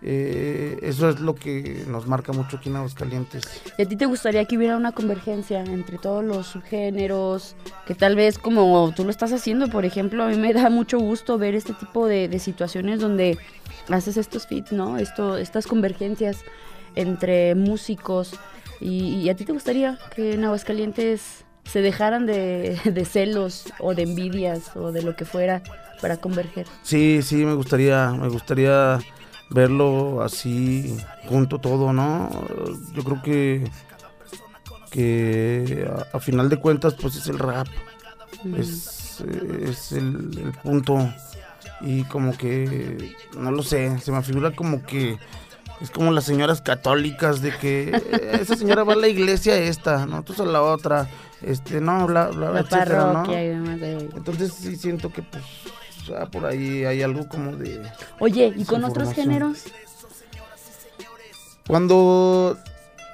Eh, 0.00 0.78
eso 0.82 1.08
es 1.08 1.20
lo 1.20 1.34
que 1.34 1.84
nos 1.88 2.06
marca 2.06 2.32
mucho 2.32 2.58
aquí 2.58 2.68
en 2.68 2.76
Aguascalientes. 2.76 3.44
¿Y 3.76 3.82
a 3.82 3.88
ti 3.88 3.96
te 3.96 4.06
gustaría 4.06 4.44
que 4.44 4.56
hubiera 4.56 4.76
una 4.76 4.92
convergencia 4.92 5.61
entre 5.64 5.98
todos 5.98 6.24
los 6.24 6.46
subgéneros? 6.46 7.56
Que 7.87 7.94
tal 7.94 8.14
vez 8.14 8.38
como 8.38 8.92
tú 8.94 9.04
lo 9.04 9.11
estás 9.11 9.32
haciendo, 9.32 9.68
por 9.68 9.84
ejemplo, 9.84 10.24
a 10.24 10.28
mí 10.28 10.37
me 10.37 10.52
da 10.52 10.70
mucho 10.70 10.98
gusto 10.98 11.38
ver 11.38 11.54
este 11.54 11.72
tipo 11.74 12.06
de, 12.06 12.28
de 12.28 12.38
situaciones 12.38 13.00
donde 13.00 13.38
haces 13.88 14.16
estos 14.16 14.46
fits, 14.46 14.72
¿no? 14.72 14.98
Esto, 14.98 15.37
estas 15.37 15.66
convergencias 15.66 16.44
entre 16.94 17.54
músicos. 17.54 18.38
Y, 18.80 19.16
y 19.16 19.30
a 19.30 19.34
ti 19.34 19.44
te 19.44 19.52
gustaría 19.52 19.98
que 20.14 20.34
en 20.34 20.44
Aguascalientes 20.44 21.44
se 21.64 21.82
dejaran 21.82 22.26
de, 22.26 22.78
de 22.84 23.04
celos 23.04 23.72
o 23.80 23.94
de 23.94 24.02
envidias 24.02 24.76
o 24.76 24.92
de 24.92 25.02
lo 25.02 25.16
que 25.16 25.24
fuera 25.24 25.62
para 26.00 26.16
converger? 26.16 26.66
Sí, 26.82 27.20
sí, 27.22 27.44
me 27.44 27.54
gustaría, 27.54 28.12
me 28.12 28.28
gustaría 28.28 29.00
verlo 29.50 30.22
así 30.22 30.96
junto 31.28 31.58
todo, 31.58 31.92
¿no? 31.92 32.30
Yo 32.94 33.04
creo 33.04 33.22
que 33.22 33.70
que 34.90 35.87
a, 35.87 36.16
a 36.16 36.20
final 36.20 36.48
de 36.48 36.58
cuentas 36.58 36.94
pues 36.94 37.16
es 37.16 37.26
el 37.28 37.38
rap, 37.38 37.68
es, 38.56 39.22
es 39.61 39.92
el, 39.92 40.30
el 40.38 40.52
punto. 40.62 41.12
Y 41.80 42.02
como 42.04 42.37
que 42.37 43.14
no 43.38 43.52
lo 43.52 43.62
sé, 43.62 43.98
se 44.00 44.11
me 44.11 44.22
figura 44.22 44.50
como 44.50 44.82
que 44.82 45.16
es 45.80 45.90
como 45.90 46.11
las 46.11 46.24
señoras 46.24 46.61
católicas 46.61 47.40
de 47.40 47.56
que 47.56 47.90
eh, 47.94 48.38
esa 48.40 48.56
señora 48.56 48.82
va 48.82 48.94
a 48.94 48.96
la 48.96 49.08
iglesia 49.08 49.56
esta, 49.56 50.06
no, 50.06 50.24
tú 50.24 50.34
a 50.42 50.46
la 50.46 50.62
otra, 50.62 51.08
este, 51.40 51.80
no, 51.80 52.06
bla, 52.06 52.28
bla, 52.28 52.50
La 52.50 52.61
etcétera, 52.61 53.12
¿no? 53.12 53.32
Entonces 53.32 54.52
sí 54.54 54.74
siento 54.74 55.12
que 55.12 55.22
pues 55.22 55.44
ah, 56.18 56.26
por 56.30 56.46
ahí 56.46 56.84
hay 56.84 57.02
algo 57.02 57.28
como 57.28 57.56
de... 57.56 57.82
Oye, 58.20 58.52
¿y 58.56 58.64
con 58.64 58.84
otros 58.84 59.12
géneros? 59.12 59.64
Cuando 61.66 62.56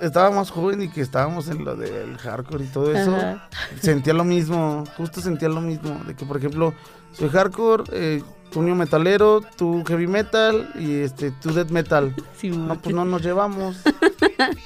estaba 0.00 0.30
más 0.30 0.50
joven 0.50 0.82
y 0.82 0.88
que 0.88 1.00
estábamos 1.00 1.48
en 1.48 1.64
lo 1.64 1.76
del 1.76 2.16
hardcore 2.18 2.64
y 2.64 2.68
todo 2.68 2.92
eso, 2.94 3.14
Ajá. 3.14 3.48
sentía 3.80 4.12
lo 4.14 4.24
mismo, 4.24 4.84
justo 4.96 5.20
sentía 5.20 5.48
lo 5.48 5.60
mismo, 5.60 6.00
de 6.06 6.14
que 6.14 6.24
por 6.24 6.36
ejemplo, 6.36 6.72
soy 7.12 7.28
hardcore, 7.30 7.84
eh, 7.92 8.22
tú 8.50 8.62
new 8.62 8.74
metalero, 8.76 9.40
tú 9.56 9.82
heavy 9.86 10.06
metal 10.06 10.70
y 10.76 11.00
este 11.00 11.32
tú 11.32 11.52
death 11.52 11.70
metal. 11.70 12.14
Sí, 12.38 12.50
No, 12.50 12.78
pues 12.80 12.94
no 12.94 13.04
nos 13.04 13.22
llevamos. 13.22 13.76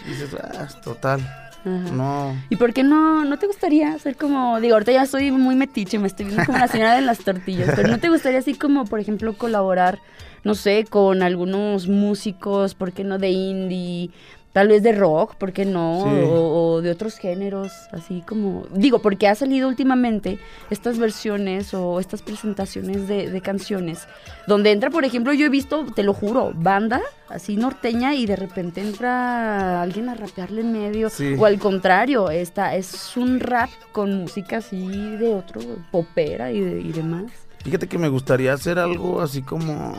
Y 0.07 0.11
dices, 0.11 0.35
ah, 0.35 0.69
total. 0.83 1.48
Ajá. 1.65 1.93
No. 1.93 2.37
¿Y 2.51 2.57
por 2.57 2.73
qué 2.73 2.83
no, 2.83 3.25
no 3.25 3.39
te 3.39 3.47
gustaría 3.47 3.99
ser 3.99 4.17
como, 4.17 4.61
digo, 4.61 4.75
ahorita 4.75 4.93
ya 4.93 5.03
estoy 5.03 5.31
muy 5.31 5.55
metiche, 5.55 5.99
me 5.99 6.07
estoy 6.07 6.27
viendo 6.27 6.45
como 6.45 6.59
la 6.59 6.69
señora 6.69 6.95
de 6.95 7.03
las 7.03 7.19
tortillas, 7.19 7.73
pero 7.75 7.89
no 7.89 7.99
te 7.99 8.09
gustaría 8.09 8.39
así 8.39 8.55
como, 8.55 8.85
por 8.85 9.01
ejemplo, 9.01 9.33
colaborar, 9.35 9.99
no 10.45 10.55
sé, 10.55 10.85
con 10.89 11.23
algunos 11.23 11.89
músicos, 11.89 12.75
¿por 12.75 12.93
qué 12.93 13.05
no 13.05 13.19
de 13.19 13.31
indie? 13.31 14.11
Tal 14.53 14.69
vez 14.69 14.83
de 14.83 14.93
rock, 14.93 15.35
¿por 15.37 15.53
qué 15.53 15.65
no? 15.67 16.03
Sí. 16.05 16.21
O, 16.27 16.73
o 16.75 16.81
de 16.83 16.91
otros 16.91 17.19
géneros, 17.19 17.71
así 17.93 18.23
como... 18.27 18.65
Digo, 18.73 19.01
porque 19.01 19.29
ha 19.29 19.35
salido 19.35 19.69
últimamente 19.69 20.39
estas 20.71 20.99
versiones 20.99 21.75
o 21.75 22.01
estas 22.01 22.23
presentaciones 22.23 23.07
de, 23.09 23.31
de 23.31 23.41
canciones, 23.43 24.09
donde 24.47 24.73
entra, 24.73 24.91
por 24.91 25.05
ejemplo, 25.05 25.33
yo 25.35 25.47
he 25.47 25.49
visto, 25.51 25.85
te 25.95 26.03
lo 26.03 26.15
juro, 26.15 26.53
banda 26.55 27.03
así 27.29 27.57
norteña 27.57 28.15
y 28.15 28.25
de 28.25 28.37
repente 28.37 28.81
entra 28.81 29.83
alguien 29.83 30.09
a 30.09 30.15
rapearle 30.15 30.63
en 30.63 30.73
medio, 30.73 31.11
Sí. 31.11 31.35
o 31.39 31.45
al 31.45 31.59
contrario, 31.59 32.31
esta 32.31 32.75
es 32.75 33.17
un 33.19 33.39
rap 33.41 33.69
con 33.93 34.15
música 34.23 34.57
así 34.57 34.89
de 34.89 35.35
otro, 35.35 35.61
popera 35.93 36.51
y, 36.51 36.61
de- 36.61 36.81
y 36.81 36.93
demás. 36.93 37.25
Fíjate 37.65 37.87
que 37.87 37.99
me 37.99 38.09
gustaría 38.09 38.55
hacer 38.55 38.79
algo 38.79 39.21
así 39.21 39.43
como 39.43 39.95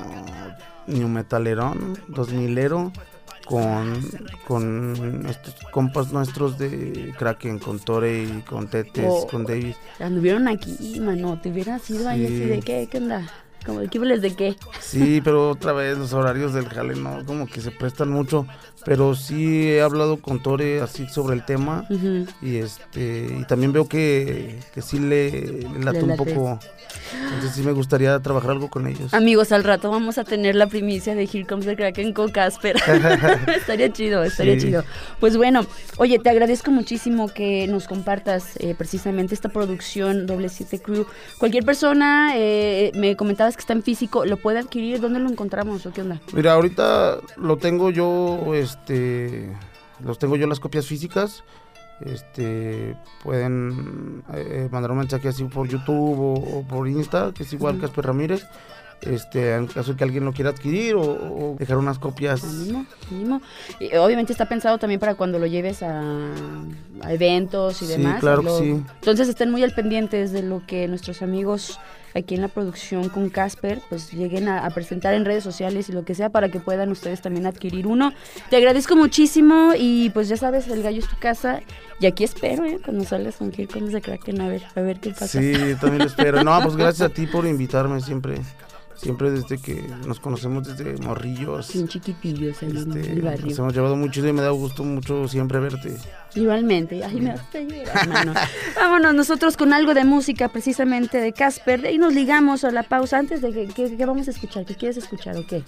new 0.87 1.07
metalerón, 1.07 1.97
2000ero, 2.07 2.91
con, 3.49 3.99
con 4.47 5.25
estos 5.27 5.55
compas 5.71 6.11
nuestros 6.11 6.57
de 6.59 7.13
Kraken, 7.17 7.57
con 7.57 7.79
Tore 7.79 8.23
y 8.23 8.41
con 8.47 8.67
Tetes, 8.67 9.05
Oh. 9.07 9.27
con 9.27 9.43
Davis. 9.43 9.75
Anduvieron 9.99 10.47
aquí, 10.47 10.99
mano, 10.99 11.39
te 11.41 11.49
hubieras 11.49 11.89
ido 11.89 12.07
ahí 12.07 12.19
Sí. 12.19 12.25
así 12.27 12.45
de 12.45 12.59
qué, 12.59 12.87
qué 12.91 12.97
onda, 12.99 13.27
como 13.65 13.79
de 13.81 13.87
qué 13.87 13.99
les 13.99 14.21
de 14.21 14.35
qué. 14.35 14.55
Sí, 14.79 15.21
pero 15.23 15.49
otra 15.51 15.73
vez 15.73 15.97
los 15.97 16.13
horarios 16.13 16.53
del 16.53 16.67
jale 16.69 16.95
no, 16.95 17.23
como 17.25 17.47
que 17.47 17.61
se 17.61 17.71
prestan 17.71 18.09
mucho. 18.09 18.45
Pero 18.85 19.13
sí 19.13 19.67
he 19.67 19.81
hablado 19.81 20.17
con 20.21 20.41
Tore 20.41 20.79
así 20.81 21.05
sobre 21.09 21.35
el 21.35 21.43
tema. 21.45 21.85
Ujú. 21.89 22.25
Y 22.41 22.55
este 22.57 23.27
y 23.39 23.43
también 23.45 23.73
veo 23.73 23.87
que, 23.89 24.57
que 24.73 24.81
sí 24.81 24.99
le, 24.99 25.29
le 25.31 25.79
late 25.83 26.01
un 26.03 26.15
poco. 26.15 26.59
Entonces 27.25 27.51
sí 27.53 27.61
me 27.61 27.73
gustaría 27.73 28.17
trabajar 28.19 28.51
algo 28.51 28.69
con 28.69 28.87
ellos. 28.87 29.13
Amigos, 29.13 29.51
al 29.51 29.63
rato 29.65 29.91
vamos 29.91 30.17
a 30.17 30.23
tener 30.23 30.55
la 30.55 30.67
primicia 30.67 31.13
de 31.13 31.23
Here 31.23 31.45
Comes 31.45 31.65
the 31.65 31.75
Kraken 31.75 32.13
con 32.13 32.31
Casper. 32.31 32.77
estaría 33.55 33.91
chido, 33.91 34.23
estaría 34.23 34.53
Sí. 34.59 34.67
chido. 34.67 34.83
Pues 35.19 35.35
bueno, 35.37 35.65
oye, 35.97 36.17
te 36.17 36.29
agradezco 36.29 36.71
muchísimo 36.71 37.27
que 37.27 37.67
nos 37.67 37.85
compartas 37.87 38.55
eh, 38.59 38.75
precisamente 38.77 39.35
esta 39.35 39.49
producción 39.49 40.25
Doble 40.25 40.47
7 40.49 40.79
Crew. 40.79 41.05
Cualquier 41.37 41.65
persona, 41.65 42.31
eh, 42.35 42.91
me 42.95 43.15
que 43.55 43.61
está 43.61 43.73
en 43.73 43.83
físico, 43.83 44.25
¿lo 44.25 44.37
puede 44.37 44.59
adquirir? 44.59 44.99
¿Dónde 44.99 45.19
lo 45.19 45.29
encontramos 45.29 45.85
o 45.85 45.91
qué 45.93 46.01
onda? 46.01 46.19
Mira, 46.33 46.53
ahorita 46.53 47.19
lo 47.37 47.57
tengo 47.57 47.89
yo, 47.89 48.53
este, 48.53 49.55
los 50.03 50.17
tengo 50.19 50.35
yo 50.35 50.47
las 50.47 50.59
copias 50.59 50.85
físicas. 50.85 51.43
Este, 52.01 52.95
pueden 53.23 54.23
eh, 54.33 54.69
mandar 54.71 54.91
un 54.91 54.99
mensaje 54.99 55.27
así 55.27 55.43
por 55.43 55.67
YouTube 55.67 56.19
o, 56.19 56.33
o 56.59 56.63
por 56.63 56.87
Insta, 56.87 57.31
que 57.35 57.43
es 57.43 57.51
igual 57.53 57.75
Ujú. 57.75 57.81
Casper 57.83 58.05
Ramírez. 58.05 58.45
Este, 59.01 59.53
en 59.55 59.67
caso 59.67 59.91
de 59.91 59.97
que 59.97 60.03
alguien 60.03 60.25
lo 60.25 60.33
quiera 60.33 60.49
adquirir 60.49 60.95
o, 60.95 61.01
o 61.01 61.55
dejar 61.57 61.77
unas 61.77 61.99
copias. 61.99 62.43
Ánimo, 62.43 62.85
ánimo. 63.09 63.41
Y, 63.79 63.95
obviamente 63.95 64.33
está 64.33 64.47
pensado 64.49 64.77
también 64.77 64.99
para 64.99 65.15
cuando 65.15 65.39
lo 65.39 65.45
lleves 65.45 65.81
a, 65.83 66.01
a 67.01 67.13
eventos 67.13 67.81
y 67.81 67.85
Sí, 67.85 67.91
demás. 67.93 68.19
claro 68.19 68.43
que 68.43 68.49
sí. 68.49 68.83
Entonces 68.95 69.29
estén 69.29 69.51
muy 69.51 69.63
al 69.63 69.73
pendientes 69.73 70.33
de 70.33 70.43
lo 70.43 70.65
que 70.67 70.87
nuestros 70.89 71.21
amigos 71.21 71.79
aquí 72.15 72.35
en 72.35 72.41
la 72.41 72.47
producción 72.47 73.09
con 73.09 73.29
Casper 73.29 73.81
pues 73.89 74.11
lleguen 74.11 74.47
a, 74.47 74.69
presentar 74.69 75.13
en 75.13 75.25
redes 75.25 75.43
sociales 75.43 75.89
y 75.89 75.91
lo 75.91 76.05
que 76.05 76.15
sea 76.15 76.29
para 76.29 76.49
que 76.49 76.59
puedan 76.59 76.91
ustedes 76.91 77.21
también 77.21 77.45
adquirir 77.45 77.87
uno. 77.87 78.13
Te 78.49 78.57
agradezco 78.57 78.95
muchísimo 78.95 79.73
y 79.77 80.09
pues 80.11 80.29
ya 80.29 80.37
sabes, 80.37 80.67
el 80.67 80.83
gallo 80.83 80.99
es 80.99 81.07
tu 81.07 81.17
casa 81.17 81.61
y 81.99 82.05
aquí 82.05 82.23
espero, 82.23 82.65
¿eh? 82.65 82.79
Cuando 82.83 83.03
salgas 83.03 83.37
con 83.37 83.51
Here 83.51 83.67
Comes 83.67 83.91
the 83.91 84.01
Kraken 84.01 84.41
a 84.41 84.47
ver, 84.47 84.63
a 84.75 84.81
ver 84.81 84.99
qué 84.99 85.11
pasa. 85.11 85.39
Sí, 85.39 85.53
también 85.79 85.99
lo 85.99 86.05
espero. 86.05 86.43
No, 86.43 86.61
pues 86.61 86.75
gracias 86.75 87.09
a 87.09 87.13
ti 87.13 87.27
por 87.27 87.45
invitarme 87.45 87.99
siempre. 88.01 88.35
Siempre 89.01 89.31
desde 89.31 89.57
que 89.57 89.81
nos 90.05 90.19
conocemos 90.19 90.67
desde 90.67 90.97
morrillos. 91.01 91.71
Bien 91.73 91.87
chiquitillos 91.87 92.61
en 92.63 92.75
Este, 92.75 93.13
el 93.13 93.21
barrio. 93.21 93.45
nos 93.47 93.59
hemos 93.59 93.73
llevado 93.73 93.95
mucho 93.95 94.27
y 94.27 94.33
me 94.33 94.41
da 94.41 94.49
gusto 94.49 94.83
mucho 94.83 95.25
siempre 95.27 95.59
verte. 95.59 95.95
Igualmente. 96.35 97.01
Ay, 97.03 97.15
me 97.21 97.33
llorar, 97.33 97.97
hermano. 98.03 98.33
Vámonos 98.75 99.13
nosotros 99.15 99.55
con 99.55 99.71
algo 99.71 99.93
de 99.93 100.03
música 100.03 100.49
precisamente 100.49 101.17
de 101.19 101.31
Casper 101.31 101.89
y 101.91 101.97
nos 101.97 102.13
ligamos 102.13 102.63
a 102.65 102.71
la 102.71 102.83
pausa 102.83 103.17
antes 103.19 103.41
de 103.41 103.51
que, 103.53 103.67
que- 103.67 103.95
que 103.95 104.05
vamos 104.05 104.27
a 104.27 104.31
escuchar. 104.31 104.65
¿Qué 104.65 104.75
quieres 104.75 104.97
escuchar 104.97 105.37
o 105.37 105.47
qué? 105.47 105.63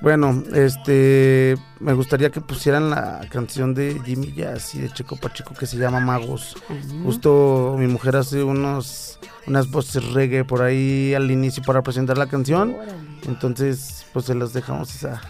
Bueno, 0.00 0.42
este, 0.54 1.56
me 1.80 1.92
gustaría 1.92 2.30
que 2.30 2.40
pusieran 2.40 2.90
la 2.90 3.20
canción 3.30 3.74
de 3.74 4.00
Jimmy 4.04 4.32
Jazz 4.32 4.74
y 4.74 4.80
de 4.80 4.90
Checo 4.90 5.16
Pacheco 5.16 5.54
que 5.54 5.66
se 5.66 5.76
llama 5.76 6.00
Magos. 6.00 6.56
Justo 7.04 7.76
mi 7.78 7.86
mujer 7.86 8.16
hace 8.16 8.42
unos, 8.42 9.18
unas 9.46 9.70
voces 9.70 10.12
reggae 10.12 10.44
por 10.44 10.62
ahí 10.62 11.14
al 11.14 11.30
inicio 11.30 11.62
para 11.62 11.82
presentar 11.82 12.18
la 12.18 12.26
canción. 12.26 12.76
Entonces, 13.26 14.06
pues 14.12 14.26
se 14.26 14.34
las 14.34 14.52
dejamos 14.52 14.94
esa. 14.94 15.20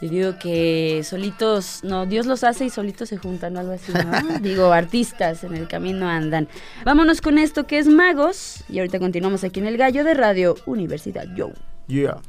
Yo 0.00 0.08
digo 0.08 0.38
que 0.38 1.02
solitos, 1.04 1.80
no, 1.82 2.06
Dios 2.06 2.26
los 2.26 2.44
hace 2.44 2.64
y 2.64 2.70
solitos 2.70 3.08
se 3.08 3.16
juntan, 3.16 3.56
o 3.56 3.60
algo 3.60 3.72
así, 3.72 3.92
¿no? 3.92 4.38
digo, 4.40 4.72
artistas 4.72 5.44
en 5.44 5.54
el 5.54 5.68
camino 5.68 6.08
andan. 6.08 6.48
Vámonos 6.84 7.20
con 7.20 7.38
esto 7.38 7.66
que 7.66 7.78
es 7.78 7.88
Magos 7.88 8.64
y 8.68 8.78
ahorita 8.78 8.98
continuamos 8.98 9.44
aquí 9.44 9.60
en 9.60 9.66
El 9.66 9.76
Gallo 9.76 10.04
de 10.04 10.14
Radio 10.14 10.56
Universidad 10.66 11.26
Yo. 11.34 11.50
Yeah. 11.88 12.20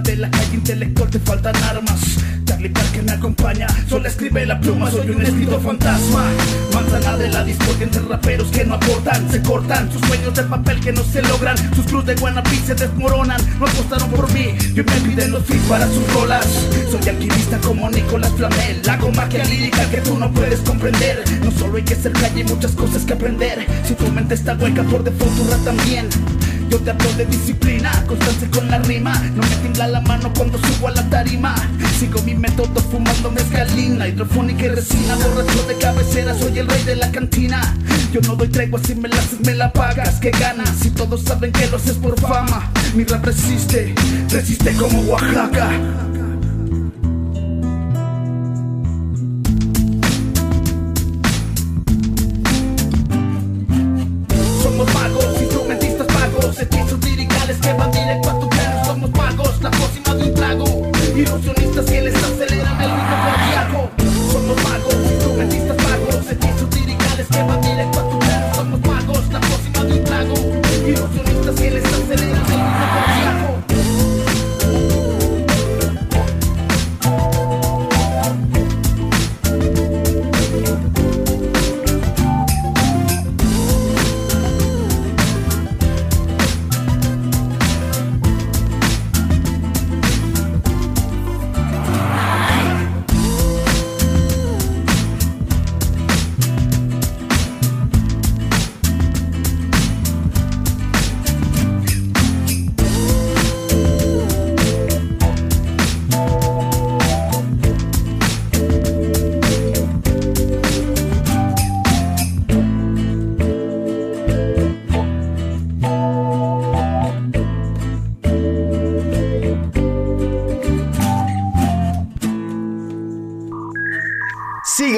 De 0.00 0.16
la 0.16 0.30
calle 0.30 0.54
intelectual, 0.54 1.10
te 1.10 1.18
faltan 1.18 1.56
armas. 1.56 2.00
Charlie 2.44 2.68
Parker 2.68 3.02
me 3.02 3.12
acompaña, 3.12 3.66
solo 3.88 4.06
escribe 4.08 4.46
la 4.46 4.60
pluma 4.60 4.90
Soy 4.90 5.10
un 5.10 5.22
escritor 5.22 5.60
fantasma. 5.60 6.24
Manzana 6.72 7.16
de 7.16 7.28
la 7.28 7.44
discordia 7.44 7.84
entre 7.84 8.02
raperos 8.02 8.48
que 8.48 8.64
no 8.64 8.74
aportan 8.74 9.30
Se 9.30 9.42
cortan. 9.42 9.90
Sus 9.90 10.00
sueños 10.02 10.34
de 10.34 10.42
papel 10.44 10.80
que 10.80 10.92
no 10.92 11.02
se 11.02 11.22
logran 11.22 11.56
Sus 11.74 11.86
cruz 11.86 12.04
de 12.06 12.14
guanapí 12.14 12.56
se 12.56 12.74
desmoronan. 12.74 13.40
No 13.58 13.66
apostaron 13.66 14.10
por 14.10 14.32
mí, 14.32 14.54
yo 14.74 14.84
me 14.84 15.00
piden 15.00 15.32
los 15.32 15.44
feeds 15.44 15.64
para 15.66 15.86
sus 15.86 16.12
rolas. 16.12 16.46
Soy 16.90 17.08
alquimista 17.08 17.58
como 17.58 17.90
Nicolás 17.90 18.32
Flamel 18.36 18.88
Hago 18.88 19.10
magia 19.12 19.44
lírica 19.44 19.90
que 19.90 19.98
tú 19.98 20.18
no 20.18 20.30
puedes 20.32 20.60
comprender. 20.60 21.24
No 21.42 21.50
solo 21.50 21.76
hay 21.76 21.84
que 21.84 21.96
ser 21.96 22.12
calle, 22.12 22.42
hay 22.42 22.44
muchas 22.44 22.72
cosas 22.72 23.04
que 23.04 23.14
aprender. 23.14 23.66
Si 23.86 23.94
tu 23.94 24.10
mente 24.12 24.34
está 24.34 24.54
hueca, 24.54 24.82
por 24.84 25.02
default 25.02 25.64
también 25.64 26.08
yo 26.68 26.78
te 26.78 26.90
hablo 26.90 27.12
de 27.14 27.26
disciplina, 27.26 27.90
constancia 28.06 28.48
con 28.50 28.68
la 28.68 28.78
rima. 28.78 29.12
No 29.34 29.42
me 29.42 29.56
tiembla 29.56 29.88
la 29.88 30.00
mano 30.00 30.32
cuando 30.36 30.58
subo 30.58 30.88
a 30.88 30.90
la 30.92 31.08
tarima. 31.08 31.54
Sigo 31.98 32.20
mi 32.22 32.34
método 32.34 32.80
fumando 32.90 33.30
mezcalina 33.30 34.06
Hidrofónica 34.06 34.66
y 34.66 34.68
resina, 34.68 35.16
borracho 35.16 35.62
de 35.66 35.74
cabecera 35.76 36.34
Soy 36.38 36.58
el 36.58 36.68
rey 36.68 36.82
de 36.84 36.96
la 36.96 37.10
cantina. 37.10 37.74
Yo 38.12 38.20
no 38.22 38.36
doy 38.36 38.48
tregua 38.48 38.80
si 38.84 38.94
me 38.94 39.08
la 39.08 39.16
haces, 39.16 39.40
me 39.40 39.54
la 39.54 39.72
pagas. 39.72 40.20
¿Qué 40.20 40.30
ganas? 40.30 40.70
Si 40.80 40.90
todos 40.90 41.22
saben 41.22 41.52
que 41.52 41.66
lo 41.68 41.76
haces 41.76 41.96
por 41.96 42.18
fama. 42.20 42.70
Mi 42.94 43.04
rap 43.04 43.24
resiste, 43.24 43.94
resiste 44.30 44.72
como 44.74 45.00
Oaxaca 45.02 45.70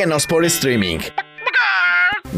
Síguenos 0.08 0.26
por 0.26 0.42
streaming. 0.46 1.00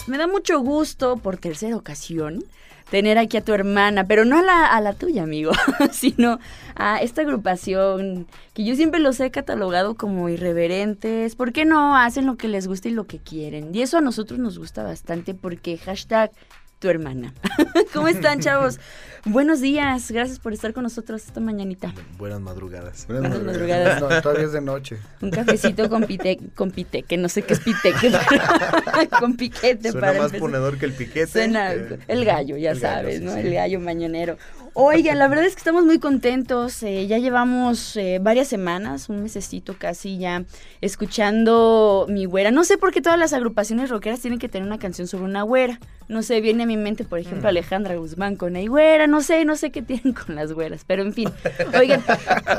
Me 0.07 0.17
da 0.17 0.27
mucho 0.27 0.61
gusto 0.61 1.17
por 1.17 1.35
tercera 1.35 1.75
ocasión 1.75 2.45
tener 2.89 3.17
aquí 3.17 3.35
a 3.35 3.43
tu 3.43 3.53
hermana, 3.53 4.07
pero 4.07 4.23
no 4.23 4.39
a 4.39 4.41
la, 4.41 4.65
a 4.65 4.79
la 4.79 4.93
tuya, 4.93 5.23
amigo, 5.23 5.51
sino 5.91 6.39
a 6.75 7.01
esta 7.01 7.23
agrupación 7.23 8.25
que 8.53 8.63
yo 8.63 8.73
siempre 8.75 9.01
los 9.01 9.19
he 9.19 9.31
catalogado 9.31 9.95
como 9.95 10.29
irreverentes. 10.29 11.35
¿Por 11.35 11.51
qué 11.51 11.65
no 11.65 11.97
hacen 11.97 12.25
lo 12.25 12.37
que 12.37 12.47
les 12.47 12.69
gusta 12.69 12.87
y 12.87 12.91
lo 12.91 13.05
que 13.05 13.19
quieren? 13.19 13.75
Y 13.75 13.81
eso 13.81 13.97
a 13.97 14.01
nosotros 14.01 14.39
nos 14.39 14.57
gusta 14.57 14.81
bastante 14.81 15.33
porque 15.33 15.77
hashtag 15.77 16.31
tu 16.79 16.89
hermana. 16.89 17.33
¿Cómo 17.93 18.07
están, 18.07 18.39
chavos? 18.39 18.79
Buenos 19.25 19.59
días, 19.59 20.09
gracias 20.11 20.39
por 20.39 20.53
estar 20.53 20.71
con 20.73 20.83
nosotros 20.83 21.25
esta 21.25 21.41
mañanita. 21.41 21.93
Buenas 22.17 22.39
madrugadas. 22.39 23.05
Buenas 23.05 23.43
madrugadas. 23.43 23.99
No, 24.01 24.21
todavía 24.21 24.45
es 24.45 24.53
de 24.53 24.61
noche. 24.61 24.97
Un 25.21 25.29
cafecito 25.29 25.89
con 25.89 26.05
pite, 26.05 26.39
con 26.55 26.71
pique, 26.71 27.17
no 27.17 27.27
sé 27.27 27.41
qué 27.41 27.53
es 27.55 27.59
piteque, 27.59 28.11
pero 28.95 29.09
con 29.19 29.35
piquete 29.35 29.91
Suena 29.91 29.99
para 30.07 30.13
más 30.13 30.25
empezar. 30.27 30.39
ponedor 30.39 30.77
que 30.77 30.85
el 30.85 30.93
piquete. 30.93 31.27
Suena 31.27 31.73
Eh, 31.73 31.99
el 32.07 32.23
gallo, 32.23 32.55
ya 32.55 32.71
el 32.71 32.79
gallo, 32.79 32.95
sabes, 32.97 33.17
sí, 33.19 33.25
¿no? 33.25 33.33
sí. 33.33 33.39
El 33.41 33.53
gallo 33.53 33.79
mañanero. 33.81 34.37
Oiga, 34.73 35.13
la 35.15 35.27
verdad 35.27 35.45
es 35.45 35.53
que 35.55 35.59
estamos 35.59 35.83
muy 35.85 35.99
contentos. 35.99 36.83
eh, 36.83 37.07
ya 37.07 37.17
llevamos 37.17 37.95
eh, 37.97 38.19
varias 38.21 38.47
semanas, 38.47 39.09
un 39.09 39.23
mesecito 39.23 39.75
casi 39.77 40.17
ya, 40.17 40.43
escuchando 40.81 42.05
mi 42.09 42.25
güera. 42.25 42.51
No 42.51 42.63
sé 42.63 42.77
por 42.77 42.91
qué 42.91 43.01
todas 43.01 43.19
las 43.19 43.33
agrupaciones 43.33 43.89
rockeras 43.89 44.21
tienen 44.21 44.39
que 44.39 44.47
tener 44.49 44.67
una 44.67 44.77
canción 44.79 45.07
sobre 45.07 45.25
una 45.25 45.43
güera. 45.43 45.79
No 46.07 46.23
sé, 46.23 46.41
viene 46.41 46.63
a 46.63 46.65
mi 46.65 46.77
mente, 46.77 47.03
por 47.03 47.19
ejemplo, 47.19 47.47
Mm. 47.47 47.49
Alejandra 47.49 47.95
Guzmán 47.95 48.35
con 48.35 48.55
Ey 48.55 48.67
güera. 48.67 49.07
No 49.07 49.21
sé, 49.21 49.43
no 49.45 49.55
sé 49.55 49.71
qué 49.71 49.81
tienen 49.81 50.13
con 50.13 50.35
las 50.35 50.53
güeras. 50.53 50.83
Pero 50.87 51.03
en 51.03 51.13
fin, 51.13 51.29
oigan, 51.77 52.03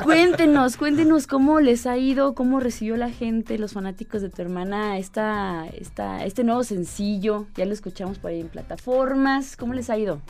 cuéntenos, 0.05 0.77
cuéntenos 0.77 1.27
cómo 1.27 1.61
les 1.61 1.87
ha 1.87 1.97
ido, 1.97 2.35
cómo 2.35 2.61
recibió 2.61 2.97
la 2.97 3.11
gente, 3.11 3.59
los 3.59 3.73
fanáticos 3.73 4.23
de 4.23 4.31
tu 4.31 4.43
hermana, 4.43 4.99
esta, 4.99 5.67
esta, 5.79 6.25
este 6.25 6.45
nuevo 6.45 6.65
sencillo. 6.65 7.47
Ya 7.57 7.65
lo 7.67 7.73
escuchamos 7.73 8.19
por 8.19 8.31
ahí 8.31 8.41
en 8.41 8.49
plataformas. 8.49 9.57
¿Cómo 9.57 9.75
les 9.75 9.91
ha 9.91 9.99
ido? 9.99 10.21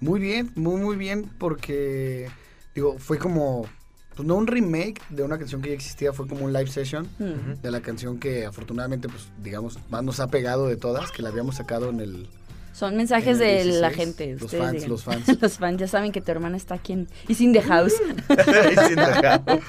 Muy 0.00 0.20
bien, 0.20 0.52
muy 0.54 0.80
muy 0.80 0.96
bien 0.96 1.30
porque 1.38 2.28
digo, 2.74 2.98
fue 2.98 3.18
como 3.18 3.66
pues 4.14 4.26
no 4.26 4.36
un 4.36 4.46
remake 4.46 5.00
de 5.10 5.22
una 5.22 5.38
canción 5.38 5.60
que 5.60 5.68
ya 5.68 5.74
existía, 5.74 6.12
fue 6.12 6.26
como 6.26 6.46
un 6.46 6.52
live 6.52 6.68
session 6.68 7.06
de 7.18 7.70
la 7.70 7.80
canción 7.82 8.18
que 8.18 8.46
afortunadamente 8.46 9.08
pues 9.08 9.28
digamos 9.42 9.78
más 9.90 10.02
nos 10.02 10.20
ha 10.20 10.28
pegado 10.28 10.68
de 10.68 10.76
todas, 10.76 11.12
que 11.12 11.22
la 11.22 11.28
habíamos 11.28 11.56
sacado 11.56 11.90
en 11.90 12.00
el 12.00 12.28
Son 12.76 12.94
mensajes 12.94 13.40
En 13.40 13.46
de 13.46 13.64
la 13.80 13.88
16, 13.88 13.96
gente. 13.96 14.32
los 14.34 14.42
ustedes 14.42 14.62
fans, 14.62 14.72
digan. 14.74 14.88
los 14.90 15.02
fans. 15.04 15.38
los 15.40 15.56
fans 15.58 15.80
ya 15.80 15.88
saben 15.88 16.12
que 16.12 16.20
tu 16.20 16.30
hermana 16.30 16.58
está 16.58 16.74
aquí 16.74 16.92
en 16.92 17.08
Is 17.26 17.40
in 17.40 17.54
the 17.54 17.62
House. 17.62 17.94
Sin 18.88 18.96
dejar. 18.96 19.42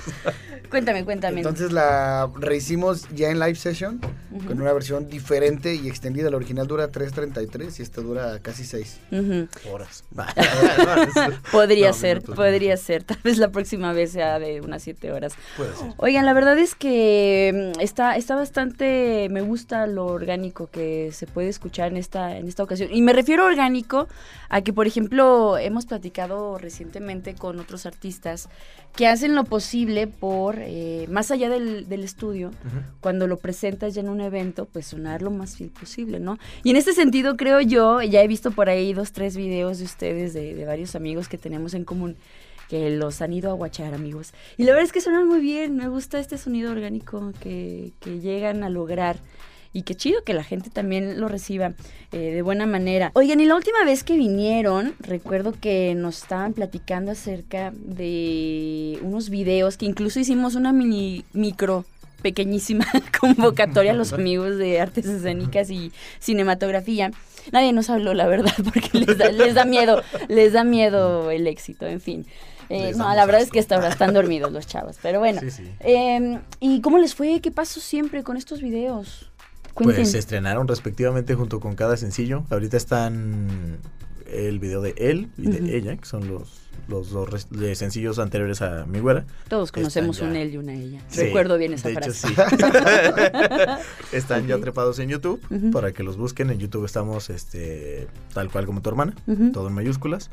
Cuéntame, 0.70 1.06
cuéntame. 1.06 1.38
Entonces 1.38 1.72
la 1.72 2.30
rehicimos 2.36 3.08
ya 3.16 3.30
en 3.30 3.40
live 3.40 3.56
session 3.56 4.02
con 4.46 4.60
una 4.62 4.74
versión 4.74 5.08
diferente 5.08 5.74
y 5.76 5.88
extendida. 5.88 6.30
La 6.30 6.36
original 6.36 6.68
dura 6.68 6.92
3.33 6.92 7.80
y 7.80 7.82
esta 7.82 8.02
dura 8.02 8.40
casi 8.42 8.66
6. 8.66 8.98
Ujú. 9.14 9.48
Horas. 9.74 10.04
Podría 11.54 11.88
No, 11.88 11.94
ser, 11.94 12.18
minutos, 12.18 12.36
podría 12.36 12.76
ser. 12.76 13.04
Tal 13.04 13.18
vez 13.24 13.38
la 13.38 13.50
próxima 13.50 13.94
vez 13.94 14.12
sea 14.12 14.40
de 14.40 14.60
unas 14.60 14.84
siete 14.84 15.12
horas. 15.14 15.34
Puede 15.56 15.74
ser. 15.74 15.94
Oigan, 15.98 16.26
la 16.26 16.34
verdad 16.34 16.58
es 16.60 16.76
que 16.76 17.74
mm, 17.78 17.80
está, 17.80 18.18
está 18.18 18.36
bastante, 18.36 19.28
me 19.32 19.42
gusta 19.42 19.88
lo 19.88 20.06
orgánico 20.08 20.70
que 20.70 21.12
se 21.14 21.28
puede 21.28 21.48
escuchar 21.48 21.92
en 21.92 21.98
esta, 21.98 22.36
en 22.38 22.48
esta 22.48 22.64
ocasión. 22.64 22.90
Y 22.98 23.04
me 23.04 23.14
refiero 23.14 23.46
orgánico 23.46 24.08
a 24.50 24.62
que, 24.62 24.74
por 24.74 24.88
ejemplo, 24.88 25.60
hemos 25.60 25.86
platicado 25.86 26.58
recientemente 26.58 27.36
con 27.36 27.60
otros 27.60 27.86
artistas 27.86 28.50
que 28.96 29.06
hacen 29.06 29.36
lo 29.36 29.44
posible 29.44 30.08
por, 30.08 30.56
eh, 30.58 31.06
más 31.08 31.30
allá 31.30 31.48
del, 31.48 31.88
del 31.88 32.04
estudio, 32.04 32.50
cuando 33.00 33.28
lo 33.28 33.38
presentas 33.38 33.94
ya 33.94 34.02
en 34.02 34.10
un 34.10 34.20
evento, 34.20 34.66
pues 34.66 34.88
sonar 34.88 35.22
lo 35.22 35.30
más 35.30 35.58
fiel 35.58 35.70
posible, 35.70 36.20
¿no? 36.20 36.40
Y 36.64 36.72
en 36.72 36.78
este 36.78 36.94
sentido, 36.94 37.38
creo 37.38 37.62
yo, 37.62 38.02
ya 38.02 38.24
he 38.24 38.28
visto 38.28 38.50
por 38.50 38.68
ahí 38.68 38.94
dos, 38.94 39.12
tres 39.12 39.38
videos 39.38 39.78
de 39.78 39.86
ustedes, 39.86 40.34
de, 40.34 40.56
de 40.56 40.66
varios 40.66 40.96
amigos 40.96 41.28
que 41.28 41.38
tenemos 41.38 41.76
en 41.76 41.86
común, 41.86 42.16
que 42.68 42.90
los 42.90 43.22
han 43.22 43.32
ido 43.32 43.52
a 43.52 43.54
guachar, 43.54 43.94
amigos. 43.94 44.34
Y 44.58 44.64
la 44.64 44.72
verdad 44.72 44.86
es 44.86 44.92
que 44.92 45.02
suenan 45.02 45.28
muy 45.28 45.40
bien, 45.40 45.76
me 45.76 45.88
gusta 45.88 46.18
este 46.18 46.40
sonido 46.40 46.72
orgánico 46.72 47.32
que, 47.42 47.94
que 48.00 48.22
llegan 48.22 48.64
a 48.64 48.72
lograr. 48.72 49.18
Y 49.78 49.84
qué 49.84 49.94
chido 49.94 50.24
que 50.24 50.34
la 50.34 50.44
gente 50.44 50.72
también 50.72 51.22
lo 51.22 51.28
reciba 51.28 51.74
eh, 52.12 52.18
de 52.18 52.42
buena 52.42 52.66
manera. 52.66 53.12
Oigan, 53.14 53.40
y 53.42 53.46
la 53.46 53.54
última 53.54 53.86
vez 53.86 54.04
que 54.04 54.18
vinieron, 54.18 54.96
recuerdo 54.98 55.54
que 55.54 55.94
nos 55.94 56.24
estaban 56.24 56.54
platicando 56.54 57.12
acerca 57.12 57.72
de 57.76 58.98
unos 59.04 59.30
videos 59.30 59.78
que 59.78 59.86
incluso 59.86 60.20
hicimos 60.20 60.56
una 60.56 60.74
mini 60.74 61.26
micro 61.34 61.86
pequeñísima 62.24 62.88
convocatoria 63.22 63.92
a 63.92 63.94
los 63.94 64.14
amigos 64.14 64.58
de 64.58 64.82
artes 64.82 65.06
escénicas 65.06 65.70
y 65.70 65.92
cinematografía. 66.18 67.12
Nadie 67.52 67.72
nos 67.72 67.92
habló, 67.92 68.16
la 68.16 68.26
verdad, 68.26 68.56
porque 68.64 68.90
les 68.98 69.16
da, 69.16 69.30
les 69.30 69.54
da 69.54 69.66
miedo, 69.66 70.02
les 70.28 70.54
da 70.54 70.64
miedo 70.64 71.30
el 71.30 71.46
éxito, 71.46 71.86
en 71.86 72.02
fin. 72.02 72.26
Eh, 72.70 72.94
no, 72.98 73.14
la 73.14 73.28
verdad 73.28 73.42
es 73.42 73.52
que 73.52 73.60
hasta 73.60 73.76
ahora 73.76 73.90
están 73.90 74.16
dormidos 74.16 74.52
los 74.52 74.66
chavos, 74.66 74.98
pero 75.04 75.20
bueno. 75.20 75.40
Sí, 75.40 75.52
sí. 75.52 75.72
Eh, 75.82 76.40
¿Y 76.60 76.82
cómo 76.82 76.98
les 76.98 77.14
fue? 77.14 77.42
¿Qué 77.42 77.52
pasó 77.52 77.80
siempre 77.80 78.24
con 78.24 78.38
estos 78.38 78.60
videos? 78.60 79.30
Cuenten. 79.78 79.98
Pues 79.98 80.12
se 80.12 80.18
estrenaron 80.18 80.68
respectivamente 80.68 81.36
junto 81.36 81.60
con 81.60 81.76
cada 81.76 81.98
sencillo. 81.98 82.46
Ahorita 82.50 82.78
están 82.78 83.78
el 84.26 84.58
video 84.58 84.82
de 84.82 84.96
él 84.98 85.30
y 85.38 85.52
de 85.52 85.78
ella, 85.78 85.96
que 85.96 86.06
son 86.06 86.28
los, 86.28 86.62
los 86.88 87.12
dos 87.12 87.48
de 87.52 87.76
sencillos 87.76 88.18
anteriores 88.18 88.64
a 88.64 88.88
Mi 88.88 89.00
Güera. 89.00 89.28
Todos 89.48 89.72
conocemos 89.72 90.20
un 90.22 90.36
él 90.36 90.52
y 90.52 90.58
una 90.58 90.74
ella. 90.74 91.04
Sí, 91.10 91.22
Recuerdo 91.22 91.60
bien 91.60 91.74
esa 91.74 91.90
de 91.90 91.94
hecho, 91.94 92.12
frase. 92.12 92.28
sí. 92.28 92.36
están 94.18 94.48
ya 94.48 94.58
trepados 94.58 94.98
en 94.98 95.10
YouTube 95.10 95.40
para 95.72 95.92
que 95.92 96.02
los 96.02 96.18
busquen. 96.18 96.50
En 96.50 96.58
YouTube 96.58 96.86
estamos 96.86 97.30
este 97.30 98.08
tal 98.34 98.50
cual 98.50 98.66
como 98.66 98.82
tu 98.82 98.90
hermana, 98.90 99.14
todo 99.54 99.68
en 99.68 99.76
mayúsculas. 99.76 100.32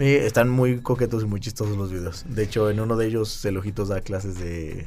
Y 0.00 0.06
están 0.06 0.48
muy 0.48 0.80
coquetos 0.80 1.22
y 1.22 1.26
muy 1.26 1.38
chistosos 1.38 1.76
los 1.76 1.92
videos. 1.92 2.24
De 2.28 2.42
hecho, 2.42 2.68
en 2.68 2.80
uno 2.80 2.96
de 2.96 3.06
ellos 3.06 3.44
el 3.44 3.58
ojitos 3.58 3.90
da 3.90 4.00
clases 4.00 4.40
de, 4.40 4.86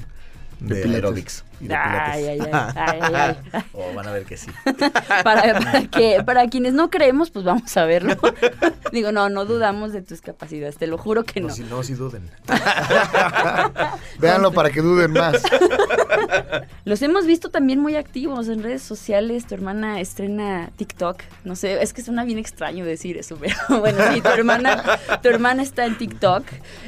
de, 0.60 0.76
pilates. 0.76 0.94
aerobics. 0.96 1.44
y 1.60 1.68
de 1.68 1.76
Ay, 1.76 2.26
ay, 2.26 2.40
ay, 2.40 2.52
ay, 2.76 3.14
ay. 3.52 3.62
Oh, 3.74 3.94
van 3.94 4.08
a 4.08 4.12
ver 4.12 4.26
que 4.26 4.38
sí. 4.38 4.50
Para, 5.24 5.60
para 5.60 5.88
que, 5.88 6.24
para 6.26 6.48
quienes 6.50 6.74
no 6.74 6.90
creemos, 6.90 7.32
pues 7.32 7.46
vamos 7.46 7.76
a 7.78 7.86
verlo. 7.86 8.16
Digo, 8.92 9.12
no, 9.12 9.30
no 9.30 9.46
dudamos 9.46 9.94
de 9.94 10.02
tus 10.02 10.22
capacidades, 10.22 10.78
te 10.78 10.88
lo 10.88 10.98
juro 10.98 11.24
que 11.24 11.42
No, 11.42 11.48
no. 11.48 11.54
si 11.54 11.64
no, 11.64 11.84
si 11.84 11.94
duden. 11.94 12.30
Véanlo 14.20 14.52
para 14.52 14.70
que 14.70 14.82
duden 14.82 15.12
más. 15.12 15.42
Los 16.86 17.02
hemos 17.02 17.26
visto 17.26 17.50
también 17.50 17.80
muy 17.80 17.96
activos 17.96 18.48
en 18.48 18.64
redes 18.64 18.82
sociales. 18.82 19.48
Tu 19.48 19.56
hermana 19.56 20.00
estrena 20.00 20.70
TikTok. 20.76 21.22
No 21.44 21.56
sé, 21.56 21.82
es 21.82 21.94
que 21.94 22.02
suena 22.02 22.24
bien 22.24 22.38
extraño 22.40 22.86
decir 22.86 23.18
eso, 23.18 23.38
pero 23.40 23.56
bueno, 23.80 24.00
sí, 24.14 24.22
tu 24.22 24.30
hermana, 24.30 25.00
tu 25.22 25.30
hermana 25.30 25.64
está 25.64 25.86
en 25.86 25.98
TikTok. 25.98 26.44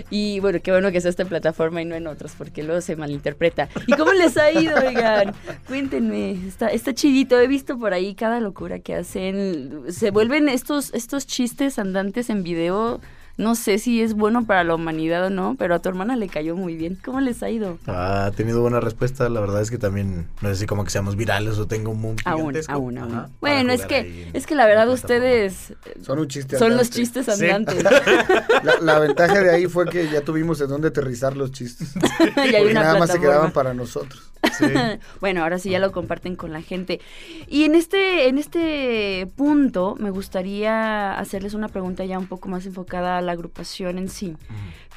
Y 0.09 0.39
bueno, 0.39 0.59
qué 0.61 0.71
bueno 0.71 0.91
que 0.91 1.01
sea 1.01 1.09
esta 1.09 1.25
plataforma 1.25 1.81
y 1.81 1.85
no 1.85 1.95
en 1.95 2.07
otras, 2.07 2.33
porque 2.37 2.63
luego 2.63 2.81
se 2.81 2.95
malinterpreta. 2.95 3.56
¿Y 3.87 3.93
cómo 3.93 4.13
les 4.13 4.37
ha 4.37 4.51
ido, 4.51 4.75
oigan? 4.77 5.33
Cuéntenme, 5.67 6.31
está, 6.47 6.67
está 6.67 6.93
chidito. 6.93 7.39
He 7.39 7.47
visto 7.47 7.77
por 7.77 7.93
ahí 7.93 8.15
cada 8.15 8.39
locura 8.39 8.79
que 8.79 8.95
hacen. 8.95 9.83
Se 9.89 10.11
vuelven 10.11 10.49
estos, 10.49 10.93
estos 10.93 11.25
chistes 11.25 11.79
andantes 11.79 12.29
en 12.29 12.43
video. 12.43 13.01
No 13.37 13.53
sé 13.53 13.77
si 13.77 14.01
es 14.01 14.15
bueno 14.15 14.45
para 14.45 14.63
la 14.63 14.73
humanidad 14.73 15.27
o 15.27 15.29
no, 15.29 15.55
pero 15.59 15.75
a 15.75 15.79
tu 15.79 15.89
hermana 15.89 16.15
le 16.15 16.27
cayó 16.27 16.55
muy 16.55 16.75
bien. 16.75 16.97
¿Cómo 17.05 17.21
les 17.21 17.43
ha 17.43 17.49
ido? 17.51 17.77
Ha 17.85 18.31
tenido 18.35 18.61
buena 18.61 18.79
respuesta. 18.79 19.29
La 19.29 19.39
verdad 19.39 19.61
es 19.61 19.69
que 19.69 19.77
también, 19.77 20.27
no 20.41 20.49
sé 20.49 20.55
si 20.55 20.65
como 20.65 20.83
que 20.83 20.89
seamos 20.89 21.15
virales 21.15 21.59
o 21.59 21.67
tengo 21.67 21.91
un 21.91 22.01
boom 22.01 22.15
Aún, 22.25 22.55
aún, 22.67 22.97
aún. 22.97 23.13
Ajá, 23.13 23.29
Bueno, 23.39 23.71
es 23.73 23.85
que, 23.85 24.29
es 24.33 24.47
que 24.47 24.55
la 24.55 24.65
verdad 24.65 24.89
ustedes 24.89 25.73
Son 26.01 26.17
un 26.19 26.27
chiste. 26.27 26.57
son 26.57 26.75
los 26.77 26.89
chistes 26.89 27.25
Sí. 27.27 27.45
andantes. 27.49 27.83
La, 28.63 28.79
la 28.81 28.99
ventaja 28.99 29.39
de 29.39 29.51
ahí 29.51 29.67
fue 29.67 29.87
que 29.87 30.09
ya 30.09 30.21
tuvimos 30.21 30.59
en 30.61 30.69
dónde 30.69 30.87
aterrizar 30.87 31.37
los 31.37 31.51
chistes. 31.51 31.93
y 31.95 32.39
hay 32.39 32.51
Porque 32.63 32.71
una 32.71 32.81
nada 32.81 32.99
más 32.99 33.11
se 33.11 33.19
quedaban 33.19 33.51
para 33.51 33.73
nosotros. 33.75 34.31
Sí. 34.57 34.65
bueno, 35.21 35.43
ahora 35.43 35.59
sí 35.59 35.69
ya 35.69 35.79
lo 35.79 35.91
comparten 35.91 36.35
con 36.35 36.51
la 36.51 36.61
gente. 36.61 36.99
Y 37.47 37.63
en 37.63 37.75
este, 37.75 38.27
en 38.27 38.37
este 38.37 39.27
punto 39.35 39.95
me 39.99 40.09
gustaría 40.09 41.17
hacerles 41.17 41.53
una 41.53 41.67
pregunta 41.67 42.05
ya 42.05 42.19
un 42.19 42.27
poco 42.27 42.49
más 42.49 42.65
enfocada 42.65 43.17
a 43.17 43.21
la 43.21 43.33
agrupación 43.33 43.97
en 43.97 44.09
sí. 44.09 44.35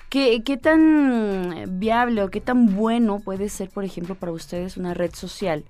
¿Qué, 0.08 0.42
¿Qué 0.44 0.56
tan 0.56 1.78
viable 1.78 2.22
o 2.22 2.30
qué 2.30 2.40
tan 2.40 2.74
bueno 2.74 3.20
puede 3.20 3.48
ser, 3.48 3.70
por 3.70 3.84
ejemplo, 3.84 4.16
para 4.16 4.32
ustedes 4.32 4.76
una 4.76 4.92
red 4.92 5.14
social? 5.14 5.64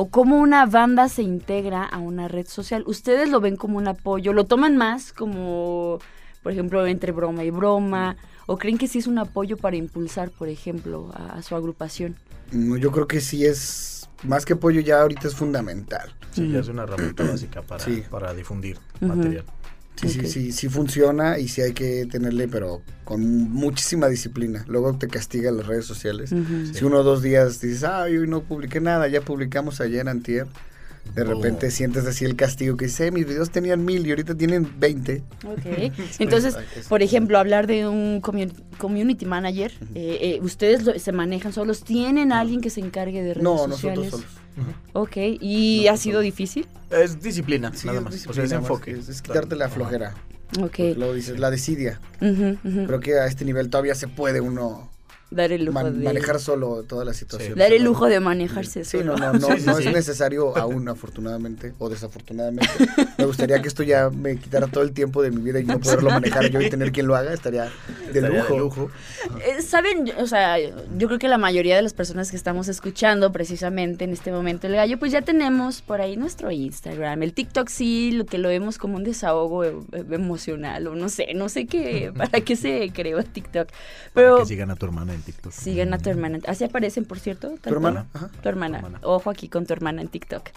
¿O 0.00 0.10
cómo 0.10 0.38
una 0.38 0.64
banda 0.66 1.08
se 1.08 1.22
integra 1.22 1.82
a 1.82 1.98
una 1.98 2.28
red 2.28 2.46
social? 2.46 2.84
¿Ustedes 2.86 3.30
lo 3.30 3.40
ven 3.40 3.56
como 3.56 3.78
un 3.78 3.88
apoyo? 3.88 4.32
¿Lo 4.32 4.44
toman 4.44 4.76
más 4.76 5.12
como, 5.12 5.98
por 6.42 6.52
ejemplo, 6.52 6.86
entre 6.86 7.10
broma 7.10 7.42
y 7.42 7.50
broma? 7.50 8.16
¿O 8.46 8.58
creen 8.58 8.78
que 8.78 8.86
sí 8.86 8.98
es 8.98 9.08
un 9.08 9.18
apoyo 9.18 9.56
para 9.56 9.74
impulsar, 9.74 10.30
por 10.30 10.48
ejemplo, 10.48 11.10
a, 11.14 11.38
a 11.38 11.42
su 11.42 11.56
agrupación? 11.56 12.14
No, 12.52 12.76
yo 12.76 12.90
creo 12.92 13.06
que 13.08 13.20
sí 13.20 13.44
es, 13.44 14.08
más 14.24 14.44
que 14.44 14.54
apoyo 14.54 14.80
ya 14.80 15.00
ahorita 15.02 15.28
es 15.28 15.34
fundamental. 15.34 16.14
Sí, 16.32 16.48
ya 16.50 16.60
es 16.60 16.68
una 16.68 16.84
herramienta 16.84 17.24
básica 17.30 17.62
para, 17.62 17.84
Sí. 17.84 18.02
para 18.10 18.34
difundir 18.34 18.78
material. 19.00 19.44
Sí, 19.96 20.08
sí, 20.08 20.26
sí, 20.28 20.52
sí 20.52 20.68
funciona 20.68 21.40
y 21.40 21.48
sí 21.48 21.60
hay 21.60 21.72
que 21.72 22.06
tenerle, 22.06 22.46
pero 22.46 22.82
con 23.04 23.20
muchísima 23.50 24.06
disciplina. 24.06 24.64
Luego 24.68 24.96
te 24.96 25.08
castiga 25.08 25.50
las 25.50 25.66
redes 25.66 25.86
sociales. 25.86 26.30
Si 26.72 26.84
uno 26.84 26.98
o 26.98 27.02
dos 27.02 27.20
días 27.20 27.60
dices, 27.60 27.82
ay, 27.82 28.16
hoy 28.16 28.28
no 28.28 28.42
publiqué 28.44 28.80
nada, 28.80 29.08
ya 29.08 29.22
publicamos 29.22 29.80
ayer, 29.80 30.08
antier. 30.08 30.46
De 31.14 31.24
repente 31.24 31.66
Oh. 31.66 31.70
sientes 31.70 32.06
así 32.06 32.24
el 32.24 32.36
castigo 32.36 32.76
que 32.76 32.86
dice, 32.86 33.06
"Eh, 33.06 33.10
mis 33.10 33.26
videos 33.26 33.50
tenían 33.50 33.84
mil 33.84 34.06
y 34.06 34.10
ahorita 34.10 34.34
tienen 34.36 34.68
20. 34.78 35.22
Ok. 35.44 35.58
Entonces, 36.20 36.56
es- 36.76 36.86
por 36.88 37.02
ejemplo, 37.02 37.38
hablar 37.38 37.66
de 37.66 37.88
un 37.88 38.22
commu- 38.22 38.52
community 38.78 39.26
manager, 39.26 39.72
eh, 39.94 40.18
eh, 40.20 40.38
ustedes 40.42 40.84
lo- 40.84 40.98
se 40.98 41.12
manejan 41.12 41.52
solos, 41.52 41.82
¿tienen 41.82 42.32
a 42.32 42.40
alguien 42.40 42.60
que 42.60 42.70
se 42.70 42.80
encargue 42.80 43.22
de 43.22 43.34
redes 43.34 43.42
No, 43.42 43.58
sociales? 43.68 44.04
nosotros 44.12 44.30
solos. 44.30 44.74
Ok, 44.92 45.16
¿y 45.40 45.86
ha 45.86 45.96
sido 45.96 46.20
difícil? 46.20 46.66
Es 46.90 47.20
disciplina, 47.20 47.72
Sí, 47.74 47.86
nada 47.86 47.98
es 47.98 48.04
más. 48.04 48.12
disciplina 48.14 48.44
o 48.44 48.48
sea, 48.48 48.58
es 48.58 48.62
enfoque. 48.62 48.94
que 48.94 49.00
Es, 49.00 49.08
es 49.08 49.22
quitarte 49.22 49.54
la 49.56 49.68
flojera. 49.68 50.14
Ok. 50.60 50.78
Luego 50.96 51.12
dices, 51.14 51.38
la 51.38 51.50
desidia. 51.50 52.00
Ujú. 52.20 52.56
Creo 52.86 53.00
que 53.00 53.14
a 53.18 53.26
este 53.26 53.44
nivel 53.44 53.70
todavía 53.70 53.94
se 53.94 54.08
puede 54.08 54.40
uno 54.40 54.90
Dar 55.30 55.52
el 55.52 55.66
lujo 55.66 55.74
man- 55.74 55.98
de... 55.98 56.04
manejar 56.04 56.40
solo 56.40 56.84
toda 56.84 57.04
la 57.04 57.12
situación. 57.12 57.58
Dar 57.58 57.72
el 57.72 57.84
lujo 57.84 58.06
de 58.06 58.18
manejarse 58.20 58.84
Sí, 58.84 58.98
solo. 58.98 59.16
no, 59.18 59.32
no, 59.34 59.38
no, 59.38 59.46
Sí, 59.54 59.60
sí, 59.60 59.66
no 59.66 59.76
sí. 59.76 59.88
es 59.88 59.92
necesario 59.94 60.56
aún, 60.56 60.88
afortunadamente, 60.88 61.74
o 61.78 61.88
desafortunadamente. 61.90 62.66
Me 63.18 63.24
gustaría 63.26 63.60
que 63.60 63.68
esto 63.68 63.82
ya 63.82 64.08
me 64.10 64.36
quitara 64.38 64.68
todo 64.68 64.82
el 64.84 64.92
tiempo 64.92 65.22
de 65.22 65.30
mi 65.30 65.42
vida 65.42 65.60
y 65.60 65.64
no 65.64 65.78
poderlo 65.80 66.10
manejar 66.10 66.48
yo 66.50 66.60
y 66.62 66.70
tener 66.70 66.92
quien 66.92 67.06
lo 67.08 67.16
haga, 67.16 67.32
estaría 67.34 67.64
de 67.64 67.70
Estaría 68.06 68.38
lujo. 68.38 68.52
de 68.54 68.58
lujo. 68.58 68.90
Eh, 69.44 69.60
Saben, 69.62 70.10
o 70.18 70.26
sea, 70.26 70.56
yo 70.58 71.06
creo 71.08 71.18
que 71.18 71.28
la 71.28 71.36
mayoría 71.38 71.76
de 71.76 71.82
las 71.82 71.92
personas 71.94 72.30
que 72.30 72.36
estamos 72.36 72.68
escuchando 72.68 73.30
precisamente 73.32 74.04
en 74.04 74.12
este 74.12 74.30
momento 74.32 74.66
el 74.66 74.74
gallo, 74.76 74.98
pues 74.98 75.12
ya 75.12 75.22
tenemos 75.22 75.82
por 75.82 76.00
ahí 76.00 76.16
nuestro 76.16 76.50
Instagram, 76.50 77.22
el 77.22 77.32
TikTok 77.34 77.68
sí, 77.68 78.12
lo 78.12 78.24
que 78.24 78.38
lo 78.38 78.48
vemos 78.48 78.78
como 78.78 78.96
un 78.96 79.04
desahogo 79.04 79.64
eh, 79.64 79.74
emocional 80.10 80.86
o 80.86 80.94
no 80.94 81.08
sé, 81.08 81.34
no 81.34 81.48
sé 81.48 81.66
qué, 81.66 82.12
para 82.16 82.40
qué 82.40 82.56
se 82.56 82.90
creó 82.94 83.22
TikTok, 83.22 83.68
Para 83.68 83.74
pero 84.14 84.38
que 84.38 84.46
sigan 84.46 84.70
a 84.70 84.76
tu 84.76 84.86
hermana 84.86 85.14
en 85.18 85.24
TikTok. 85.24 85.52
sigan 85.52 85.92
a 85.92 85.98
tu 85.98 86.10
hermana, 86.10 86.38
así 86.46 86.64
aparecen 86.64 87.04
por 87.04 87.18
cierto, 87.18 87.54
¿Tu 87.62 87.68
hermana? 87.68 88.06
Ajá. 88.12 88.30
Tu 88.42 88.48
hermana. 88.48 88.80
Tu 88.80 88.86
hermana. 88.86 89.06
Ojo 89.06 89.30
aquí 89.30 89.48
con 89.48 89.66
tu 89.66 89.72
hermana 89.72 90.02
en 90.02 90.08
TikTok. 90.08 90.48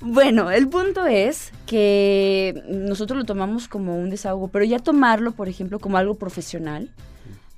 Bueno, 0.00 0.50
el 0.50 0.68
punto 0.68 1.06
es 1.06 1.52
que 1.66 2.62
nosotros 2.68 3.18
lo 3.18 3.24
tomamos 3.24 3.68
como 3.68 3.96
un 3.98 4.10
desahogo, 4.10 4.48
pero 4.48 4.64
ya 4.64 4.78
tomarlo, 4.78 5.32
por 5.32 5.48
ejemplo, 5.48 5.78
como 5.78 5.96
algo 5.96 6.14
profesional, 6.14 6.90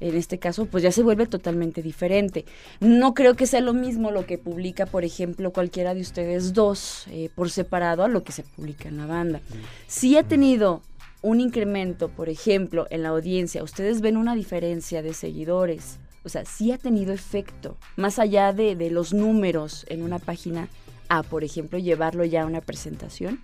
en 0.00 0.16
este 0.16 0.38
caso, 0.38 0.66
pues 0.66 0.82
ya 0.82 0.92
se 0.92 1.02
vuelve 1.02 1.26
totalmente 1.26 1.80
diferente. 1.80 2.44
No 2.80 3.14
creo 3.14 3.34
que 3.34 3.46
sea 3.46 3.60
lo 3.60 3.72
mismo 3.72 4.10
lo 4.10 4.26
que 4.26 4.38
publica, 4.38 4.86
por 4.86 5.04
ejemplo, 5.04 5.52
cualquiera 5.52 5.94
de 5.94 6.00
ustedes 6.00 6.52
dos 6.52 7.06
eh, 7.10 7.30
por 7.34 7.50
separado 7.50 8.04
a 8.04 8.08
lo 8.08 8.22
que 8.22 8.32
se 8.32 8.42
publica 8.42 8.88
en 8.88 8.98
la 8.98 9.06
banda. 9.06 9.40
Si 9.86 10.16
ha 10.16 10.22
tenido 10.22 10.82
un 11.22 11.40
incremento, 11.40 12.10
por 12.10 12.28
ejemplo, 12.28 12.86
en 12.90 13.02
la 13.02 13.10
audiencia, 13.10 13.62
ustedes 13.62 14.02
ven 14.02 14.18
una 14.18 14.34
diferencia 14.34 15.00
de 15.00 15.14
seguidores 15.14 15.98
O 16.24 16.28
sea, 16.28 16.44
sí 16.44 16.72
ha 16.72 16.78
tenido 16.78 17.12
efecto, 17.12 17.76
más 17.96 18.18
allá 18.18 18.52
de, 18.52 18.76
de 18.76 18.90
los 18.90 19.12
números 19.12 19.84
en 19.88 20.02
una 20.02 20.18
página, 20.18 20.68
a, 21.08 21.22
por 21.22 21.44
ejemplo, 21.44 21.78
llevarlo 21.78 22.24
ya 22.24 22.42
a 22.42 22.46
una 22.46 22.60
presentación. 22.62 23.40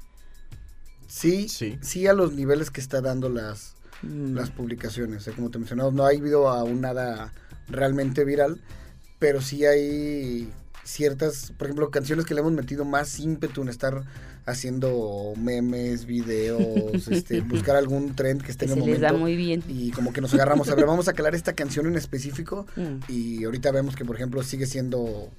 Sí, 1.06 1.48
Sí. 1.48 1.78
sí, 1.82 2.06
a 2.06 2.12
los 2.14 2.32
niveles 2.34 2.70
que 2.70 2.80
está 2.80 3.00
dando 3.00 3.28
las, 3.28 3.74
Mm. 4.02 4.34
las 4.34 4.50
publicaciones. 4.50 5.28
Como 5.36 5.50
te 5.50 5.58
mencionaba, 5.58 5.90
no 5.90 6.04
ha 6.04 6.08
habido 6.08 6.48
aún 6.48 6.80
nada 6.80 7.32
realmente 7.68 8.24
viral, 8.24 8.60
pero 9.18 9.42
sí 9.42 9.66
hay 9.66 10.50
ciertas, 10.84 11.52
por 11.58 11.66
ejemplo, 11.66 11.90
canciones 11.90 12.24
que 12.24 12.32
le 12.34 12.40
hemos 12.40 12.52
metido 12.52 12.84
más 12.86 13.18
ímpetu 13.20 13.60
en 13.62 13.68
estar 13.68 14.02
haciendo 14.46 15.32
memes, 15.36 16.06
videos, 16.06 17.08
este, 17.08 17.40
buscar 17.40 17.76
algún 17.76 18.14
trend 18.16 18.42
que 18.42 18.50
esté 18.50 18.66
Que 18.66 18.72
en 18.72 18.78
el 18.78 18.84
se 18.84 18.90
les 18.90 19.00
da 19.00 19.08
momento. 19.08 19.22
muy 19.24 19.36
bien. 19.36 19.62
Y 19.68 19.90
como 19.90 20.12
que 20.12 20.20
nos 20.20 20.32
agarramos, 20.34 20.68
a 20.68 20.74
ver, 20.74 20.86
vamos 20.86 21.08
a 21.08 21.12
calar 21.12 21.34
esta 21.34 21.52
canción 21.54 21.86
en 21.86 21.96
específico 21.96 22.66
Mm. 22.76 23.10
y 23.10 23.44
ahorita 23.44 23.70
vemos 23.72 23.96
que, 23.96 24.04
por 24.04 24.16
ejemplo, 24.16 24.42
sigue 24.42 24.66
siendo 24.66 25.30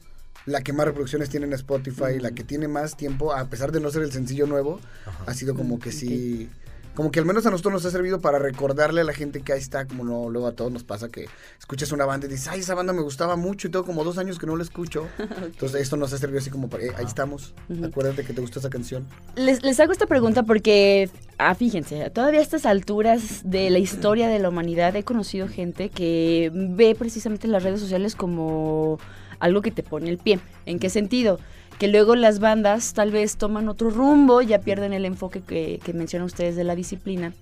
la 0.46 0.62
que 0.62 0.74
más 0.74 0.86
reproducciones 0.88 1.30
tiene 1.30 1.46
en 1.46 1.54
Spotify, 1.54 2.20
la 2.20 2.32
que 2.32 2.44
tiene 2.44 2.68
más 2.68 2.98
tiempo, 2.98 3.32
a 3.34 3.46
pesar 3.50 3.72
de 3.72 3.80
no 3.80 3.92
ser 3.92 4.02
el 4.02 4.12
sencillo 4.12 4.48
nuevo, 4.48 4.80
ha 5.28 5.34
sido 5.36 5.54
como 5.56 5.80
que 5.80 5.92
sí, 5.92 6.50
como 6.96 7.10
que 7.12 7.20
al 7.20 7.26
menos 7.26 7.46
a 7.46 7.52
nosotros 7.52 7.74
nos 7.74 7.86
ha 7.86 7.92
servido 7.92 8.20
para 8.20 8.38
recordarle 8.40 9.02
a 9.02 9.04
la 9.04 9.14
gente 9.14 9.42
que 9.42 9.54
ahí 9.54 9.60
está, 9.60 9.86
como 9.88 10.04
no, 10.04 10.30
luego 10.30 10.48
a 10.48 10.52
todos 10.52 10.72
nos 10.72 10.84
pasa 10.84 11.10
que 11.10 11.26
escuchas 11.60 11.92
una 11.92 12.06
banda 12.06 12.28
y 12.28 12.30
dices, 12.30 12.48
ay, 12.50 12.60
esa 12.60 12.76
banda 12.76 12.92
me 12.94 13.02
gustaba 13.02 13.36
mucho 13.38 13.68
y 13.68 13.72
tengo 13.72 13.86
como 13.86 14.04
dos 14.04 14.18
años 14.18 14.38
que 14.40 14.46
no 14.46 14.56
la 14.58 14.64
escucho. 14.64 15.08
Entonces 15.42 15.82
esto 15.82 15.96
nos 15.98 16.12
ha 16.14 16.18
servido 16.18 16.40
así 16.40 16.50
como 16.50 16.70
para, 16.70 16.84
"Eh, 16.84 16.92
ahí 16.98 17.06
estamos, 17.06 17.54
Ujú. 17.70 17.86
acuérdate 17.86 18.24
que 18.26 18.34
te 18.34 18.42
gustó 18.42 18.60
esa 18.60 18.70
canción. 18.70 19.08
Les, 19.36 19.64
les 19.64 19.80
hago 19.80 19.92
esta 19.92 20.06
pregunta 20.06 20.44
porque, 20.44 21.10
ah, 21.38 21.56
fíjense, 21.56 22.10
todavía 22.10 22.40
a 22.40 22.44
estas 22.44 22.66
alturas 22.66 23.42
de 23.44 23.70
la 23.70 23.80
historia 23.80 24.28
de 24.28 24.40
la 24.40 24.50
humanidad 24.50 24.96
he 24.96 25.04
conocido 25.04 25.48
gente 25.48 25.90
que 25.90 26.52
ve 26.54 26.94
precisamente 26.96 27.48
las 27.48 27.64
redes 27.64 27.80
sociales 27.80 28.16
como 28.16 29.00
algo 29.40 29.62
que 29.62 29.72
te 29.72 29.82
pone 29.84 30.10
el 30.10 30.18
pie. 30.18 30.40
¿En 30.66 30.78
qué 30.80 30.90
sentido? 30.90 31.40
Que 31.82 31.88
luego 31.88 32.16
las 32.16 32.38
bandas 32.38 32.94
tal 32.94 33.10
vez 33.10 33.38
toman 33.38 33.68
otro 33.68 33.90
rumbo, 33.90 34.44
ya 34.44 34.60
pierden 34.60 34.94
el 34.94 35.04
enfoque 35.04 35.42
que, 35.42 35.80
que 35.84 35.94
mencionan 35.94 36.28
ustedes 36.28 36.56
de 36.56 36.64
la 36.64 36.76
disciplina. 36.76 37.34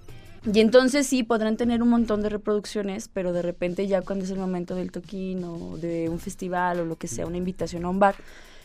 Y 0.53 0.61
entonces 0.61 1.07
sí, 1.07 1.23
podrán 1.23 1.57
tener 1.57 1.83
un 1.83 1.89
montón 1.89 2.21
de 2.21 2.29
reproducciones, 2.29 3.09
pero 3.11 3.33
de 3.33 3.41
repente 3.41 3.85
ya 3.85 4.01
cuando 4.01 4.23
es 4.23 4.31
el 4.31 4.39
momento 4.39 4.75
del 4.75 4.93
toquín 4.93 5.43
o 5.43 5.75
de 5.75 6.07
un 6.07 6.19
festival 6.19 6.79
o 6.79 6.85
lo 6.85 6.95
que 6.95 7.09
sea, 7.09 7.25
una 7.25 7.35
invitación 7.35 7.83
a 7.83 7.89
un 7.89 7.99
bar, 7.99 8.15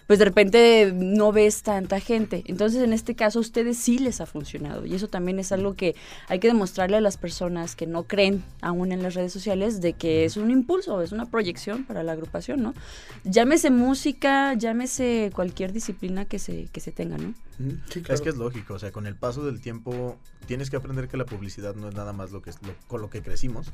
pues 0.06 0.18
de 0.18 0.24
repente 0.26 0.92
no 0.94 1.32
ves 1.32 1.62
tanta 1.62 1.98
gente. 2.00 2.42
Entonces, 2.46 2.82
en 2.82 2.92
este 2.92 3.14
caso, 3.14 3.38
a 3.38 3.42
ustedes 3.42 3.78
sí 3.78 3.98
les 3.98 4.20
ha 4.20 4.26
funcionado. 4.26 4.84
Y 4.86 4.94
eso 4.94 5.08
también 5.08 5.38
es 5.38 5.50
algo 5.52 5.74
que 5.74 5.94
hay 6.28 6.38
que 6.40 6.48
demostrarle 6.48 6.96
a 6.96 7.00
las 7.00 7.16
personas 7.16 7.74
que 7.76 7.86
no 7.86 8.04
creen 8.04 8.44
aún 8.60 8.92
en 8.92 9.02
las 9.02 9.14
redes 9.14 9.32
sociales 9.32 9.80
de 9.80 9.94
que 9.94 10.24
es 10.24 10.36
un 10.36 10.50
impulso, 10.50 11.00
es 11.02 11.12
una 11.12 11.26
proyección 11.26 11.84
para 11.84 12.02
la 12.02 12.12
agrupación, 12.12 12.62
¿no? 12.62 12.74
Llámese 13.24 13.70
música, 13.70 14.54
llámese 14.54 15.30
cualquier 15.34 15.72
disciplina 15.72 16.24
que 16.26 16.38
se, 16.38 16.66
que 16.72 16.80
se 16.80 16.92
tenga, 16.92 17.16
¿no? 17.16 17.32
Es 18.08 18.20
que 18.20 18.30
es 18.30 18.36
lógico, 18.36 18.74
o 18.74 18.78
sea, 18.80 18.90
con 18.90 19.06
el 19.06 19.14
paso 19.14 19.44
del 19.46 19.60
tiempo 19.60 20.18
tienes 20.46 20.70
que 20.70 20.76
aprender 20.76 21.06
que 21.06 21.16
la 21.16 21.24
publicidad 21.24 21.76
no 21.76 21.88
es 21.88 21.94
nada 21.94 22.12
más 22.12 22.32
lo 22.32 22.42
que 22.42 22.50
es 22.50 22.56
lo- 22.62 22.74
con 22.88 23.00
lo 23.00 23.08
que 23.10 23.22
crecimos, 23.22 23.72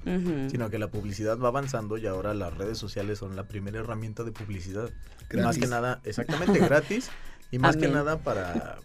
sino 0.51 0.68
que 0.68 0.78
la 0.78 0.89
publicidad 0.89 1.39
va 1.39 1.49
avanzando 1.49 1.97
y 1.97 2.07
ahora 2.07 2.35
las 2.35 2.57
redes 2.57 2.76
sociales 2.76 3.18
son 3.18 3.37
la 3.37 3.45
primera 3.49 3.81
herramienta 3.81 4.22
de 4.22 4.33
publicidad. 4.33 4.91
Y 5.33 5.37
Más 5.37 5.57
Gratis. 5.57 5.61
que 5.62 5.68
nada, 5.68 6.01
exactamente 6.21 6.61
gratis 6.61 7.11
y 7.51 7.59
más 7.59 7.77
que 7.77 7.89
nada 7.89 8.18
para 8.18 8.79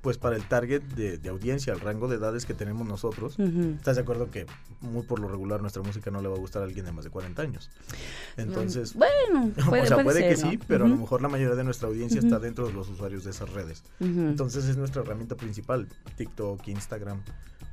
pues 0.00 0.16
para 0.16 0.36
el 0.36 0.44
target 0.44 0.82
de, 0.94 1.18
de 1.18 1.28
audiencia, 1.28 1.72
el 1.72 1.80
rango 1.80 2.08
de 2.08 2.16
edades 2.16 2.46
que 2.46 2.54
tenemos 2.54 2.86
nosotros. 2.86 3.38
¿Estás 3.38 3.96
de 3.96 4.02
acuerdo 4.02 4.30
que 4.30 4.46
muy 4.80 5.02
por 5.02 5.18
lo 5.18 5.28
regular 5.28 5.60
nuestra 5.60 5.82
música 5.82 6.10
no 6.10 6.22
le 6.22 6.28
va 6.28 6.36
a 6.36 6.38
gustar 6.38 6.62
a 6.62 6.64
alguien 6.66 6.86
de 6.86 6.92
más 6.92 7.04
de 7.04 7.10
40 7.10 7.42
años? 7.42 7.70
Entonces, 8.36 8.94
Bueno, 8.94 9.50
puede, 9.68 9.82
o 9.82 9.86
sea, 9.86 10.02
puede, 10.02 10.20
ser, 10.20 10.36
que 10.36 10.42
¿no? 10.42 10.50
sí, 10.50 10.58
pero 10.66 10.84
a 10.84 10.88
lo 10.88 10.96
mejor 10.96 11.20
la 11.20 11.28
mayoría 11.28 11.56
de 11.56 11.64
nuestra 11.64 11.88
audiencia 11.88 12.20
está 12.20 12.38
dentro 12.38 12.66
de 12.66 12.72
los 12.72 12.88
usuarios 12.88 13.24
de 13.24 13.30
esas 13.30 13.50
redes. 13.50 13.82
Entonces 14.00 14.66
es 14.66 14.76
nuestra 14.76 15.02
herramienta 15.02 15.34
principal, 15.34 15.88
TikTok, 16.16 16.66
Instagram, 16.68 17.20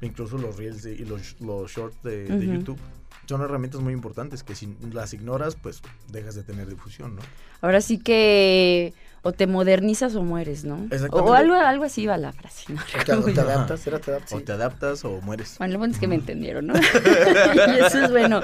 incluso 0.02 0.38
los 0.38 0.58
reels 0.58 0.86
y 0.86 1.06
los, 1.06 1.40
los 1.40 1.72
shorts 1.72 2.02
de, 2.04 2.26
de. 2.26 2.46
YouTube. 2.46 2.80
Son 3.28 3.42
herramientas 3.42 3.82
muy 3.82 3.94
importantes 3.94 4.44
que 4.44 4.54
si 4.54 4.78
las 4.92 5.14
ignoras, 5.14 5.56
pues 5.56 5.82
dejas 6.12 6.36
de 6.36 6.44
tener 6.44 6.70
difusión, 6.70 7.16
¿no? 7.16 7.22
Ahora 7.62 7.82
sí 7.82 7.98
que 7.98 8.94
o 9.28 9.34
te 9.34 9.48
modernizas 9.48 10.16
o 10.16 10.22
mueres, 10.22 10.66
¿no? 10.66 10.84
Exactamente. 10.92 11.32
O 11.32 11.34
algo, 11.34 11.56
algo 11.56 11.84
así 11.84 12.06
va 12.06 12.16
la 12.16 12.32
frase, 12.32 12.72
¿no? 12.72 12.80
O 12.80 13.04
te, 13.04 13.12
o 13.12 13.34
te 13.34 13.42
adaptas, 13.42 13.88
era 13.88 13.98
te 13.98 14.12
adaptas. 14.12 14.34
O 14.34 14.42
te 14.42 14.52
adaptas 14.52 15.04
o 15.04 15.20
mueres. 15.22 15.56
Bueno, 15.58 15.74
lo 15.74 15.80
bueno 15.80 15.96
es 15.96 16.00
que 16.00 16.08
me 16.08 16.14
entendieron, 16.14 16.68
¿no? 16.68 16.76
y 16.76 16.80
eso 17.84 18.06
es 18.06 18.12
bueno. 18.12 18.42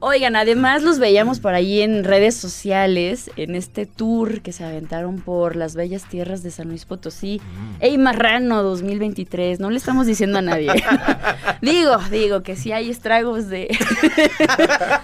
Oigan, 0.00 0.34
además 0.34 0.82
los 0.82 0.98
veíamos 0.98 1.38
por 1.38 1.54
ahí 1.54 1.82
en 1.82 2.02
redes 2.02 2.34
sociales, 2.34 3.30
en 3.36 3.54
este 3.54 3.86
tour 3.86 4.40
que 4.40 4.50
se 4.50 4.64
aventaron 4.64 5.20
por 5.20 5.54
las 5.54 5.76
bellas 5.76 6.02
tierras 6.08 6.42
de 6.42 6.50
San 6.50 6.66
Luis 6.66 6.84
Potosí. 6.84 7.40
Mm. 7.40 7.76
¡Ey, 7.78 7.96
Marrano 7.96 8.64
2023! 8.64 9.60
No 9.60 9.70
le 9.70 9.76
estamos 9.76 10.04
diciendo 10.04 10.40
a 10.40 10.42
nadie. 10.42 10.72
digo, 11.62 11.96
digo 12.10 12.42
que 12.42 12.56
sí 12.56 12.72
hay 12.72 12.90
estragos 12.90 13.48
de, 13.48 13.68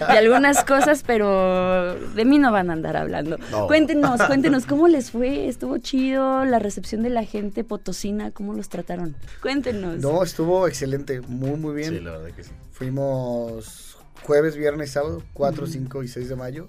de 0.01 0.19
algunas 0.19 0.65
cosas, 0.65 1.05
pero 1.07 1.95
de 1.95 2.25
mí 2.25 2.41
no 2.41 2.51
van 2.51 2.71
a 2.71 2.73
andar 2.73 2.97
hablando. 2.97 3.39
No. 3.53 3.69
Cuéntenos, 3.69 4.21
cuéntenos, 4.25 4.67
¿cómo 4.67 4.89
les 4.89 5.13
fue? 5.13 5.20
¿Estuvo 5.29 5.79
chido 5.79 6.45
la 6.45 6.59
recepción 6.59 7.03
de 7.03 7.11
la 7.11 7.25
gente 7.25 7.65
potosina? 7.65 8.31
¿Cómo 8.31 8.55
los 8.55 8.69
trataron? 8.69 9.15
Cuéntenos. 9.43 9.99
No, 9.99 10.23
estuvo 10.23 10.67
excelente, 10.67 11.21
muy, 11.21 11.59
muy 11.59 11.75
bien. 11.75 11.91
Sí, 11.95 12.01
la 12.01 12.13
verdad 12.13 12.35
que 12.35 12.45
sí. 12.45 12.51
Fuimos 12.73 13.99
jueves, 14.23 14.57
viernes 14.57 14.91
y 14.91 14.93
sábado, 14.93 15.23
4, 15.35 15.67
5 15.67 16.03
y 16.03 16.09
6 16.09 16.29
de 16.29 16.37
mayo. 16.37 16.69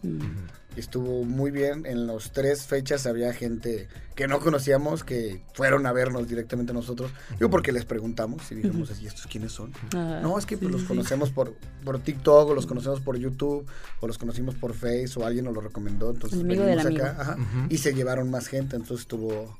Estuvo 0.77 1.25
muy 1.25 1.51
bien. 1.51 1.85
En 1.85 2.07
las 2.07 2.31
tres 2.31 2.65
fechas 2.65 3.05
había 3.05 3.33
gente 3.33 3.89
que 4.15 4.27
no 4.29 4.39
conocíamos 4.39 5.03
que 5.03 5.41
fueron 5.53 5.85
a 5.85 5.91
vernos 5.91 6.29
directamente 6.29 6.71
a 6.71 6.73
nosotros. 6.75 7.11
Digo, 7.37 7.49
porque 7.49 7.73
les 7.73 7.83
preguntamos 7.83 8.49
y 8.51 8.55
dijimos 8.55 8.89
así, 8.89 9.05
¿estos 9.05 9.27
quiénes 9.27 9.51
son? 9.51 9.73
Ah, 9.93 10.21
No, 10.23 10.37
es 10.39 10.45
que 10.45 10.57
pues, 10.57 10.71
los 10.71 10.81
sí, 10.81 10.87
conocemos 10.87 11.29
por, 11.31 11.53
por 11.83 11.99
TikTok, 11.99 12.49
o 12.51 12.55
los 12.55 12.67
conocemos 12.67 13.01
por 13.01 13.17
YouTube, 13.17 13.65
o 13.99 14.07
los 14.07 14.17
conocimos 14.17 14.55
por 14.55 14.73
Face, 14.73 15.11
o 15.17 15.25
alguien 15.25 15.43
nos 15.45 15.53
lo 15.53 15.59
recomendó. 15.59 16.09
Entonces 16.09 16.41
venimos 16.41 16.85
amigo. 16.85 17.03
ajá, 17.05 17.37
y 17.69 17.77
se 17.77 17.93
llevaron 17.93 18.31
más 18.31 18.47
gente. 18.47 18.77
Entonces 18.77 19.01
estuvo 19.01 19.57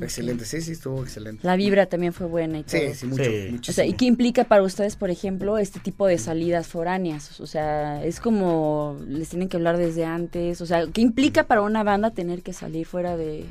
excelente. 0.00 0.44
Sí, 0.44 0.60
sí, 0.60 0.72
estuvo 0.72 1.02
excelente. 1.02 1.46
La 1.46 1.56
vibra 1.56 1.86
también 1.86 2.12
fue 2.12 2.26
buena 2.26 2.58
y 2.58 2.62
todo. 2.64 2.80
Sí, 2.80 2.94
sí, 2.94 3.06
mucho. 3.06 3.24
Sí. 3.24 3.30
muchísimo. 3.52 3.72
O 3.72 3.72
sea, 3.74 3.86
¿y 3.86 3.92
qué 3.94 4.04
implica 4.06 4.44
para 4.44 4.62
ustedes, 4.62 4.96
por 4.96 5.10
ejemplo, 5.10 5.58
este 5.58 5.80
tipo 5.80 6.06
de 6.06 6.18
salidas 6.18 6.66
foráneas? 6.66 7.40
O 7.40 7.46
sea, 7.46 8.04
es 8.04 8.20
como 8.20 8.98
les 9.06 9.28
tienen 9.28 9.48
que 9.48 9.56
hablar 9.56 9.76
desde 9.78 10.04
antes. 10.04 10.60
O 10.60 10.66
sea, 10.66 10.86
¿qué 10.92 11.00
implica 11.00 11.44
para 11.44 11.62
una 11.62 11.82
banda 11.84 12.10
tener 12.10 12.42
que 12.42 12.52
salir 12.52 12.86
fuera 12.86 13.16
de, 13.16 13.44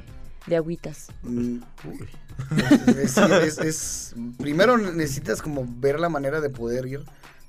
de 0.47 0.55
agüitas? 0.55 1.07
Mm, 1.23 1.57
Uy. 1.87 2.07
es, 3.03 3.17
es- 3.17 3.57
es- 3.59 4.15
primero 4.39 4.77
necesitas 4.77 5.41
como 5.41 5.65
ver 5.79 5.99
la 5.99 6.09
manera 6.09 6.41
de 6.41 6.49
poder 6.49 6.85
ir, 6.87 7.01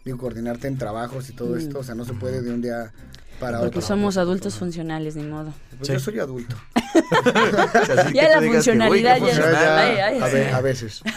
digo, 0.04 0.18
coordinarte 0.18 0.68
en 0.68 0.76
trabajos 0.78 1.30
y 1.30 1.32
todo 1.32 1.54
Mm. 1.54 1.58
esto, 1.58 1.78
o 1.78 1.82
sea, 1.84 1.94
no 1.94 2.04
se 2.04 2.12
puede 2.12 2.42
de 2.42 2.50
un 2.52 2.60
día 2.60 2.92
para 3.40 3.58
Porque 3.60 3.78
otro. 3.78 3.88
somos 3.88 4.16
adultos 4.16 4.56
funcionales, 4.56 5.16
ni 5.16 5.24
modo. 5.24 5.52
Pues 5.76 5.88
Sí. 5.88 5.92
yo 5.94 6.00
soy 6.00 6.18
adulto. 6.20 6.56
O 6.74 7.84
sea, 7.86 8.02
así 8.04 8.14
Ya 8.14 8.28
la 8.28 8.40
que, 8.40 8.46
uy, 8.48 8.52
funcionalidad 8.54 9.18
ya-. 9.18 9.32
Ya, 9.32 9.78
Ay, 9.78 9.96
ay, 9.98 10.20
a, 10.20 10.26
sí. 10.28 10.34
ve- 10.34 10.50
a 10.52 10.60
veces. 10.60 11.02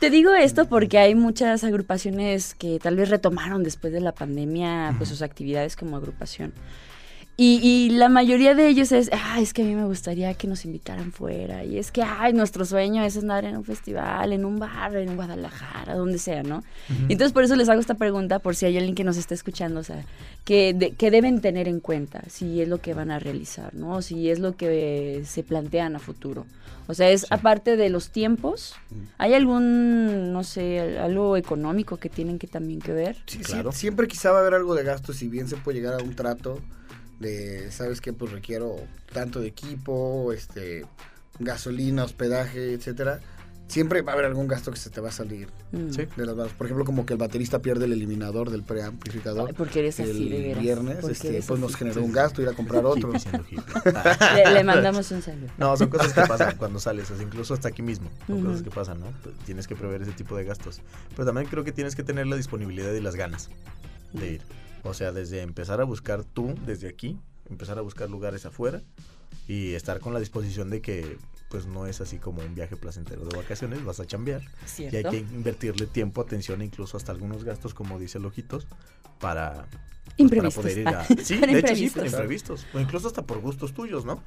Te 0.00 0.10
digo 0.10 0.34
esto 0.34 0.66
porque 0.68 0.98
hay 0.98 1.14
muchas 1.14 1.64
agrupaciones 1.64 2.54
que 2.54 2.78
tal 2.78 2.96
vez 2.96 3.08
retomaron 3.08 3.62
después 3.62 3.92
de 3.92 4.00
la 4.00 4.12
pandemia 4.12 4.94
pues 4.98 5.08
sus 5.08 5.22
actividades 5.22 5.76
como 5.76 5.96
agrupación. 5.96 6.52
Y, 7.36 7.58
y 7.62 7.90
la 7.90 8.08
mayoría 8.08 8.54
de 8.54 8.68
ellos 8.68 8.92
es, 8.92 9.10
ah, 9.12 9.40
es 9.40 9.52
que 9.52 9.62
a 9.62 9.64
mí 9.64 9.74
me 9.74 9.84
gustaría 9.86 10.32
que 10.34 10.46
nos 10.46 10.64
invitaran 10.64 11.10
fuera. 11.10 11.64
Y 11.64 11.78
es 11.78 11.90
que, 11.90 12.00
ay, 12.02 12.32
nuestro 12.32 12.64
sueño 12.64 13.02
es 13.02 13.16
andar 13.16 13.44
en 13.44 13.56
un 13.56 13.64
festival, 13.64 14.32
en 14.32 14.44
un 14.44 14.60
bar, 14.60 14.94
en 14.96 15.16
Guadalajara, 15.16 15.96
donde 15.96 16.18
sea, 16.18 16.44
¿no? 16.44 16.62
Entonces 17.08 17.32
por 17.32 17.42
eso 17.42 17.56
les 17.56 17.68
hago 17.68 17.80
esta 17.80 17.94
pregunta, 17.94 18.38
por 18.38 18.54
si 18.54 18.66
hay 18.66 18.76
alguien 18.76 18.94
que 18.94 19.02
nos 19.02 19.16
está 19.16 19.34
escuchando, 19.34 19.80
o 19.80 19.82
sea, 19.82 20.04
que, 20.44 20.74
de- 20.74 20.92
que 20.92 21.10
deben 21.10 21.40
tener 21.40 21.66
en 21.66 21.80
cuenta 21.80 22.22
si 22.28 22.60
es 22.60 22.68
lo 22.68 22.78
que 22.80 22.94
van 22.94 23.10
a 23.10 23.18
realizar, 23.18 23.74
¿no? 23.74 23.96
O 23.96 24.02
si 24.02 24.30
es 24.30 24.38
lo 24.38 24.56
que 24.56 25.22
se 25.26 25.42
plantean 25.42 25.96
a 25.96 25.98
futuro. 25.98 26.46
O 26.86 26.94
sea, 26.94 27.10
es 27.10 27.26
aparte 27.30 27.76
de 27.76 27.88
los 27.88 28.10
tiempos, 28.10 28.74
¿hay 29.18 29.34
algún, 29.34 30.32
no 30.32 30.44
sé, 30.44 30.98
algo 30.98 31.36
económico 31.36 31.96
que 31.96 32.10
tienen 32.10 32.38
que 32.38 32.46
también 32.46 32.80
que 32.80 32.92
ver? 32.92 33.16
Sí, 33.26 33.38
sí, 33.38 33.44
Claro. 33.44 33.72
siempre 33.72 34.06
quizá 34.06 34.30
va 34.30 34.38
a 34.38 34.40
haber 34.42 34.54
algo 34.54 34.74
de 34.76 34.84
gasto, 34.84 35.12
si 35.12 35.26
bien 35.28 35.48
se 35.48 35.56
puede 35.56 35.78
llegar 35.78 35.94
a 35.98 36.04
un 36.04 36.14
trato 36.14 36.60
de, 37.20 37.70
¿sabes 37.70 38.00
qué? 38.00 38.12
Pues 38.12 38.32
requiero 38.32 38.76
tanto 39.12 39.40
de 39.40 39.48
equipo, 39.48 40.32
este, 40.32 40.84
gasolina, 41.38 42.04
hospedaje, 42.04 42.72
etcétera. 42.74 43.20
Siempre 43.66 44.02
va 44.02 44.12
a 44.12 44.14
haber 44.14 44.26
algún 44.26 44.46
gasto 44.46 44.70
que 44.70 44.76
se 44.76 44.90
te 44.90 45.00
va 45.00 45.08
a 45.08 45.12
salir 45.12 45.48
Mm. 45.72 45.90
Sí. 45.90 46.02
de 46.16 46.26
las 46.26 46.36
bases. 46.36 46.52
Por 46.52 46.66
ejemplo, 46.66 46.84
como 46.84 47.06
que 47.06 47.14
el 47.14 47.18
baterista 47.18 47.60
pierde 47.60 47.86
el 47.86 47.92
eliminador 47.94 48.50
del 48.50 48.62
preamplificador. 48.62 49.54
Porque 49.54 49.78
eres 49.80 49.98
así, 49.98 50.10
el 50.10 50.28
de 50.30 50.38
veras. 50.42 50.62
viernes, 50.62 50.96
Porque 51.00 51.12
este, 51.14 51.28
eres 51.30 51.46
pues 51.46 51.58
nos 51.58 51.70
así. 51.70 51.78
generó 51.78 52.04
un 52.04 52.12
gasto 52.12 52.42
ir 52.42 52.48
a 52.48 52.52
comprar 52.52 52.84
otro. 52.84 53.10
Le, 54.36 54.50
le 54.52 54.64
mandamos 54.64 55.10
un 55.10 55.22
saludo. 55.22 55.48
No, 55.58 55.76
son 55.76 55.88
cosas 55.88 56.12
que 56.12 56.20
pasan 56.22 56.54
cuando 56.58 56.78
sales, 56.78 57.10
o 57.10 57.16
sea, 57.16 57.24
incluso 57.24 57.54
hasta 57.54 57.68
aquí 57.68 57.80
mismo. 57.82 58.10
Son 58.26 58.36
Ujú. 58.36 58.46
cosas 58.48 58.62
que 58.62 58.70
pasan, 58.70 59.00
¿no? 59.00 59.06
Pues, 59.22 59.34
Tienes 59.46 59.66
que 59.66 59.74
prever 59.74 60.02
ese 60.02 60.12
tipo 60.12 60.36
de 60.36 60.44
gastos. 60.44 60.80
Pero 61.16 61.24
también 61.24 61.46
creo 61.48 61.64
que 61.64 61.72
tienes 61.72 61.96
que 61.96 62.02
tener 62.02 62.26
la 62.26 62.36
disponibilidad 62.36 62.92
y 62.92 63.00
las 63.00 63.16
ganas 63.16 63.48
de 64.12 64.32
ir. 64.34 64.42
O 64.84 64.94
sea, 64.94 65.12
desde 65.12 65.40
empezar 65.42 65.80
a 65.80 65.84
buscar 65.84 66.24
tú, 66.24 66.54
desde 66.66 66.88
aquí, 66.88 67.18
empezar 67.50 67.78
a 67.78 67.82
buscar 67.82 68.08
lugares 68.10 68.46
afuera 68.46 68.82
y 69.48 69.72
estar 69.72 69.98
con 70.00 70.12
la 70.12 70.20
disposición 70.20 70.70
de 70.70 70.80
que 70.80 71.18
pues 71.48 71.66
no 71.66 71.86
es 71.86 72.00
así 72.00 72.18
como 72.18 72.42
un 72.42 72.54
viaje 72.54 72.76
placentero 72.76 73.24
de 73.24 73.36
vacaciones, 73.36 73.84
vas 73.84 74.00
a 74.00 74.06
chambear 74.06 74.42
y 74.76 74.96
hay 74.96 75.04
que 75.04 75.18
invertirle 75.18 75.86
tiempo, 75.86 76.20
atención 76.20 76.62
e 76.62 76.64
incluso 76.64 76.96
hasta 76.96 77.12
algunos 77.12 77.44
gastos, 77.44 77.74
como 77.74 77.98
dice 77.98 78.18
Lojitos, 78.18 78.66
para, 79.20 79.66
pues, 80.16 80.30
para 80.32 80.50
poder 80.50 80.78
ir 80.78 80.88
a... 80.88 81.04
Sí, 81.22 81.36
de 81.36 81.58
hecho 81.60 81.76
sí, 81.76 81.90
para 81.90 82.06
imprevistos. 82.06 82.66
O 82.74 82.80
incluso 82.80 83.06
hasta 83.06 83.22
por 83.22 83.40
gustos 83.40 83.72
tuyos, 83.72 84.04
¿no? 84.04 84.20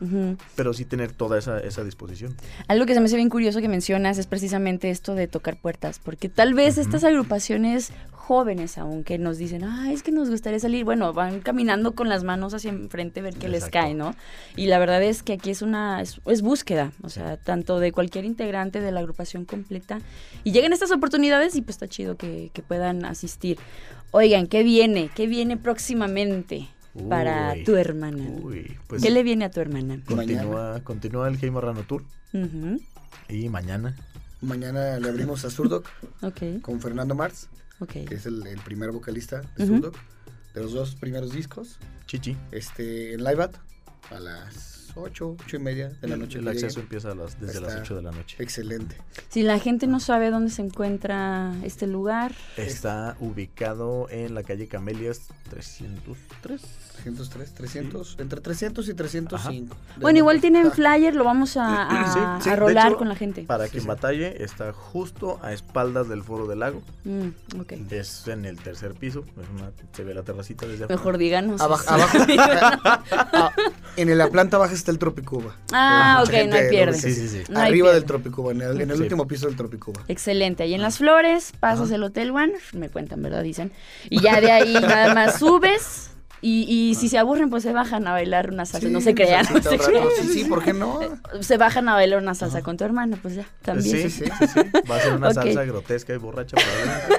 Pero 0.56 0.74
sí 0.74 0.86
tener 0.86 1.12
toda 1.12 1.38
esa, 1.38 1.60
esa 1.60 1.84
disposición. 1.84 2.34
Algo 2.70 2.86
que 2.86 2.94
se 2.94 3.02
me 3.02 3.08
hace 3.08 3.18
bien 3.18 3.30
curioso 3.30 3.60
que 3.60 3.68
mencionas 3.68 4.18
es 4.18 4.28
precisamente 4.28 4.90
esto 4.90 5.14
de 5.14 5.28
tocar 5.28 5.60
puertas, 5.60 6.00
porque 6.00 6.30
tal 6.30 6.54
vez 6.54 6.78
estas 6.78 7.04
agrupaciones 7.04 7.92
jóvenes 8.28 8.78
aún 8.78 9.06
que 9.06 9.18
nos 9.18 9.38
dicen, 9.38 9.64
ah, 9.64 9.90
es 9.90 10.04
que 10.04 10.12
nos 10.12 10.30
gustaría 10.30 10.60
salir, 10.60 10.84
bueno, 10.84 11.14
van 11.14 11.40
caminando 11.40 11.96
con 11.96 12.10
las 12.10 12.26
manos 12.26 12.54
hacia 12.54 12.72
enfrente 12.72 13.22
a 13.22 13.24
ver 13.24 13.36
qué 13.36 13.48
les 13.48 13.70
cae, 13.70 13.94
¿no? 13.94 14.16
Y 14.58 14.66
la 14.66 14.80
verdad 14.80 15.02
es 15.02 15.24
que 15.24 15.32
aquí 15.34 15.50
es 15.50 15.62
una, 15.62 16.02
es, 16.02 16.20
es 16.26 16.42
búsqueda, 16.42 16.92
o 17.04 17.10
sea, 17.10 17.38
tanto 17.38 17.80
de 17.80 17.94
cualquier 17.94 18.26
integrante 18.26 18.82
de 18.82 18.92
la 18.92 19.00
agrupación 19.00 19.46
completa, 19.46 20.02
y 20.44 20.52
llegan 20.52 20.74
estas 20.74 20.92
oportunidades 20.92 21.56
y 21.56 21.62
pues 21.62 21.76
está 21.76 21.88
chido 21.88 22.18
que, 22.18 22.52
que 22.52 22.62
puedan 22.62 23.06
asistir. 23.06 23.60
Oigan, 24.12 24.48
¿qué 24.48 24.62
viene? 24.62 25.10
¿Qué 25.16 25.26
viene 25.28 25.56
próximamente 25.56 26.68
para 27.08 27.54
Uy, 27.54 27.64
tu 27.64 27.78
hermana? 27.78 28.26
Uy, 28.44 28.76
pues 28.88 29.02
¿Qué 29.04 29.10
le 29.10 29.24
viene 29.24 29.46
a 29.46 29.52
tu 29.52 29.62
hermana? 29.62 30.02
continúa, 30.06 30.82
continúa 30.84 31.30
el 31.30 31.38
Game 31.38 31.52
Marrano 31.52 31.84
Tour 31.84 32.04
Ujú, 32.34 32.82
y 33.30 33.48
mañana 33.48 33.96
Mañana 34.42 35.00
le 35.00 35.08
abrimos 35.08 35.46
a 35.46 35.50
Zurdok 35.50 35.88
Ok, 36.22 36.62
con 36.62 36.82
Fernando 36.82 37.16
Marx, 37.16 37.48
que 37.86 38.16
es 38.16 38.26
el, 38.26 38.46
el 38.48 38.60
primer 38.60 38.92
vocalista 38.92 39.42
de. 39.58 39.68
Zurdok, 39.68 39.96
de 40.54 40.62
los 40.62 40.74
dos 40.74 40.96
primeros 40.96 41.32
discos. 41.34 41.78
Chichi. 42.06 42.36
Este, 42.52 43.14
en 43.14 43.24
Live 43.24 43.44
At, 43.44 43.56
a 44.10 44.20
las 44.20 44.92
8, 44.96 45.38
8 45.44 45.56
y 45.56 45.60
media 45.60 45.90
de 45.90 46.08
la 46.08 46.18
noche. 46.18 46.40
El 46.40 46.48
acceso 46.48 46.80
empieza 46.80 47.12
a 47.12 47.16
las, 47.16 47.40
desde 47.40 47.62
las 47.62 47.72
Está 47.72 47.82
8 47.84 47.96
de 47.98 48.02
la 48.02 48.12
noche. 48.12 48.38
Excelente. 48.40 48.98
Si 49.30 49.44
la 49.44 49.60
gente 49.60 49.88
no 49.88 50.00
sabe 50.00 50.32
dónde 50.32 50.50
se 50.50 50.62
encuentra 50.62 51.54
este 51.64 51.88
lugar, 51.88 52.34
Está 52.56 53.16
ubicado 53.20 54.10
en 54.10 54.34
la 54.34 54.44
calle 54.44 54.68
Camelias 54.68 55.28
303. 55.50 56.62
303, 57.04 57.54
300, 57.54 58.18
entre 58.20 58.42
300 58.42 58.90
y 58.90 58.94
305. 58.94 59.76
De 59.96 60.02
bueno, 60.02 60.18
igual 60.20 60.42
tienen 60.42 60.72
flyer, 60.72 61.16
lo 61.16 61.24
vamos 61.24 61.56
a, 61.58 61.84
a- 61.84 62.14
Sí, 62.14 62.20
sí, 62.44 62.50
a 62.50 62.54
de 62.54 62.60
rolar 62.60 62.88
hecho, 62.90 62.98
con 62.98 63.10
la 63.10 63.16
gente. 63.16 63.44
Para 63.44 63.66
Sí, 63.66 63.72
quien 63.72 63.84
sí. 63.84 63.88
batalle, 63.88 64.44
está 64.44 64.74
justo 64.74 65.40
a 65.44 65.54
espaldas 65.54 66.10
del 66.10 66.24
Foro 66.24 66.48
del 66.48 66.60
Lago. 66.60 66.82
Mm. 67.06 67.28
Es 67.92 68.28
en 68.28 68.46
el 68.46 68.58
tercer 68.58 68.94
piso. 68.94 69.24
es 69.42 69.48
una- 69.56 69.72
se 69.94 70.04
ve 70.04 70.14
la 70.14 70.24
terracita 70.24 70.66
desde 70.66 70.84
afuera. 70.86 70.96
Mejor 71.00 71.18
díganos. 71.18 71.62
Abajo, 71.62 71.84
abajo 71.90 72.18
ah, 72.38 73.52
en 73.96 74.18
la 74.18 74.30
planta 74.30 74.58
baja 74.58 74.74
está 74.74 74.92
el 74.92 75.00
Tropicuba. 75.00 75.56
Ah, 75.72 76.24
ok, 76.26 76.34
no 76.50 76.56
hay 76.56 76.70
pierde. 76.70 76.98
Sí, 76.98 77.14
sí, 77.14 77.28
sí. 77.28 77.44
No 77.50 77.60
hay 77.60 77.70
Arriba 77.70 77.86
pierde. 77.88 78.00
del 78.00 78.06
Tropicuba, 78.08 78.52
en 78.52 78.62
el, 78.62 78.82
en 78.82 78.92
el 78.92 78.98
Sí. 78.98 79.04
último 79.04 79.28
piso 79.28 79.48
del 79.48 79.56
Tropicuba. 79.56 80.02
Excelente. 80.08 80.64
Ahí 80.64 80.74
en 80.74 80.82
las 80.82 80.98
flores, 80.98 81.54
pasas 81.60 81.92
el 81.92 82.04
Hotel 82.04 82.32
One, 82.32 82.54
me 82.74 82.90
cuentan, 82.90 83.22
¿verdad? 83.22 83.44
Dicen. 83.44 83.72
Y 84.10 84.22
ya 84.22 84.42
de 84.42 84.52
ahí 84.52 84.74
nada 84.74 85.14
más 85.14 85.40
subes. 85.40 86.12
Y, 86.42 86.66
y 86.70 86.96
si 86.96 87.10
se 87.10 87.18
aburren, 87.18 87.50
pues 87.50 87.64
se 87.64 87.74
bajan 87.74 88.08
a 88.08 88.12
bailar 88.12 88.52
una 88.52 88.66
salsa. 88.66 88.88
Sí, 88.88 88.94
no 88.94 89.02
se 89.02 89.16
crean. 89.16 89.46
no 89.54 89.62
se 89.62 89.78
crean. 89.80 90.08
Sí, 90.22 90.28
sí, 90.28 90.44
¿por 90.46 90.64
qué 90.64 90.74
no? 90.74 91.00
Se 91.42 91.58
bajan 91.58 91.90
a 91.90 91.94
bailar 91.96 92.22
una 92.22 92.36
salsa 92.36 92.62
con 92.62 92.78
tu 92.78 92.84
hermano, 92.84 93.18
pues 93.22 93.36
ya, 93.36 93.46
también. 93.64 94.10
Sí, 94.10 94.10
sí, 94.10 94.26
sí, 94.40 94.48
sí. 94.48 94.60
Va 94.90 94.98
a 94.98 95.00
ser 95.00 95.14
una 95.14 95.34
salsa 95.34 95.64
grotesca 95.66 96.14
y 96.14 96.18
borracha. 96.18 96.58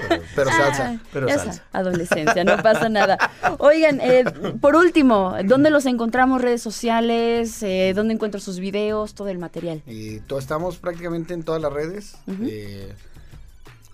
pero- 0.09 0.23
Pero 0.37 0.51
salsa. 0.51 0.89
Ay, 0.91 1.01
Pero 1.13 1.29
ya 1.29 1.39
salsa. 1.39 1.53
sa- 1.55 1.79
Adolescencia, 1.79 2.45
no 2.45 2.63
pasa 2.63 2.89
nada. 2.89 3.19
Oigan, 3.59 4.01
eh, 4.01 4.25
por 4.61 4.77
último, 4.77 5.35
¿dónde 5.45 5.71
los 5.71 5.87
encontramos? 5.87 6.41
Redes 6.41 6.63
sociales, 6.63 7.63
eh, 7.63 7.93
¿dónde 7.95 8.15
encuentro 8.15 8.41
sus 8.41 8.59
videos, 8.61 9.15
todo 9.15 9.29
el 9.29 9.39
material? 9.39 9.83
Y 9.87 10.21
to- 10.21 10.39
estamos 10.39 10.77
prácticamente 10.79 11.35
en 11.35 11.43
todas 11.43 11.61
las 11.61 11.73
redes. 11.73 12.15
Eh, 12.43 12.95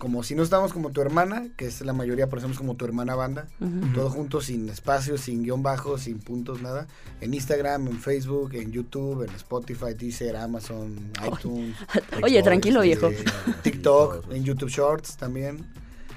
como 0.05 0.21
si 0.21 0.35
no 0.35 0.43
estamos 0.43 0.71
como 0.71 0.91
tu 0.91 1.01
hermana, 1.01 1.47
que 1.57 1.65
es 1.65 1.81
la 1.81 1.91
mayoría, 1.91 2.29
pero 2.29 2.39
somos 2.39 2.59
como 2.59 2.75
tu 2.75 2.85
hermana 2.85 3.15
banda. 3.15 3.47
Ujú. 3.59 3.91
Todo 3.95 4.11
junto, 4.11 4.39
sin 4.39 4.69
espacios, 4.69 5.21
sin 5.21 5.41
guion 5.41 5.63
bajo, 5.63 5.97
sin 5.97 6.19
puntos, 6.19 6.61
nada. 6.61 6.85
En 7.21 7.33
Instagram, 7.33 7.87
en 7.87 7.97
Facebook, 7.97 8.53
en 8.53 8.71
YouTube, 8.71 9.23
en 9.23 9.33
Spotify, 9.33 9.95
Deezer, 9.97 10.35
Amazon, 10.35 11.11
iTunes. 11.25 11.75
Oye, 12.23 12.43
tranquilo, 12.43 12.81
viejo. 12.81 13.09
TikTok, 13.63 14.31
en 14.31 14.43
YouTube 14.43 14.69
Shorts 14.69 15.17
también. 15.17 15.65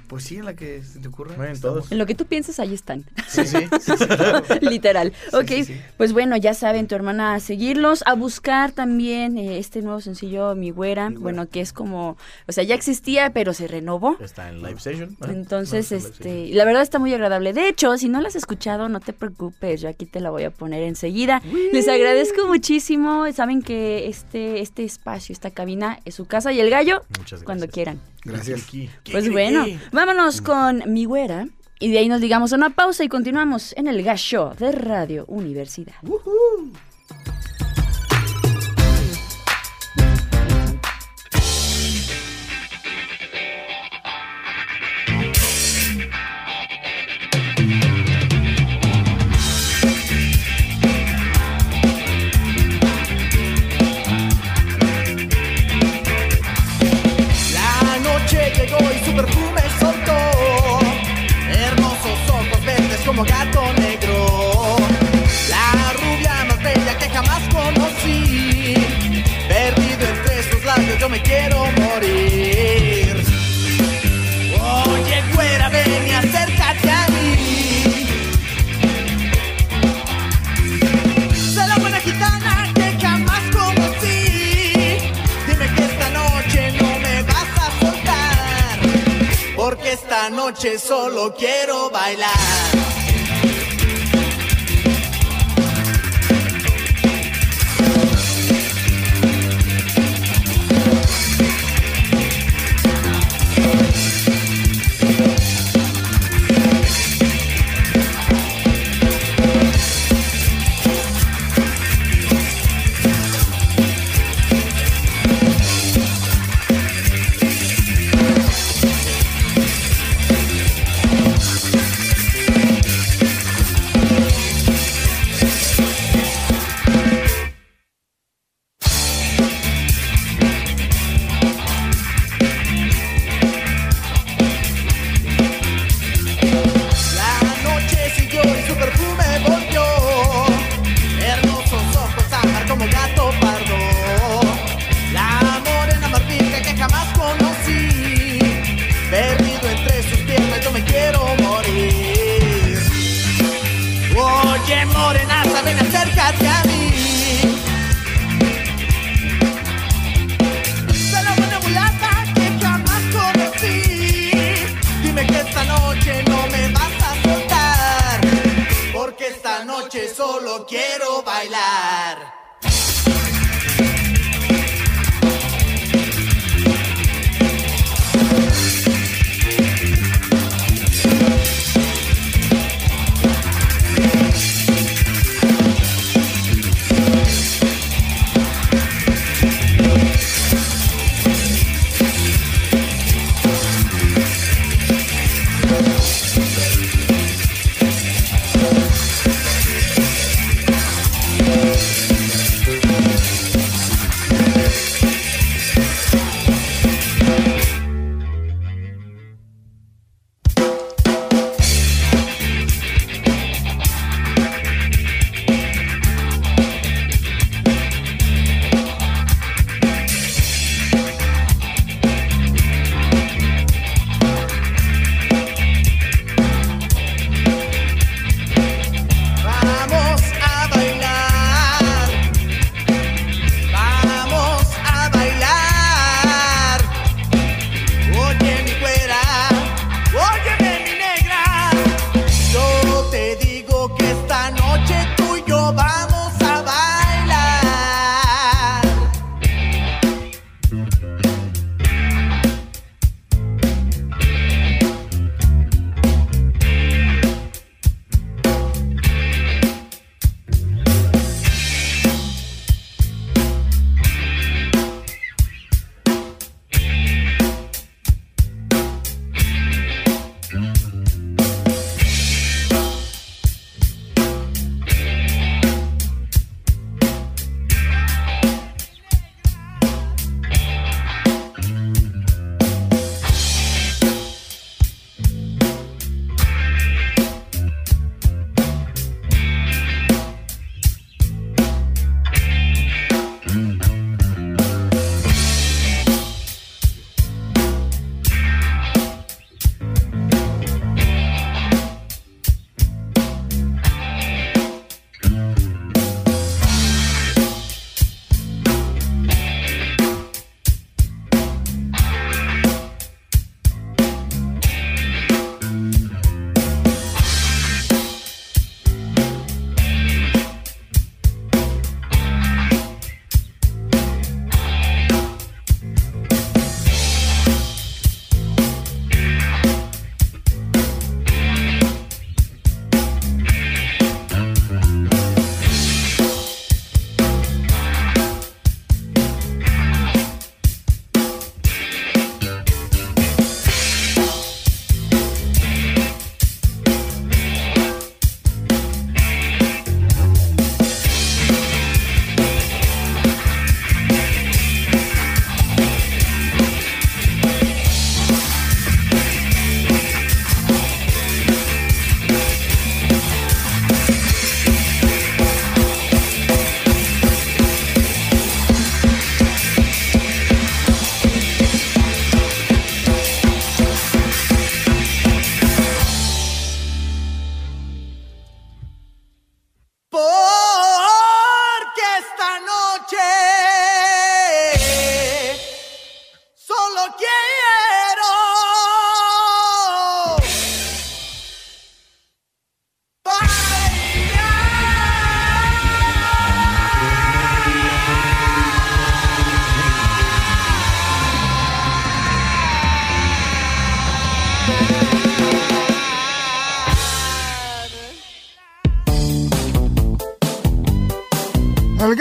Pues 0.08 0.24
sí, 0.24 0.36
en 0.36 0.46
la 0.46 0.54
que 0.54 0.82
se 0.82 0.98
te 1.00 1.08
ocurra. 1.08 1.34
En 1.34 1.52
estamos. 1.52 1.60
todos. 1.60 1.92
En 1.92 1.98
lo 1.98 2.06
que 2.06 2.14
tú 2.14 2.26
pienses, 2.26 2.58
ahí 2.60 2.74
están. 2.74 3.04
Sí, 3.28 3.46
sí, 3.46 3.58
sí, 3.80 3.92
sí, 3.98 4.06
claro. 4.06 4.42
Literal. 4.62 5.12
ok, 5.32 5.46
sí, 5.48 5.64
sí. 5.64 5.80
pues 5.96 6.12
bueno, 6.12 6.36
ya 6.36 6.54
saben, 6.54 6.86
tu 6.88 6.94
hermana, 6.94 7.34
a 7.34 7.40
seguirlos, 7.40 8.02
a 8.06 8.14
buscar 8.14 8.72
también 8.72 9.38
eh, 9.38 9.58
este 9.58 9.82
nuevo 9.82 10.00
sencillo, 10.00 10.54
Mi 10.54 10.70
Güera, 10.70 11.10
Mi 11.10 11.16
Güera. 11.16 11.22
bueno, 11.22 11.48
que 11.48 11.60
es 11.60 11.72
como, 11.72 12.16
o 12.46 12.52
sea, 12.52 12.64
ya 12.64 12.74
existía, 12.74 13.30
pero 13.32 13.52
se 13.52 13.68
renovó. 13.68 14.16
Está 14.20 14.48
en 14.48 14.62
live 14.62 14.80
session. 14.80 15.16
¿no? 15.20 15.26
Entonces, 15.28 15.90
No, 15.92 15.98
en 15.98 16.04
este, 16.04 16.48
la 16.54 16.64
verdad 16.64 16.82
está 16.82 16.98
muy 16.98 17.12
agradable. 17.12 17.52
De 17.52 17.68
hecho, 17.68 17.96
si 17.98 18.08
no 18.08 18.20
la 18.20 18.28
has 18.28 18.36
escuchado, 18.36 18.88
no 18.88 19.00
te 19.00 19.12
preocupes, 19.12 19.80
yo 19.80 19.88
aquí 19.88 20.06
te 20.06 20.20
la 20.20 20.30
voy 20.30 20.44
a 20.44 20.50
poner 20.50 20.82
enseguida. 20.82 21.42
Les 21.72 21.86
agradezco 21.88 22.46
muchísimo. 22.46 23.30
Saben 23.32 23.62
que 23.62 24.08
este, 24.08 24.60
este 24.60 24.84
espacio, 24.84 25.32
esta 25.32 25.50
cabina 25.50 25.98
es 26.04 26.14
su 26.14 26.26
casa 26.26 26.52
y 26.52 26.60
el 26.60 26.70
gallo. 26.70 27.02
Muchas 27.10 27.42
gracias. 27.42 27.42
cuando 27.44 27.68
quieran. 27.68 28.00
Gracias. 28.24 28.68
Pues 29.10 29.30
bueno, 29.30 29.64
vámonos 29.92 30.40
con 30.40 30.82
mi 30.92 31.04
güera 31.04 31.46
y 31.78 31.90
de 31.90 31.98
ahí 31.98 32.08
nos 32.08 32.20
digamos 32.20 32.52
una 32.52 32.70
pausa 32.70 33.04
y 33.04 33.08
continuamos 33.08 33.72
en 33.76 33.86
el 33.86 34.02
Gasho 34.02 34.54
de 34.58 34.72
Radio 34.72 35.24
Universidad. 35.26 35.94
La 36.02 36.10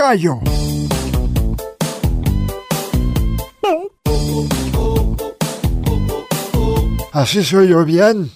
gallo. 0.07 0.39
Así 7.11 7.43
soy 7.43 7.67
yo 7.69 7.83
bien. 7.83 8.31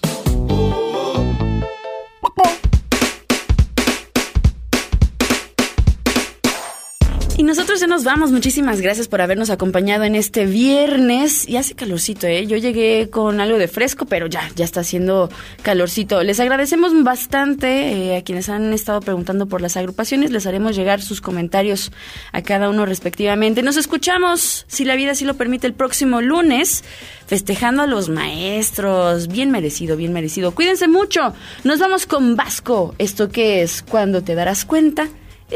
Nosotros 7.52 7.80
ya 7.80 7.86
nos 7.86 8.02
vamos. 8.02 8.32
Muchísimas 8.32 8.80
gracias 8.80 9.08
por 9.08 9.20
habernos 9.20 9.50
acompañado 9.50 10.04
en 10.04 10.14
este 10.14 10.46
viernes. 10.46 11.46
Y 11.46 11.58
hace 11.58 11.74
calorcito, 11.74 12.26
¿eh? 12.26 12.46
Yo 12.46 12.56
llegué 12.56 13.10
con 13.10 13.42
algo 13.42 13.58
de 13.58 13.68
fresco, 13.68 14.06
pero 14.06 14.26
ya, 14.26 14.48
ya 14.56 14.64
está 14.64 14.80
haciendo 14.80 15.28
calorcito. 15.60 16.22
Les 16.22 16.40
agradecemos 16.40 16.94
bastante 17.04 17.92
eh, 17.92 18.16
a 18.16 18.24
quienes 18.24 18.48
han 18.48 18.72
estado 18.72 19.00
preguntando 19.00 19.48
por 19.48 19.60
las 19.60 19.76
agrupaciones. 19.76 20.30
Les 20.30 20.46
haremos 20.46 20.74
llegar 20.74 21.02
sus 21.02 21.20
comentarios 21.20 21.92
a 22.32 22.40
cada 22.40 22.70
uno 22.70 22.86
respectivamente. 22.86 23.62
Nos 23.62 23.76
escuchamos, 23.76 24.64
si 24.66 24.86
la 24.86 24.96
vida 24.96 25.10
así 25.10 25.26
lo 25.26 25.34
permite, 25.34 25.66
el 25.66 25.74
próximo 25.74 26.22
lunes, 26.22 26.84
festejando 27.26 27.82
a 27.82 27.86
los 27.86 28.08
maestros. 28.08 29.28
Bien 29.28 29.50
merecido, 29.50 29.98
bien 29.98 30.14
merecido. 30.14 30.54
Cuídense 30.54 30.88
mucho. 30.88 31.34
Nos 31.64 31.80
vamos 31.80 32.06
con 32.06 32.34
Vasco. 32.34 32.94
¿Esto 32.96 33.28
qué 33.28 33.60
es? 33.60 33.82
Cuando 33.82 34.22
te 34.22 34.34
darás 34.34 34.64
cuenta. 34.64 35.06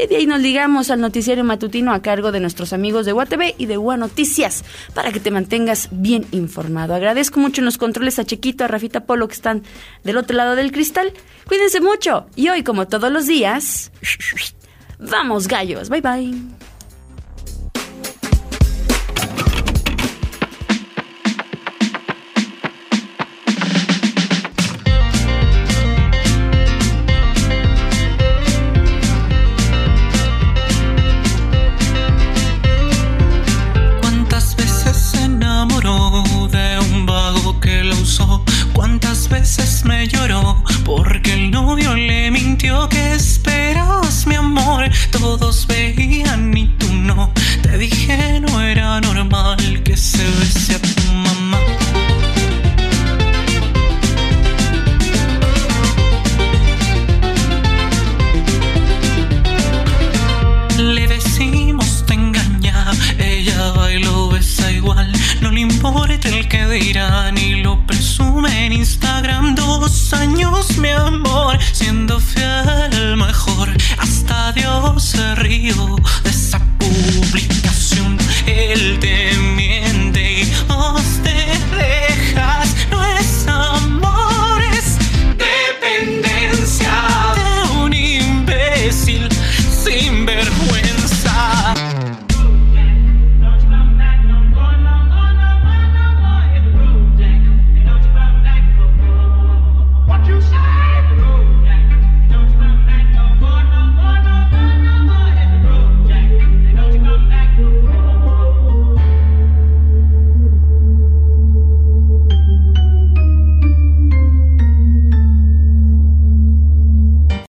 Y 0.01 0.07
de 0.07 0.15
ahí 0.17 0.25
nos 0.27 0.41
ligamos 0.41 0.91
al 0.91 1.01
noticiario 1.01 1.43
matutino 1.43 1.91
a 1.91 2.01
cargo 2.01 2.31
de 2.31 2.39
nuestros 2.39 2.71
amigos 2.73 3.05
de 3.05 3.13
UATV 3.13 3.55
y 3.57 3.65
de 3.65 3.77
UA 3.77 3.97
Noticias 3.97 4.63
para 4.93 5.11
que 5.11 5.19
te 5.19 5.31
mantengas 5.31 5.89
bien 5.91 6.25
informado. 6.31 6.93
Agradezco 6.93 7.39
mucho 7.39 7.61
en 7.61 7.65
los 7.65 7.77
controles 7.77 8.19
a 8.19 8.25
Chiquito, 8.25 8.63
a 8.63 8.67
Rafita 8.67 9.05
Polo 9.05 9.27
que 9.27 9.33
están 9.33 9.63
del 10.03 10.17
otro 10.17 10.37
lado 10.37 10.55
del 10.55 10.71
cristal. 10.71 11.13
Cuídense 11.47 11.81
mucho 11.81 12.27
y 12.35 12.49
hoy, 12.49 12.63
como 12.63 12.87
todos 12.87 13.11
los 13.11 13.25
días, 13.25 13.91
vamos 14.99 15.47
gallos. 15.47 15.89
Bye 15.89 16.01
bye. 16.01 16.56
¿Cuántas 39.57 39.83
veces 39.83 40.16